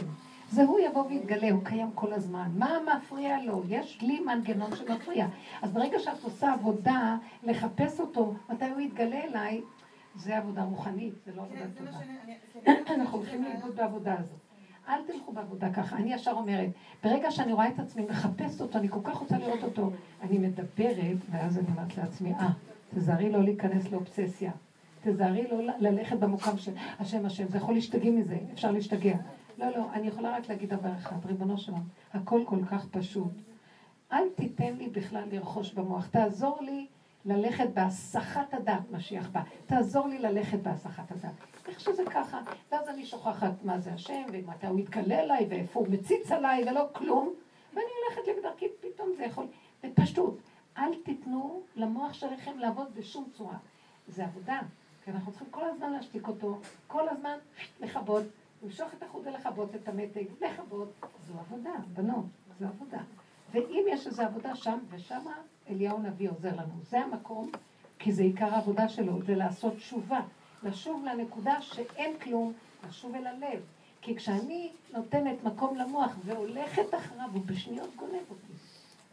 זה 0.51 0.63
הוא 0.63 0.79
יבוא 0.81 1.07
ויתגלה, 1.07 1.51
הוא 1.51 1.65
קיים 1.65 1.91
כל 1.95 2.13
הזמן. 2.13 2.51
מה 2.55 2.79
מפריע 2.97 3.43
לו? 3.43 3.63
יש 3.69 4.03
לי 4.03 4.21
מנגנון 4.21 4.77
שמפריע. 4.77 5.27
אז 5.63 5.73
ברגע 5.73 5.99
שאת 5.99 6.25
עושה 6.25 6.53
עבודה 6.53 7.17
לחפש 7.43 8.01
אותו, 8.01 8.35
מתי 8.49 8.65
הוא 8.65 8.81
יתגלה 8.81 9.25
אליי, 9.25 9.61
זה 10.17 10.37
עבודה 10.37 10.63
רוחנית, 10.63 11.15
זה 11.27 11.33
לא 11.37 11.43
עבודה 11.43 11.65
טובה. 11.79 12.95
אנחנו 12.95 13.19
הולכים 13.19 13.45
לאיבוד 13.45 13.77
בעבודה 13.77 14.15
הזאת. 14.19 14.48
אל 14.89 15.03
תלכו 15.07 15.33
בעבודה 15.33 15.73
ככה. 15.73 15.97
אני 15.97 16.15
ישר 16.15 16.31
אומרת, 16.31 16.69
ברגע 17.05 17.31
שאני 17.31 17.53
רואה 17.53 17.69
את 17.69 17.79
עצמי 17.79 18.03
מחפשת 18.11 18.61
אותו, 18.61 18.79
אני 18.79 18.89
כל 18.89 19.01
כך 19.05 19.17
רוצה 19.17 19.39
לראות 19.39 19.63
אותו, 19.63 19.91
אני 20.23 20.39
מדברת, 20.39 21.17
ואז 21.31 21.59
אני 21.59 21.67
אומרת 21.69 21.97
לעצמי, 21.97 22.35
אה, 22.35 22.49
תזהרי 22.95 23.31
לא 23.31 23.45
להיכנס 23.45 23.93
לאובססיה. 23.93 24.53
תזהרי 25.03 25.47
לא 25.51 25.59
ללכת 25.79 26.17
במוקם 26.19 26.59
של 26.59 26.73
השם 26.99 27.27
השם, 27.27 27.49
זה 27.49 27.57
יכול 27.57 27.75
להשתגע 27.75 28.11
מזה, 28.11 28.39
אפשר 28.53 28.71
להשתגע. 28.71 29.17
לא, 29.59 29.67
לא, 29.77 29.93
אני 29.93 30.07
יכולה 30.07 30.37
רק 30.37 30.49
להגיד 30.49 30.75
דבר 30.75 30.93
אחד, 30.97 31.17
ריבונו 31.27 31.59
שלום, 31.59 31.83
הכל 32.13 32.43
כל 32.47 32.65
כך 32.71 32.87
פשוט. 32.91 33.33
אל 34.13 34.29
תיתן 34.35 34.73
לי 34.77 34.89
בכלל 34.89 35.25
לרכוש 35.31 35.73
במוח, 35.73 36.07
תעזור 36.07 36.59
לי 36.61 36.87
ללכת 37.25 37.69
בהסחת 37.75 38.55
הדעת, 38.55 38.91
משיח 38.91 39.29
בא. 39.29 39.41
תעזור 39.67 40.09
לי 40.09 40.19
ללכת 40.19 40.59
בהסחת 40.59 41.13
הדעת. 41.13 41.58
איך 41.69 41.81
שזה 41.81 42.05
ככה. 42.05 42.41
ואז 42.73 42.89
אני 42.89 43.07
שוכחת 43.07 43.53
מה 43.65 43.79
זה 43.79 43.93
השם, 43.93 44.23
ומתי 44.33 44.67
הוא 44.67 44.79
מתגלה 44.79 45.21
אליי, 45.21 45.47
ואיפה 45.51 45.81
הוא 45.81 45.89
מציץ 45.89 46.33
עליי, 46.33 46.65
ולא 46.71 46.85
כלום. 46.93 47.35
ואני 47.75 47.87
הולכת 48.05 48.29
לבדרכי, 48.29 48.67
פתאום 48.81 49.09
זה 49.17 49.25
יכול... 49.25 49.47
בפשטות. 49.85 50.39
אל 50.79 50.95
תיתנו 51.05 51.63
למוח 51.77 52.13
שלכם 52.13 52.59
לעבוד 52.59 52.89
בשום 52.95 53.29
צורה. 53.33 53.57
זה 54.09 54.25
עבודה. 54.25 54.61
כי 55.05 55.11
אנחנו 55.11 55.33
צריכים 55.33 55.49
כל 55.51 55.65
הזמן 55.71 55.93
להשתיק 55.93 56.29
אותו, 56.29 56.59
כל 56.87 57.09
הזמן 57.09 57.39
לכבות, 57.81 58.23
למשוך 58.63 58.89
את 58.99 59.03
החוט 59.03 59.27
ולכבות 59.27 59.75
את 59.75 59.89
המתג, 59.89 60.25
לכבות. 60.41 60.93
זו 61.27 61.35
עבודה, 61.39 61.71
בנות, 61.93 62.25
זו 62.61 62.67
עבודה. 62.67 62.99
ואם 63.53 63.85
יש 63.89 64.07
איזו 64.07 64.23
עבודה 64.23 64.57
שם, 64.57 64.79
ושם 64.91 65.21
אליהו 65.71 65.97
הנביא 65.97 66.31
עוזר 66.31 66.53
לנו. 66.53 66.75
זה 66.83 67.01
המקום, 67.01 67.51
כי 67.99 68.13
זה 68.13 68.23
עיקר 68.23 68.55
העבודה 68.55 68.89
שלו, 68.89 69.23
זה 69.23 69.35
לעשות 69.35 69.77
תשובה. 69.77 70.21
לשוב 70.63 71.05
לנקודה 71.05 71.63
שאין 71.63 72.19
כלום, 72.19 72.53
לשוב 72.89 73.15
אל 73.15 73.27
הלב. 73.27 73.61
כי 74.01 74.17
כשאני 74.17 74.71
נותנת 74.93 75.45
מקום 75.45 75.77
למוח 75.77 76.13
והולכת 76.25 76.95
אחריו, 76.95 77.29
הוא 77.33 77.43
בשניות 77.47 77.97
גונב 77.97 78.31
אותי. 78.31 78.53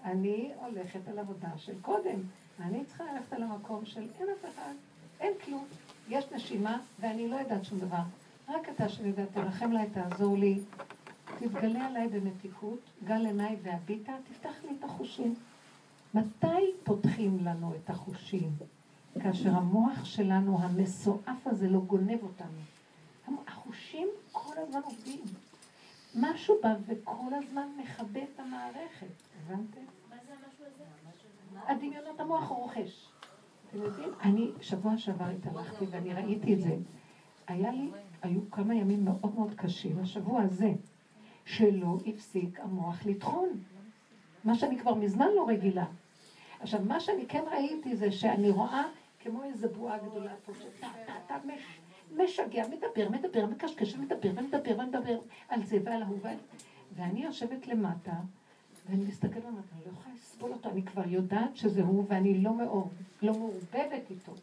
אני 0.03 0.51
הולכת 0.55 1.07
על 1.07 1.19
עבודה 1.19 1.49
של 1.57 1.73
קודם. 1.81 2.19
אני 2.59 2.85
צריכה 2.85 3.03
ללכת 3.03 3.33
על 3.33 3.43
המקום 3.43 3.85
של 3.85 4.01
אין 4.19 4.27
אף 4.29 4.49
אחד, 4.53 4.73
אין 5.19 5.33
כלום. 5.45 5.65
יש 6.09 6.25
נשימה 6.31 6.79
ואני 6.99 7.27
לא 7.27 7.35
יודעת 7.35 7.65
שום 7.65 7.79
דבר. 7.79 8.01
רק 8.49 8.69
אתה 8.69 8.89
שאני 8.89 9.07
יודעת, 9.07 9.27
תרחם 9.33 9.71
לה, 9.71 9.83
תעזור 9.93 10.37
לי. 10.37 10.59
תתגלה 11.39 11.87
עליי 11.87 12.07
במתיקות, 12.07 12.79
גל 13.05 13.25
עיניי 13.25 13.55
והביטה, 13.63 14.13
תפתח 14.31 14.53
לי 14.63 14.75
את 14.79 14.83
החושים. 14.83 15.35
מתי 16.13 16.71
פותחים 16.83 17.45
לנו 17.45 17.73
את 17.75 17.89
החושים? 17.89 18.49
כאשר 19.23 19.55
המוח 19.55 20.05
שלנו, 20.05 20.59
המסועף 20.61 21.47
הזה, 21.47 21.67
לא 21.69 21.79
גונב 21.79 22.23
אותנו. 22.23 22.57
החושים 23.47 24.07
כל 24.31 24.53
הזמן 24.57 24.79
עובדים. 24.83 25.23
משהו 26.15 26.55
בא 26.63 26.75
וכל 26.87 27.33
הזמן 27.33 27.67
מכבה 27.77 28.19
את 28.23 28.39
המערכת, 28.39 29.07
הבנתם? 29.41 29.81
מה 30.09 30.15
זה 30.27 30.33
המשהו 30.33 30.65
הזה? 30.65 30.83
הדמיונות 31.67 32.19
המוח 32.19 32.47
רוכש. 32.47 33.09
אתם 33.69 33.81
יודעים? 33.83 34.09
אני 34.21 34.51
שבוע 34.61 34.97
שעבר 34.97 35.25
התהלכתי 35.25 35.85
ואני 35.89 36.13
ראיתי 36.13 36.53
את 36.53 36.61
זה. 36.61 36.75
היה 37.47 37.71
לי, 37.71 37.91
היו 38.21 38.51
כמה 38.51 38.75
ימים 38.75 39.05
מאוד 39.05 39.35
מאוד 39.35 39.53
קשים, 39.53 39.99
השבוע 39.99 40.41
הזה, 40.41 40.73
שלא 41.45 41.97
הפסיק 42.05 42.59
המוח 42.59 43.05
לטחון. 43.05 43.49
מה 44.43 44.55
שאני 44.55 44.79
כבר 44.79 44.93
מזמן 44.93 45.27
לא 45.35 45.47
רגילה. 45.47 45.85
עכשיו, 46.59 46.81
מה 46.87 46.99
שאני 46.99 47.25
כן 47.27 47.43
ראיתי 47.51 47.95
זה 47.95 48.11
שאני 48.11 48.49
רואה 48.49 48.83
כמו 49.25 49.43
איזו 49.43 49.67
בועה 49.69 49.97
גדולה 49.97 50.31
פה, 50.45 50.51
שאתה, 50.53 50.87
אתה, 51.25 51.35
מש, 51.45 51.79
משגע, 52.15 52.63
מדבר, 52.67 53.09
מדבר, 53.09 53.45
מקשקש, 53.45 53.95
ומדבר, 53.95 54.29
ומדבר, 54.35 54.79
ומדבר 54.79 55.19
על 55.49 55.63
זה 55.63 55.77
ועל 55.83 56.03
ההוא. 56.03 56.19
ואני 56.95 57.23
יושבת 57.23 57.67
למטה, 57.67 58.13
ואני 58.89 59.05
מסתכלת 59.05 59.43
למטה, 59.43 59.75
אני 59.75 59.81
לא 59.85 59.91
יכולה 59.91 60.15
לסבול 60.15 60.51
אותו, 60.51 60.69
אני 60.69 60.83
כבר 60.83 61.07
יודעת 61.07 61.55
שזה 61.55 61.81
הוא, 61.81 62.05
ואני 62.07 62.37
לא 62.37 62.53
מאור, 62.53 62.89
לא 63.21 63.33
מעורבבת 63.33 64.09
איתו. 64.09 64.33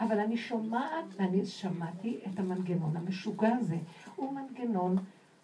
אבל 0.00 0.20
אני 0.20 0.36
שומעת, 0.36 1.04
ואני 1.16 1.46
שמעתי 1.46 2.20
את 2.26 2.38
המנגנון 2.38 2.96
המשוגע 2.96 3.56
הזה. 3.56 3.76
הוא 4.16 4.32
מנגנון 4.32 4.96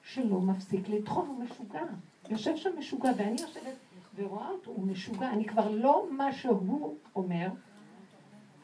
שלא 0.02 0.40
מפסיק 0.40 0.88
לטחון, 0.88 1.28
הוא 1.28 1.44
משוגע. 1.44 1.84
יושב 2.28 2.56
שם 2.56 2.70
משוגע, 2.78 3.10
ואני 3.16 3.40
יושבת 3.40 3.76
ורואה 4.16 4.48
אותו, 4.48 4.70
הוא 4.70 4.86
משוגע. 4.86 5.30
אני 5.30 5.44
כבר 5.44 5.70
לא 5.70 6.06
מה 6.10 6.32
שהוא 6.32 6.96
אומר, 7.16 7.48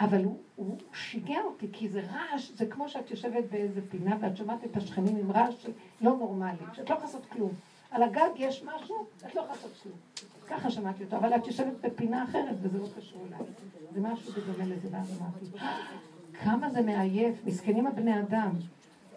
אבל 0.04 0.24
הוא, 0.24 0.38
הוא 0.56 0.78
שיגע 0.94 1.40
אותי, 1.44 1.66
כי 1.72 1.88
זה 1.88 2.00
רעש, 2.00 2.50
זה 2.54 2.66
כמו 2.66 2.88
שאת 2.88 3.10
יושבת 3.10 3.44
באיזה 3.50 3.80
פינה 3.90 4.16
ואת 4.20 4.36
שומעת 4.36 4.64
את 4.64 4.76
השכנים 4.76 5.16
עם 5.16 5.32
רעש 5.32 5.66
לא 6.00 6.16
נורמלי, 6.16 6.56
שאת 6.72 6.90
לא 6.90 6.94
יכולה 6.94 7.06
לעשות 7.06 7.26
כלום. 7.26 7.52
על 7.90 8.02
הגג 8.02 8.30
יש 8.36 8.64
משהו, 8.64 9.06
את 9.16 9.34
לא 9.34 9.40
יכולה 9.40 9.48
לעשות 9.48 9.72
כלום. 9.82 9.96
ככה 10.46 10.70
שמעתי 10.70 11.04
אותו, 11.04 11.16
אבל 11.16 11.36
את 11.36 11.46
יושבת 11.46 11.72
בפינה 11.80 12.24
אחרת 12.24 12.56
וזה 12.62 12.78
לא 12.78 12.86
קשור 12.96 13.26
אליי. 13.28 13.40
זה 13.94 14.00
משהו 14.00 14.32
בדומה 14.32 14.74
לזה, 14.74 14.88
ואז 14.90 15.20
אמרתי, 15.20 15.58
כמה 16.44 16.70
זה 16.70 16.82
מעייף, 16.82 17.34
מסכנים 17.46 17.86
הבני 17.86 18.20
אדם. 18.20 18.50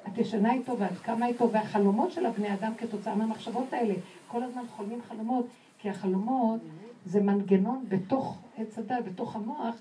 את 0.07 0.17
ישנה 0.17 0.53
איתו 0.53 0.79
ואת 0.79 0.97
קמה 1.01 1.27
איתו, 1.27 1.51
והחלומות 1.51 2.11
של 2.11 2.25
הבני 2.25 2.53
אדם 2.53 2.73
כתוצאה 2.77 3.15
מהמחשבות 3.15 3.73
האלה, 3.73 3.93
כל 4.27 4.43
הזמן 4.43 4.63
חולמים 4.75 5.01
חלומות, 5.07 5.45
כי 5.77 5.89
החלומות 5.89 6.59
זה 7.05 7.21
מנגנון 7.21 7.85
בתוך 7.89 8.37
עץ 8.57 8.77
הדת, 8.77 9.05
בתוך 9.05 9.35
המוח, 9.35 9.75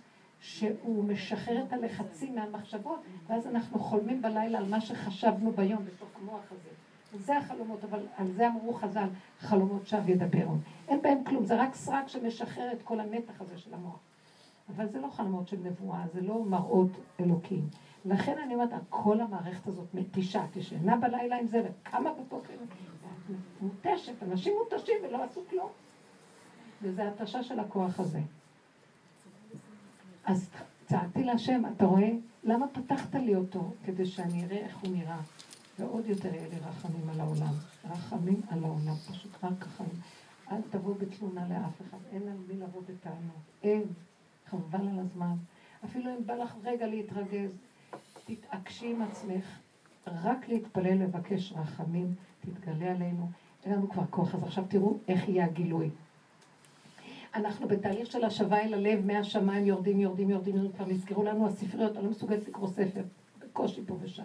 שהוא 0.47 1.05
משחרר 1.05 1.63
את 1.63 1.73
הלחצים 1.73 2.35
מהמחשבות, 2.35 3.01
ואז 3.27 3.47
אנחנו 3.47 3.79
חולמים 3.79 4.23
בלילה 4.23 4.59
על 4.59 4.69
מה 4.69 4.81
שחשבנו 4.81 5.53
ביום 5.53 5.85
בתוך 5.85 6.09
המוח 6.23 6.43
הזה. 6.51 6.69
זה 7.25 7.39
החלומות, 7.39 7.85
אבל 7.85 8.07
על 8.17 8.33
זה 8.33 8.49
אמרו 8.49 8.73
חז"ל, 8.73 9.09
חלומות 9.39 9.87
שווא 9.87 10.11
ידברו. 10.11 10.55
אין 10.89 11.03
בהם 11.03 11.25
כלום, 11.25 11.45
זה 11.45 11.57
רק 11.63 11.75
סרק 11.75 12.09
שמשחרר 12.09 12.73
את 12.73 12.83
כל 12.83 13.01
המתח 13.01 13.41
הזה 13.41 13.59
של 13.59 13.75
המוח. 13.75 13.99
אבל 14.77 14.89
זה 14.89 15.01
לא 15.01 15.09
חלומות 15.09 15.49
של 15.49 15.57
נבואה, 15.63 16.05
זה 16.13 16.21
לא 16.21 16.45
מראות 16.45 16.91
אלוקים. 17.21 17.69
לכן 18.05 18.39
אני 18.45 18.55
אומרת, 18.55 18.71
כל 18.89 19.21
המערכת 19.21 19.67
הזאת 19.67 19.95
מתישה, 19.95 20.43
תשנה 20.53 20.97
בלילה 20.97 21.39
עם 21.39 21.47
זה, 21.47 21.63
וקמה 21.65 22.13
בבוקר, 22.13 22.55
מותשת, 23.61 24.23
אנשים 24.23 24.55
מותשים 24.63 24.97
ולא 25.05 25.25
עשו 25.25 25.41
כלום. 25.51 25.69
וזה 26.83 27.09
התשה 27.09 27.43
של 27.43 27.61
הכוח 27.61 28.01
הזה. 28.01 28.21
אז 30.27 30.51
צעקתי 30.87 31.24
להשם, 31.24 31.62
אתה 31.77 31.85
רואה? 31.85 32.11
למה 32.45 32.66
פתחת 32.68 33.14
לי 33.14 33.35
אותו? 33.35 33.72
כדי 33.85 34.07
שאני 34.07 34.45
אראה 34.45 34.57
איך 34.57 34.79
הוא 34.79 34.93
נראה. 34.93 35.20
ועוד 35.79 36.07
יותר 36.07 36.35
יהיה 36.35 36.49
לי 36.49 36.57
רחמים 36.59 37.11
על 37.11 37.20
העולם. 37.20 37.53
רחמים 37.91 38.41
על 38.49 38.64
העולם, 38.64 38.95
פשוט 38.95 39.45
רק 39.45 39.62
החיים. 39.62 40.01
אל 40.53 40.61
תבוא 40.70 40.95
בתלונה 40.99 41.49
לאף 41.49 41.81
אחד, 41.81 41.99
אין 42.12 42.22
על 42.22 42.37
מי 42.49 42.57
לבוא 42.57 42.83
בטענות. 42.83 43.43
אין. 43.62 43.83
חבל 44.51 44.89
על 44.89 44.99
הזמן. 44.99 45.35
אפילו 45.85 46.11
אם 46.11 46.27
בא 46.27 46.35
לך 46.35 46.55
רגע 46.64 46.87
להתרגז, 46.87 47.57
תתעקשי 48.24 48.91
עם 48.91 49.03
עצמך. 49.03 49.59
רק 50.07 50.49
להתפלל, 50.49 51.03
לבקש 51.03 51.53
רחמים, 51.53 52.14
תתגלה 52.41 52.91
עלינו. 52.91 53.31
אין 53.64 53.72
לנו 53.72 53.89
כבר 53.91 54.05
כוח, 54.11 54.35
אז 54.35 54.43
עכשיו 54.43 54.64
תראו 54.68 54.99
איך 55.09 55.29
יהיה 55.29 55.45
הגילוי. 55.45 55.91
אנחנו 57.37 57.68
בתהליך 57.68 58.12
של 58.12 58.24
השבה 58.24 58.61
אל 58.61 58.74
הלב, 58.74 59.07
מהשמיים 59.07 59.66
יורדים, 59.66 60.01
יורדים, 60.01 60.30
יורדים, 60.30 60.57
יורדים, 60.57 60.72
כבר 60.72 60.87
נסגרו 60.87 61.22
לנו 61.22 61.47
הספריות, 61.47 61.97
אני 61.97 62.05
לא 62.05 62.11
מסוגלת 62.11 62.49
לקרוא 62.49 62.68
ספר, 62.68 63.01
בקושי 63.39 63.80
פה 63.87 63.97
ושם. 64.03 64.24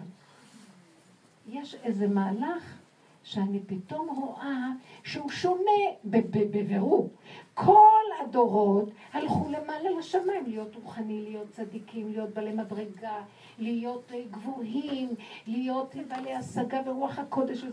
יש 1.48 1.74
איזה 1.74 2.08
מהלך 2.08 2.78
שאני 3.24 3.60
פתאום 3.66 4.08
רואה 4.08 4.68
שהוא 5.04 5.30
שונה 5.30 5.82
בבירור. 6.04 7.10
כל 7.54 8.02
הדורות 8.20 8.90
הלכו 9.12 9.48
למעלה 9.50 9.90
לשמיים, 9.98 10.46
להיות 10.46 10.74
רוחני, 10.74 11.22
להיות 11.22 11.50
צדיקים, 11.50 12.12
להיות 12.12 12.30
בעלי 12.30 12.52
מדרגה, 12.52 13.22
להיות 13.58 14.12
אה, 14.14 14.22
גבוהים, 14.30 15.14
להיות 15.46 15.94
בעלי 16.08 16.34
השגה 16.34 16.80
ורוח 16.86 17.18
הקודש. 17.18 17.64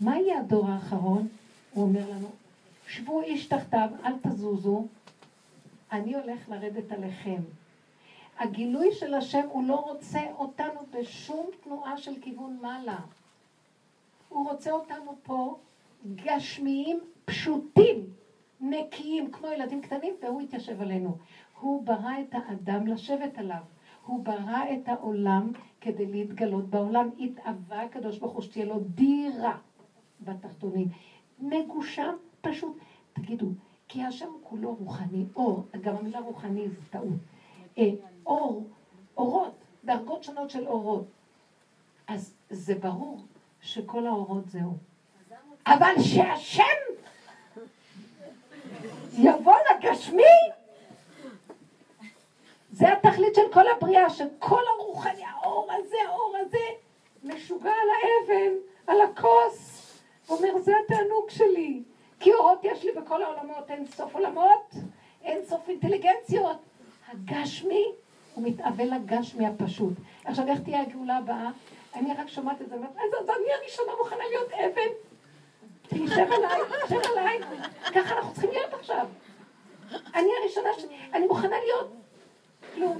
מה 0.00 0.18
יהיה 0.18 0.38
הדור 0.38 0.68
האחרון? 0.68 1.28
הוא 1.74 1.84
אומר 1.84 2.10
לנו, 2.10 2.28
שבו 2.90 3.20
איש 3.20 3.46
תחתיו, 3.46 3.88
אל 4.04 4.12
תזוזו, 4.22 4.84
אני 5.92 6.14
הולך 6.14 6.48
לרדת 6.48 6.92
עליכם. 6.92 7.42
הגילוי 8.38 8.92
של 8.92 9.14
השם, 9.14 9.46
הוא 9.48 9.64
לא 9.64 9.76
רוצה 9.76 10.20
אותנו 10.32 10.80
בשום 10.90 11.46
תנועה 11.60 11.96
של 11.96 12.20
כיוון 12.20 12.58
מעלה. 12.62 12.98
הוא 14.28 14.50
רוצה 14.50 14.70
אותנו 14.70 15.14
פה 15.22 15.56
גשמיים 16.14 17.00
פשוטים, 17.24 18.06
נקיים, 18.60 19.30
כמו 19.30 19.48
ילדים 19.48 19.80
קטנים, 19.80 20.14
והוא 20.22 20.40
התיישב 20.40 20.80
עלינו. 20.80 21.16
הוא 21.60 21.82
ברא 21.84 22.20
את 22.20 22.34
האדם 22.34 22.86
לשבת 22.86 23.38
עליו. 23.38 23.62
הוא 24.06 24.24
ברא 24.24 24.64
את 24.74 24.88
העולם 24.88 25.52
כדי 25.80 26.06
להתגלות 26.06 26.70
בעולם. 26.70 27.08
התאווה 27.18 27.82
הקדוש 27.82 28.18
ברוך 28.18 28.32
הוא 28.32 28.42
שתהיה 28.42 28.64
לו 28.64 28.78
דירה 28.80 29.56
בתחתונים. 30.20 30.88
מגושם 31.38 32.14
פשוט. 32.40 32.78
תגידו, 33.12 33.46
כי 33.88 34.02
השם 34.02 34.28
כולו 34.42 34.74
רוחני, 34.74 35.24
אור, 35.36 35.66
גם 35.80 35.96
המילה 35.96 36.20
רוחני 36.20 36.68
זה 36.68 36.76
טעות. 36.90 37.08
אה, 37.78 37.90
אור, 38.26 38.66
אורות, 39.16 39.54
דרגות 39.84 40.24
שונות 40.24 40.50
של 40.50 40.66
אורות. 40.66 41.04
אז 42.06 42.34
זה 42.50 42.74
ברור 42.74 43.20
שכל 43.60 44.06
האורות 44.06 44.48
זהו. 44.48 44.76
אבל 45.66 45.94
שהשם 46.02 46.62
יבוא 49.18 49.54
לגשמי, 49.70 50.22
זה 52.72 52.92
התכלית 52.92 53.34
של 53.34 53.52
כל 53.52 53.64
הבריאה, 53.76 54.10
שכל 54.10 54.62
הרוחני, 54.78 55.24
האור 55.24 55.72
הזה, 55.72 55.96
האור 56.08 56.36
הזה, 56.40 56.58
משוגע 57.24 57.70
על 57.70 57.88
האבן, 58.02 58.52
על 58.86 59.00
הכוס, 59.00 59.86
אומר, 60.28 60.58
זה 60.58 60.72
התענוג 60.84 61.30
שלי. 61.30 61.82
כי 62.20 62.34
אורות 62.34 62.58
יש 62.62 62.84
לי 62.84 62.92
בכל 62.92 63.22
העולמות, 63.22 63.70
אין 63.70 63.86
סוף 63.86 64.14
עולמות, 64.14 64.74
אין 65.24 65.44
סוף 65.44 65.68
אינטליגנציות. 65.68 66.56
הגשמי, 67.08 67.84
הוא 68.34 68.44
מתאבל 68.44 68.94
לגשמי 68.94 69.46
הפשוט. 69.46 69.92
עכשיו, 70.24 70.48
איך 70.48 70.60
תהיה 70.60 70.82
הגאולה 70.82 71.16
הבאה? 71.16 71.50
אני 71.94 72.14
רק 72.14 72.28
שומעת 72.28 72.62
את 72.62 72.68
זה, 72.68 72.74
אז 72.76 73.28
אני 73.28 73.52
הראשונה 73.60 73.92
מוכנה 73.98 74.24
להיות 74.28 74.52
אבן. 74.52 74.90
תשב 75.88 76.32
עליי, 76.32 76.60
תשב 76.84 77.10
עליי. 77.10 77.40
ככה 77.94 78.16
אנחנו 78.16 78.32
צריכים 78.32 78.50
להיות 78.50 78.74
עכשיו. 78.74 79.06
אני 80.14 80.28
הראשונה 80.42 80.68
ש... 80.78 80.84
אני 81.14 81.26
מוכנה 81.26 81.56
להיות 81.64 81.92
כלום. 82.74 82.98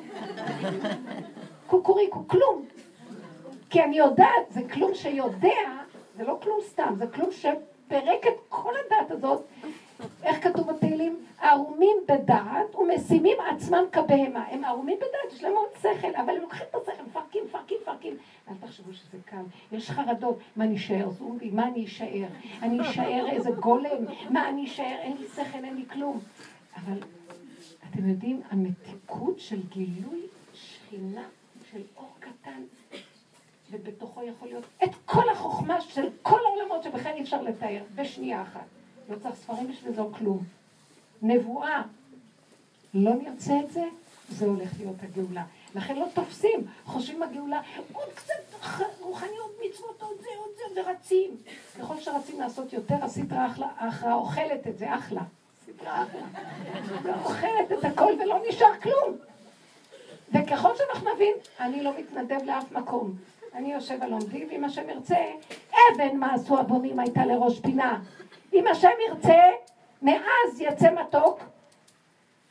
קוקוריקו, 1.67 2.29
כלום. 2.29 2.67
כי 3.71 3.83
אני 3.83 3.99
יודעת, 3.99 4.51
זה 4.51 4.61
כלום 4.73 4.95
שיודע, 4.95 5.49
זה 6.17 6.25
לא 6.25 6.39
כלום 6.43 6.59
סתם, 6.63 6.95
זה 6.99 7.07
כלום 7.07 7.31
שפירק 7.91 8.27
את 8.27 8.41
כל 8.49 8.73
הדעת 8.87 9.11
הזאת. 9.11 9.43
איך 10.23 10.45
כתוב 10.45 10.73
בתהילים? 10.73 11.27
ערומים 11.41 11.97
בדעת 12.09 12.75
ומשימים 12.75 13.37
עצמם 13.51 13.85
כבהמה. 13.93 14.45
הם 14.51 14.65
ערומים 14.65 14.97
בדעת, 14.97 15.33
יש 15.33 15.43
להם 15.43 15.53
עוד 15.57 15.69
שכל, 15.79 16.17
אבל 16.17 16.31
הם 16.31 16.43
לוקחים 16.43 16.67
את 16.71 16.75
השכל, 16.75 17.03
מפרקים, 17.07 17.43
מפרקים, 17.45 17.77
מפרקים. 17.83 18.17
אל 18.49 18.55
תחשבו 18.61 18.93
שזה 18.93 19.19
קל. 19.25 19.43
יש 19.73 19.91
חרדות, 19.91 20.39
מה 20.57 20.65
אני 20.65 20.77
אשאר 20.77 21.11
זומבי? 21.11 21.51
מה 21.51 21.69
אני 21.69 21.85
אשאר? 21.85 22.27
אני 22.63 22.81
אשאר 22.81 23.27
איזה 23.31 23.51
גולם? 23.51 24.05
מה 24.31 24.49
אני 24.49 24.65
אשאר? 24.65 24.97
אין 25.01 25.17
לי 25.17 25.27
שכל, 25.29 25.65
אין 25.65 25.77
לי 25.77 25.85
כלום. 25.93 26.19
אבל 26.77 26.99
אתם 27.91 28.09
יודעים, 28.09 28.41
המתיקות 28.51 29.41
של 29.41 29.61
גילוי 29.69 30.21
שכינה, 30.55 31.25
של 31.71 31.83
אור 31.97 32.11
קטן, 32.21 32.63
ובתוכו 33.71 34.23
יכול 34.23 34.49
להיות 34.49 34.65
את 34.85 34.91
כל 35.05 35.29
החוכמה 35.29 35.81
של 35.81 36.09
כל 36.23 36.39
העולמות 36.47 36.83
שבכלל 36.83 37.13
אי 37.13 37.23
אפשר 37.23 37.43
לתאר, 37.43 37.83
בשנייה 37.95 38.43
אחת. 38.43 38.67
לא 39.09 39.17
צריך 39.23 39.35
ספרים 39.35 39.69
בשביל 39.69 39.93
זה 39.93 40.01
או 40.01 40.13
כלום. 40.13 40.45
נבואה, 41.23 41.83
לא 42.95 43.15
נרצה 43.15 43.61
את 43.61 43.71
זה, 43.71 43.85
זה 44.29 44.47
הולך 44.47 44.71
להיות 44.79 44.97
הגאולה. 45.03 45.45
לכן 45.75 45.97
לא 45.97 46.07
תופסים, 46.15 46.67
חושבים 46.85 47.23
הגאולה, 47.23 47.61
עוד 47.93 48.09
קצת 48.15 48.35
רוחניות, 49.01 49.57
מצוות, 49.65 50.03
עוד 50.03 50.17
זה, 50.21 50.29
עוד 50.39 50.51
זה, 50.57 50.81
ורצים. 50.81 51.37
ככל 51.79 52.01
שרצים 52.01 52.41
לעשות 52.41 52.73
יותר, 52.73 52.95
הסדרה 53.03 53.53
אחלה, 53.77 54.15
אוכלת 54.15 54.67
את 54.67 54.79
זה, 54.79 54.95
אחלה. 54.95 55.23
סדרה 55.67 56.05
אחלה. 56.05 57.23
אוכלת 57.25 57.73
את 57.79 57.85
הכל 57.85 58.13
ולא 58.21 58.39
נשאר 58.49 58.81
כלום. 58.83 59.17
וככל 60.29 60.77
שאנחנו 60.77 61.15
נבין, 61.15 61.35
אני 61.61 61.83
לא 61.83 61.93
מתנדב 61.99 62.41
לאף 62.47 62.73
מקום. 62.73 63.15
אני 63.55 63.73
יושב 63.73 64.03
על 64.03 64.13
עומדי, 64.13 64.47
ואם 64.51 64.65
השם 64.65 64.89
ירצה, 64.89 65.17
אבן 65.71 66.17
מה 66.17 66.35
עשו 66.35 66.59
הבונים 66.59 66.99
הייתה 66.99 67.27
לראש 67.27 67.61
פינה. 67.61 68.01
אם 68.53 68.65
השם 68.67 68.89
ירצה, 69.09 69.43
מעז 70.03 70.61
יצא 70.61 70.91
מתוק, 70.95 71.41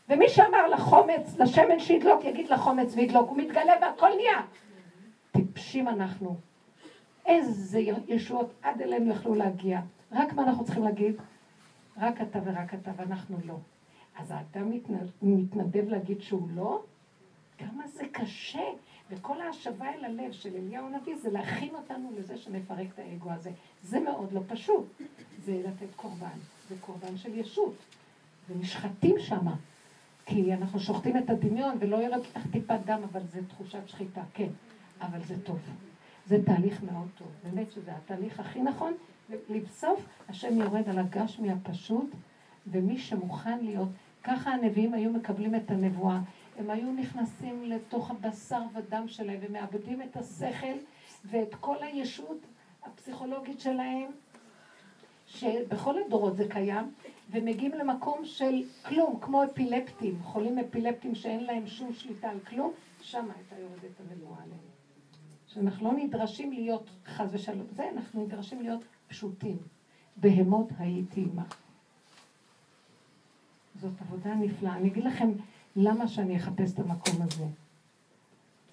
ומי 0.09 0.29
שאמר 0.29 0.67
לחומץ, 0.67 1.37
לשמן 1.37 1.79
שידלוק, 1.79 2.25
יגיד 2.25 2.49
לחומץ 2.49 2.93
וידלוק, 2.95 3.29
הוא 3.29 3.37
מתגלה 3.37 3.73
והכל 3.81 4.09
נהיה. 4.15 4.41
טיפשים 5.31 5.87
אנחנו. 5.87 6.35
איזה 7.25 7.79
ישועות 8.07 8.53
עד 8.61 8.81
אלינו 8.81 9.11
יכלו 9.11 9.35
להגיע. 9.35 9.79
רק 10.11 10.33
מה 10.33 10.43
אנחנו 10.43 10.65
צריכים 10.65 10.83
להגיד? 10.83 11.15
רק 11.97 12.21
אתה 12.21 12.39
ורק 12.45 12.73
אתה 12.73 12.91
ואנחנו 12.95 13.37
לא. 13.45 13.55
אז 14.19 14.31
האדם 14.31 14.71
מתנדב 15.21 15.89
להגיד 15.89 16.21
שהוא 16.21 16.47
לא? 16.55 16.81
כמה 17.57 17.87
זה 17.87 18.03
קשה. 18.11 18.63
וכל 19.09 19.41
ההשבה 19.41 19.93
אל 19.93 20.05
הלב 20.05 20.31
של 20.31 20.55
אליהו 20.55 20.87
הנביא 20.87 21.15
זה 21.15 21.29
להכין 21.31 21.75
אותנו 21.75 22.11
לזה 22.17 22.37
שנפרק 22.37 22.87
את 22.93 22.99
האגו 22.99 23.31
הזה. 23.31 23.51
זה 23.83 23.99
מאוד 23.99 24.33
לא 24.33 24.41
פשוט. 24.47 24.85
זה 25.45 25.61
לתת 25.65 25.95
קורבן. 25.95 26.37
זה 26.69 26.75
קורבן 26.79 27.17
של 27.17 27.37
ישות. 27.37 27.73
ונשחטים 28.49 29.15
שמה. 29.19 29.55
כי 30.25 30.53
אנחנו 30.53 30.79
שוחטים 30.79 31.17
את 31.17 31.29
הדמיון 31.29 31.77
ולא 31.79 31.97
ירד 31.97 32.19
לך 32.35 32.47
טיפת 32.51 32.79
דם, 32.85 33.01
אבל 33.11 33.21
זה 33.31 33.39
תחושת 33.47 33.87
שחיטה, 33.87 34.21
כן. 34.33 34.49
אבל 35.01 35.23
זה 35.23 35.35
טוב. 35.43 35.59
זה 36.27 36.43
תהליך 36.45 36.83
מאוד 36.83 37.07
טוב. 37.17 37.27
באמת 37.43 37.71
שזה 37.71 37.91
התהליך 37.95 38.39
הכי 38.39 38.61
נכון. 38.61 38.93
לבסוף, 39.49 40.05
השם 40.29 40.61
יורד 40.61 40.89
על 40.89 40.99
הגשמי 40.99 41.51
הפשוט, 41.51 42.09
ומי 42.67 42.97
שמוכן 42.97 43.59
להיות, 43.59 43.89
ככה 44.23 44.51
הנביאים 44.51 44.93
היו 44.93 45.11
מקבלים 45.11 45.55
את 45.55 45.71
הנבואה. 45.71 46.19
הם 46.59 46.69
היו 46.69 46.91
נכנסים 46.91 47.63
לתוך 47.63 48.11
הבשר 48.11 48.61
ודם 48.73 49.07
שלהם 49.07 49.39
ומאבדים 49.41 50.01
את 50.01 50.17
השכל 50.17 50.77
ואת 51.25 51.55
כל 51.55 51.83
הישות 51.83 52.37
הפסיכולוגית 52.83 53.59
שלהם, 53.59 54.11
שבכל 55.27 55.95
הדורות 56.05 56.37
זה 56.37 56.47
קיים, 56.49 56.91
ומגיעים 57.31 57.71
למקום 57.71 58.25
של 58.25 58.63
כלום, 58.85 59.19
כמו 59.21 59.43
אפילפטים, 59.43 60.19
חולים 60.23 60.59
אפילפטים 60.59 61.15
שאין 61.15 61.43
להם 61.43 61.67
שום 61.67 61.93
שליטה 61.93 62.29
על 62.29 62.39
כלום, 62.39 62.71
שם 63.01 63.27
הייתה 63.35 63.55
יורדת 63.59 63.99
הנבואה 63.99 64.37
עליהם. 64.43 64.59
שאנחנו 65.47 65.91
לא 65.91 65.97
נדרשים 65.97 66.51
להיות 66.51 66.89
חס 67.05 67.29
ושלום, 67.31 67.67
זה 67.75 67.89
אנחנו 67.89 68.25
נדרשים 68.25 68.61
להיות 68.61 68.81
פשוטים. 69.07 69.57
בהמות 70.17 70.67
הייתי 70.79 71.21
עמך. 71.21 71.55
זאת 73.81 74.01
עבודה 74.01 74.35
נפלאה. 74.35 74.75
אני 74.75 74.87
אגיד 74.87 75.03
לכם 75.03 75.31
למה 75.81 76.07
שאני 76.07 76.37
אחפש 76.37 76.73
את 76.73 76.79
המקום 76.79 77.21
הזה. 77.21 77.45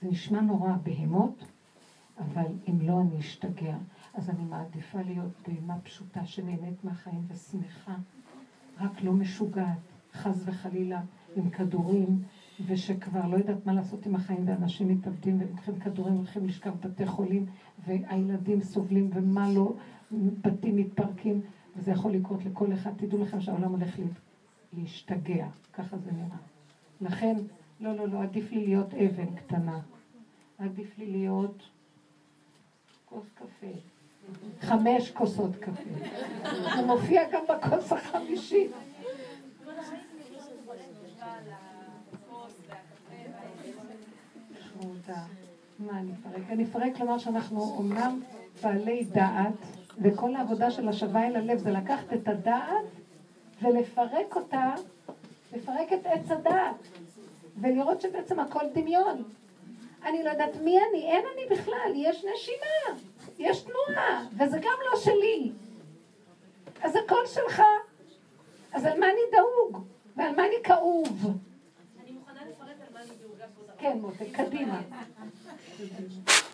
זה 0.02 0.08
נשמע 0.08 0.40
נורא 0.40 0.72
בהמות, 0.82 1.44
אבל 2.18 2.46
אם 2.68 2.80
לא 2.80 3.00
אני 3.00 3.18
אשתגע. 3.18 3.76
אז 4.14 4.30
אני 4.30 4.44
מעדיפה 4.44 5.02
להיות 5.02 5.32
בהמה 5.48 5.80
פשוטה 5.80 6.24
שנהנית 6.24 6.84
מהחיים 6.84 7.24
ושמחה, 7.28 7.96
רק 8.80 9.02
לא 9.02 9.12
משוגעת, 9.12 9.78
חס 10.12 10.42
וחלילה, 10.44 11.00
עם 11.36 11.50
כדורים, 11.50 12.22
ושכבר 12.66 13.26
לא 13.26 13.36
יודעת 13.36 13.66
מה 13.66 13.72
לעשות 13.72 14.06
עם 14.06 14.14
החיים, 14.14 14.48
ואנשים 14.48 14.88
מתאבדים 14.88 15.40
ולוקחים 15.40 15.78
כדורים, 15.78 16.14
הולכים 16.14 16.46
לשכב 16.46 16.72
בתי 16.80 17.06
חולים, 17.06 17.46
והילדים 17.86 18.60
סובלים, 18.60 19.10
ומה 19.14 19.48
לא, 19.52 19.74
בתים 20.42 20.76
מתפרקים, 20.76 21.40
וזה 21.76 21.90
יכול 21.90 22.12
לקרות 22.12 22.44
לכל 22.44 22.72
אחד. 22.72 22.90
תדעו 22.96 23.22
לכם 23.22 23.40
שהעולם 23.40 23.70
הולך 23.70 23.96
להשתגע, 24.72 25.46
ככה 25.72 25.98
זה 25.98 26.12
נראה. 26.12 26.55
לכן, 27.00 27.36
לא, 27.80 27.96
לא, 27.96 28.08
לא, 28.08 28.22
עדיף 28.22 28.52
לי 28.52 28.66
להיות 28.66 28.94
אבן 28.94 29.36
קטנה. 29.36 29.80
עדיף 30.58 30.98
לי 30.98 31.06
להיות 31.06 31.62
כוס 33.04 33.24
קפה. 33.34 33.72
חמש 34.60 35.10
כוסות 35.10 35.56
קפה. 35.56 35.82
זה 36.76 36.86
מופיע 36.86 37.22
גם 37.30 37.42
בכוס 37.48 37.92
החמישית. 37.92 38.70
מה? 45.78 46.00
אני 46.48 46.64
אפרק 46.64 47.00
לומר 47.00 47.18
שאנחנו 47.18 47.60
אומנם 47.60 48.20
בעלי 48.62 49.04
דעת, 49.04 49.52
וכל 50.02 50.34
העבודה 50.34 50.70
של 50.70 50.88
השווה 50.88 51.26
אל 51.26 51.36
הלב 51.36 51.58
זה 51.58 51.70
לקחת 51.70 52.12
את 52.12 52.28
הדעת 52.28 52.84
ולפרק 53.62 54.36
אותה, 54.36 54.74
לפרק 55.56 55.92
את 55.92 56.06
עץ 56.06 56.30
הדעת, 56.30 56.76
ולראות 57.60 58.00
שבעצם 58.00 58.40
הכל 58.40 58.64
דמיון. 58.74 59.22
אני 60.04 60.22
לא 60.22 60.30
יודעת 60.30 60.56
מי 60.56 60.78
אני, 60.90 61.02
אין 61.02 61.24
אני 61.34 61.56
בכלל, 61.56 61.92
יש 61.94 62.24
נשימה. 62.34 63.00
יש 63.38 63.62
תנועה, 63.62 64.24
וזה 64.38 64.58
גם 64.58 64.78
לא 64.90 65.00
שלי. 65.00 65.52
אז 66.82 66.96
הכל 66.96 67.26
שלך. 67.26 67.62
אז 68.72 68.84
על 68.84 69.00
מה 69.00 69.06
אני 69.06 69.20
דאוג? 69.32 69.84
ועל 70.16 70.36
מה 70.36 70.46
אני 70.46 70.54
כאוב? 70.64 71.08
אני 72.02 72.12
מוכנה 72.12 72.40
לפרט 72.50 72.68
על 72.68 72.92
מה 72.94 73.00
אני 73.00 73.10
דאוגה 73.22 73.44
פה. 73.56 73.72
כן, 73.78 73.98
מותק, 74.00 74.26
קדימה. 74.32 74.80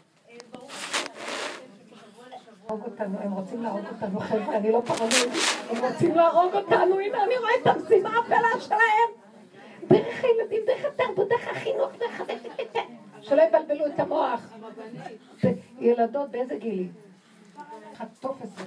לשבוע 2.64 2.86
אותנו, 2.86 3.18
הם 3.20 3.32
רוצים 3.32 3.62
להרוג 3.62 3.84
אותנו, 3.94 4.20
חבר'ה, 4.20 4.56
אני 4.56 4.72
לא 4.72 4.82
פרנואיד, 4.86 5.32
הם 5.70 5.84
רוצים 5.84 6.14
להרוג 6.14 6.54
אותנו, 6.54 6.98
הנה 6.98 7.24
אני 7.24 7.36
רואה 7.38 7.50
את 7.62 7.66
המשימה 7.66 8.10
הפלה 8.18 8.60
שלהם. 8.60 9.10
דרך 9.88 10.24
הילדים, 10.24 10.62
דרך 10.66 10.84
התרבות, 10.84 11.28
דרך 11.28 11.48
החינוך, 11.48 11.90
דרך... 11.98 12.22
שלא 13.20 13.42
יבלבלו 13.42 13.86
את 13.86 14.00
המוח. 14.00 14.52
ילדות 15.80 16.30
באיזה 16.30 16.54
גילים? 16.54 16.92
חטוף 18.02 18.42
את 18.44 18.48
זה, 18.56 18.62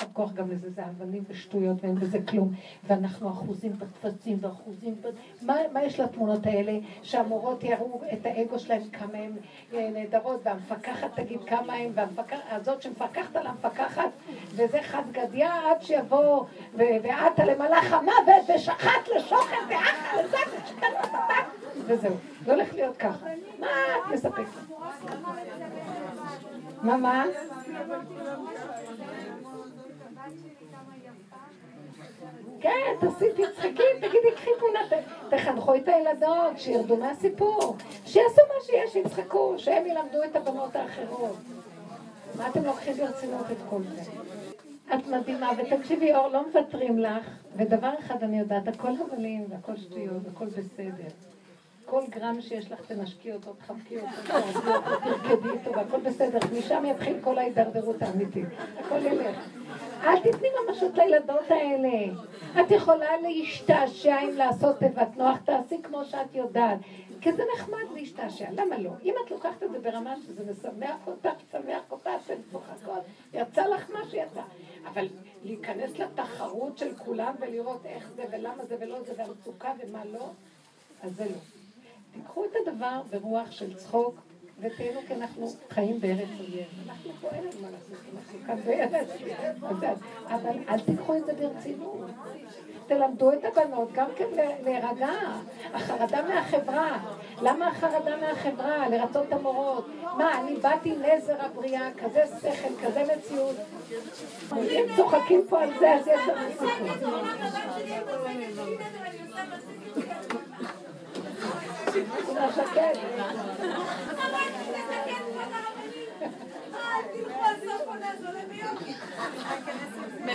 אין 0.00 0.08
כוח 0.12 0.32
גם 0.32 0.50
לזה, 0.50 0.70
זה 0.70 0.82
אבנים 0.86 1.24
ושטויות 1.28 1.76
ואין 1.82 1.94
בזה 1.94 2.18
כלום. 2.28 2.52
ואנחנו 2.86 3.30
אחוזים 3.30 3.72
בטפסים 3.78 4.38
ואחוזים 4.40 4.94
ב... 5.00 5.08
מה, 5.42 5.54
מה 5.72 5.84
יש 5.84 6.00
לתמונות 6.00 6.46
האלה? 6.46 6.78
שהמורות 7.02 7.64
יראו 7.64 8.02
את 8.12 8.26
האגו 8.26 8.58
שלהם 8.58 8.82
כמה 8.92 9.18
הן 9.18 9.32
אה, 9.74 9.90
נהדרות, 9.90 10.40
והמפקחת 10.44 11.20
תגיד 11.20 11.44
כמה 11.46 11.74
הן, 11.74 11.90
והזאת 11.94 12.82
שמפקחת 12.82 13.36
על 13.36 13.46
המפקחת, 13.46 14.10
וזה 14.50 14.82
חד 14.82 15.02
גדיא 15.12 15.46
עד 15.46 15.82
שיבוא, 15.82 16.44
ואת 16.74 17.38
למלאך 17.38 17.92
המוות, 17.92 18.50
ושחט 18.56 19.08
לשוחד, 19.16 19.56
ואחה 19.68 20.22
לזה, 20.22 20.38
וזהו. 21.86 22.14
זה 22.44 22.52
הולך 22.52 22.74
להיות 22.74 22.96
ככה. 22.96 23.26
מה 23.58 23.66
את 23.98 24.12
מספקת? 24.12 24.44
מה, 26.82 26.96
מה? 26.96 27.24
כן, 32.64 32.94
תעשי, 33.00 33.24
תצחקי, 33.32 33.82
תגידי, 33.98 34.32
קחי 34.36 34.50
תמונה, 34.58 35.02
תחנכו 35.28 35.74
את 35.74 35.88
הילדות, 35.88 36.58
שירדו 36.58 36.96
מהסיפור, 36.96 37.76
שיעשו 38.06 38.40
מה 38.48 38.64
שיש, 38.66 38.92
שיצחקו, 38.92 39.54
שהם 39.58 39.86
ילמדו 39.86 40.24
את 40.24 40.36
הבנות 40.36 40.76
האחרות. 40.76 41.36
מה 42.38 42.48
אתם 42.48 42.64
לוקחים 42.64 42.96
ברצינות 42.96 43.50
את 43.52 43.56
כל 43.70 43.80
זה? 43.94 44.10
את 44.94 45.06
מדהימה, 45.06 45.50
ותקשיבי, 45.58 46.14
אור, 46.14 46.28
לא 46.28 46.46
מוותרים 46.46 46.98
לך, 46.98 47.26
ודבר 47.56 47.90
אחד 47.98 48.22
אני 48.22 48.38
יודעת, 48.38 48.68
הכל 48.68 48.92
הבלים 49.00 49.46
והכל 49.48 49.76
שטויות, 49.76 50.22
הכל 50.34 50.46
בסדר. 50.46 51.08
כל 51.84 52.02
גרם 52.10 52.40
שיש 52.40 52.72
לך 52.72 52.80
תנשקי 52.86 53.32
אותו, 53.32 53.52
תחבקי 53.52 53.96
אותו, 53.96 54.32
תרקדי 55.04 55.48
אותו, 55.48 55.72
והכל 55.72 56.00
בסדר. 56.00 56.38
משם 56.58 56.84
יתחיל 56.86 57.16
כל 57.20 57.38
ההידרדרות 57.38 58.02
האמיתית. 58.02 58.48
הכל 58.78 59.06
ילך. 59.06 59.63
אל 60.04 60.20
תתני 60.20 60.48
ממשות 60.66 60.94
לילדות 60.94 61.50
האלה. 61.50 62.12
את 62.60 62.70
יכולה 62.70 63.20
להשתעשע 63.20 64.20
אם 64.20 64.36
לעשות 64.36 64.78
תיבת 64.78 65.16
נוח, 65.16 65.36
תעשי 65.44 65.82
כמו 65.82 66.04
שאת 66.04 66.34
יודעת. 66.34 66.78
כי 67.20 67.32
זה 67.32 67.42
נחמד 67.54 67.84
להשתעשע, 67.94 68.50
למה 68.50 68.78
לא? 68.78 68.90
אם 69.02 69.14
את 69.24 69.30
לוקחת 69.30 69.62
את 69.62 69.70
זה 69.70 69.78
ברמה 69.78 70.14
שזה 70.16 70.52
משמח 70.52 70.96
אותך, 71.06 71.30
משמח 71.48 71.82
אותך, 71.90 72.08
אתן 72.26 72.34
צוחקות, 72.52 73.02
יצא 73.32 73.66
לך 73.66 73.90
מה 73.90 74.00
שיצא. 74.10 74.42
אבל 74.86 75.08
להיכנס 75.44 75.98
לתחרות 75.98 76.78
של 76.78 76.94
כולם 76.96 77.34
ולראות 77.40 77.86
איך 77.86 78.10
זה 78.16 78.24
ולמה 78.30 78.64
זה 78.64 78.76
ולא 78.80 79.02
זה 79.02 79.12
והמצוקה 79.16 79.72
ומה 79.78 80.04
לא, 80.04 80.26
אז 81.02 81.16
זה 81.16 81.24
לא. 81.24 81.38
תיקחו 82.12 82.44
את 82.44 82.50
הדבר 82.66 83.02
ברוח 83.10 83.50
של 83.50 83.74
צחוק, 83.74 84.14
ותהיינו 84.64 85.00
כי 85.08 85.14
אנחנו 85.14 85.46
חיים 85.70 86.00
בארץ 86.00 86.28
אויב. 86.40 86.66
אנחנו 86.86 87.10
פה 87.20 87.28
אין 87.32 87.44
לנו 87.44 87.60
מה 87.62 87.68
לעשות, 87.70 87.98
אנחנו 88.16 88.38
כאן 88.46 88.60
בארץ, 88.64 89.08
אבל 90.28 90.58
אל 90.68 90.80
תיקחו 90.80 91.16
את 91.16 91.26
זה 91.26 91.32
ברצינות. 91.32 92.10
תלמדו 92.86 93.32
את 93.32 93.44
הבנות 93.44 93.92
גם 93.92 94.06
כן 94.16 94.26
להירגע. 94.64 95.10
החרדה 95.74 96.22
מהחברה. 96.22 96.98
למה 97.42 97.68
החרדה 97.68 98.16
מהחברה? 98.16 98.88
לרצות 98.88 99.32
המורות. 99.32 99.86
מה, 100.02 100.40
אני 100.40 100.56
באתי 100.56 100.96
נזר 100.96 101.36
הבריאה, 101.38 101.88
כזה 101.98 102.22
שכל, 102.40 102.86
כזה 102.86 103.02
מציאות. 103.16 103.56
אם 104.52 104.84
צוחקים 104.96 105.40
פה 105.48 105.62
על 105.62 105.70
זה, 105.78 105.94
אז 105.94 106.06
יש 106.06 106.28
לנו 106.28 106.48
סיכוי. 106.52 106.90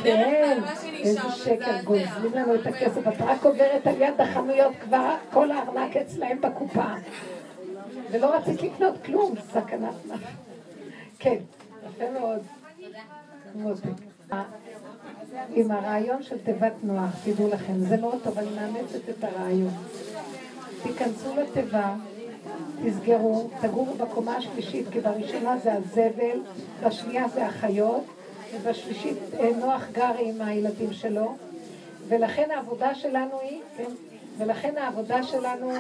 כן, 0.03 0.60
איזה 1.03 1.22
שקר, 1.32 1.82
גוזלים 1.84 2.34
לנו 2.34 2.55
את 2.55 2.68
הכסף. 2.68 3.07
את 3.07 3.14
רק 3.20 3.45
עוברת 3.45 3.88
על 3.88 4.01
יד 4.01 4.22
החנויות 4.22 4.74
כבר, 4.82 5.16
כל 5.32 5.51
הארנק 5.51 5.97
אצלהם 5.97 6.41
בקופה. 6.41 6.93
ולא 8.12 8.36
רצית 8.36 8.62
לקנות 8.62 8.95
כלום, 9.05 9.36
סכנת 9.51 10.05
נפש. 10.05 10.28
כן, 11.20 11.38
יפה 11.88 12.05
מאוד. 12.20 12.41
עם 15.49 15.72
הרעיון 15.72 16.24
של 16.24 16.38
תיבת 16.38 16.74
נוח, 16.84 17.12
תדעו 17.26 17.47
לכם, 17.47 17.80
זה 17.80 17.97
לא 17.97 18.14
טוב, 18.24 18.38
אני 18.38 18.49
מאמצת 18.55 19.10
את 19.10 19.24
הרעיון. 19.24 19.74
תיכנסו 20.84 21.36
לתיבה, 21.36 21.96
תסגרו, 22.86 23.50
תגורו 23.62 23.94
בקומה 23.96 24.38
השלישית, 24.38 24.86
כי 24.92 25.00
בראשונה 25.00 25.58
זה 25.58 25.74
הזבל, 25.74 26.40
בשנייה 26.84 27.28
זה 27.28 27.46
החיות, 27.46 28.04
ובשלישית 28.56 29.18
אה, 29.40 29.50
נוח 29.60 29.88
גר 29.92 30.14
עם 30.20 30.42
הילדים 30.42 30.94
שלו, 30.94 31.36
ולכן 32.08 32.52
העבודה 32.52 32.96
שלנו 32.96 33.40
היא, 33.42 33.62
כן, 33.78 33.92
ולכן 34.38 34.78
העבודה 34.78 35.24
שלנו 35.24 35.72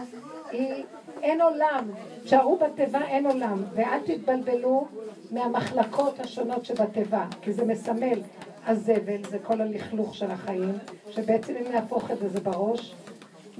היא, 0.51 0.83
אין 1.21 1.41
עולם, 1.41 1.91
תשארו 2.23 2.57
בתיבה 2.57 3.01
אין 3.07 3.25
עולם, 3.25 3.63
ואל 3.73 3.99
תתבלבלו 4.05 4.87
מהמחלקות 5.31 6.19
השונות 6.19 6.65
שבתיבה, 6.65 7.25
כי 7.41 7.53
זה 7.53 7.65
מסמל. 7.65 8.21
הזבל, 8.65 9.23
זה 9.29 9.37
כל 9.43 9.61
הלכלוך 9.61 10.15
של 10.15 10.31
החיים, 10.31 10.77
שבעצם 11.09 11.53
אם 11.55 11.71
נהפוך 11.71 12.11
את 12.11 12.19
זה, 12.19 12.29
זה 12.29 12.39
בראש, 12.39 12.95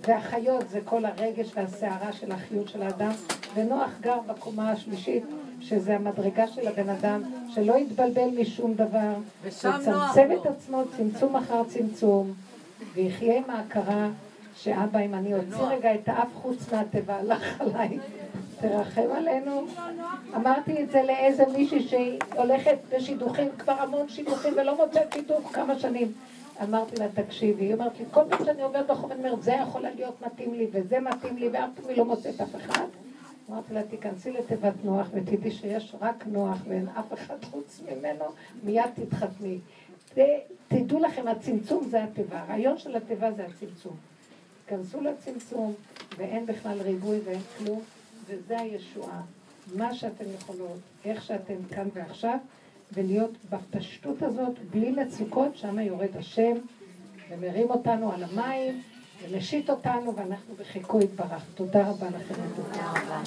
והחיות 0.08 0.70
זה 0.70 0.80
כל 0.86 1.06
הרגש 1.06 1.52
והסערה 1.56 2.14
של 2.14 2.32
החיות 2.32 2.68
של 2.68 2.82
האדם, 2.82 3.12
ונוח 3.56 3.90
גר 4.02 4.20
בקומה 4.28 4.72
השלישית, 4.72 5.24
שזה 5.62 5.96
המדרגה 5.96 6.48
של 6.48 6.68
הבן 6.68 6.90
אדם, 6.90 7.22
שלא 7.54 7.78
יתבלבל 7.78 8.30
משום 8.42 8.74
דבר, 8.74 9.14
יצמצם 9.48 10.30
את 10.42 10.46
עצמו 10.46 10.84
צמצום 10.98 11.36
אחר 11.36 11.64
צמצום, 11.64 12.34
ויחיה 12.94 13.38
עם 13.38 13.50
ההכרה 13.50 14.10
שאבא, 14.56 15.00
אם 15.00 15.14
אני 15.14 15.34
אוציא 15.34 15.64
רגע 15.64 15.96
את 15.96 16.08
האף 16.08 16.28
חוץ 16.34 16.72
מהתיבה, 16.74 17.16
הלך 17.16 17.62
עליי, 17.62 17.98
תרחם 18.62 19.12
עלינו. 19.18 19.66
אמרתי 20.36 20.84
את 20.84 20.92
זה 20.92 21.02
לאיזה 21.04 21.44
מישהי 21.58 21.88
שהולכת 21.88 22.78
בשידוכים, 22.92 23.48
כבר 23.58 23.74
המון 23.74 24.10
שידוכים, 24.10 24.54
ולא 24.58 24.86
מוצאת 24.86 25.14
שידוך 25.14 25.52
כמה 25.54 25.80
שנים. 25.80 26.12
אמרתי 26.64 26.96
לה, 26.96 27.08
תקשיבי, 27.14 27.66
היא 27.66 27.74
אומרת 27.74 28.00
לי, 28.00 28.06
כל 28.12 28.22
פעם 28.30 28.46
שאני 28.46 28.62
עוברת 28.62 28.88
ברחוב, 28.88 29.12
אני 29.12 29.24
אומרת, 29.24 29.44
זה 29.44 29.52
יכול 29.52 29.82
להיות 29.82 30.22
מתאים 30.22 30.54
לי, 30.54 30.68
וזה 30.72 31.00
מתאים 31.00 31.38
לי, 31.38 31.50
ואף 31.50 31.70
פעם 31.76 31.96
לא 31.96 32.06
מוצאת 32.06 32.42
אף 32.42 32.56
אחד. 32.56 32.86
אמרתי 33.50 33.74
לה, 33.74 33.84
תיכנסי 33.84 34.32
לתיבת 34.32 34.74
נוח 34.84 35.08
ותדעי 35.14 35.52
שיש 35.52 35.96
רק 36.02 36.24
נוח 36.28 36.58
ואין 36.68 36.88
אף 37.00 37.14
אחד 37.14 37.36
חוץ 37.44 37.82
ממנו, 37.92 38.26
מיד 38.64 38.90
תתחתני. 38.96 39.60
תדעו 40.68 41.00
לכם, 41.00 41.28
הצמצום 41.28 41.88
זה 41.90 42.04
התיבה, 42.04 42.40
הרעיון 42.42 42.78
של 42.78 42.96
התיבה 42.96 43.32
זה 43.32 43.46
הצמצום. 43.46 43.96
תיכנסו 44.66 45.02
לצמצום, 45.02 45.74
ואין 46.18 46.46
בכלל 46.46 46.82
ריבוי 46.82 47.20
ואין 47.26 47.42
כלום, 47.58 47.82
וזה 48.26 48.60
הישועה. 48.60 49.22
מה 49.76 49.94
שאתן 49.94 50.26
יכולות, 50.36 50.80
איך 51.06 51.24
שאתן 51.24 51.64
כאן 51.70 51.88
ועכשיו, 51.94 52.38
ולהיות 52.94 53.32
בפשטות 53.50 54.22
הזאת, 54.24 54.60
בלי 54.72 54.92
מצוקות, 54.92 55.58
שם 55.58 55.80
יורד 55.80 56.18
השם 56.18 56.54
ומרים 57.30 57.70
אותנו 57.70 58.12
על 58.14 58.24
המים 58.24 58.82
ומשית 59.24 59.70
אותנו 59.70 60.16
ואנחנו 60.16 60.56
בחיקוי 60.56 61.04
יתברך. 61.04 61.44
תודה 61.56 61.90
רבה 61.90 62.08
לכם. 62.08 62.36
תודה 62.56 62.92
רבה. 62.92 63.22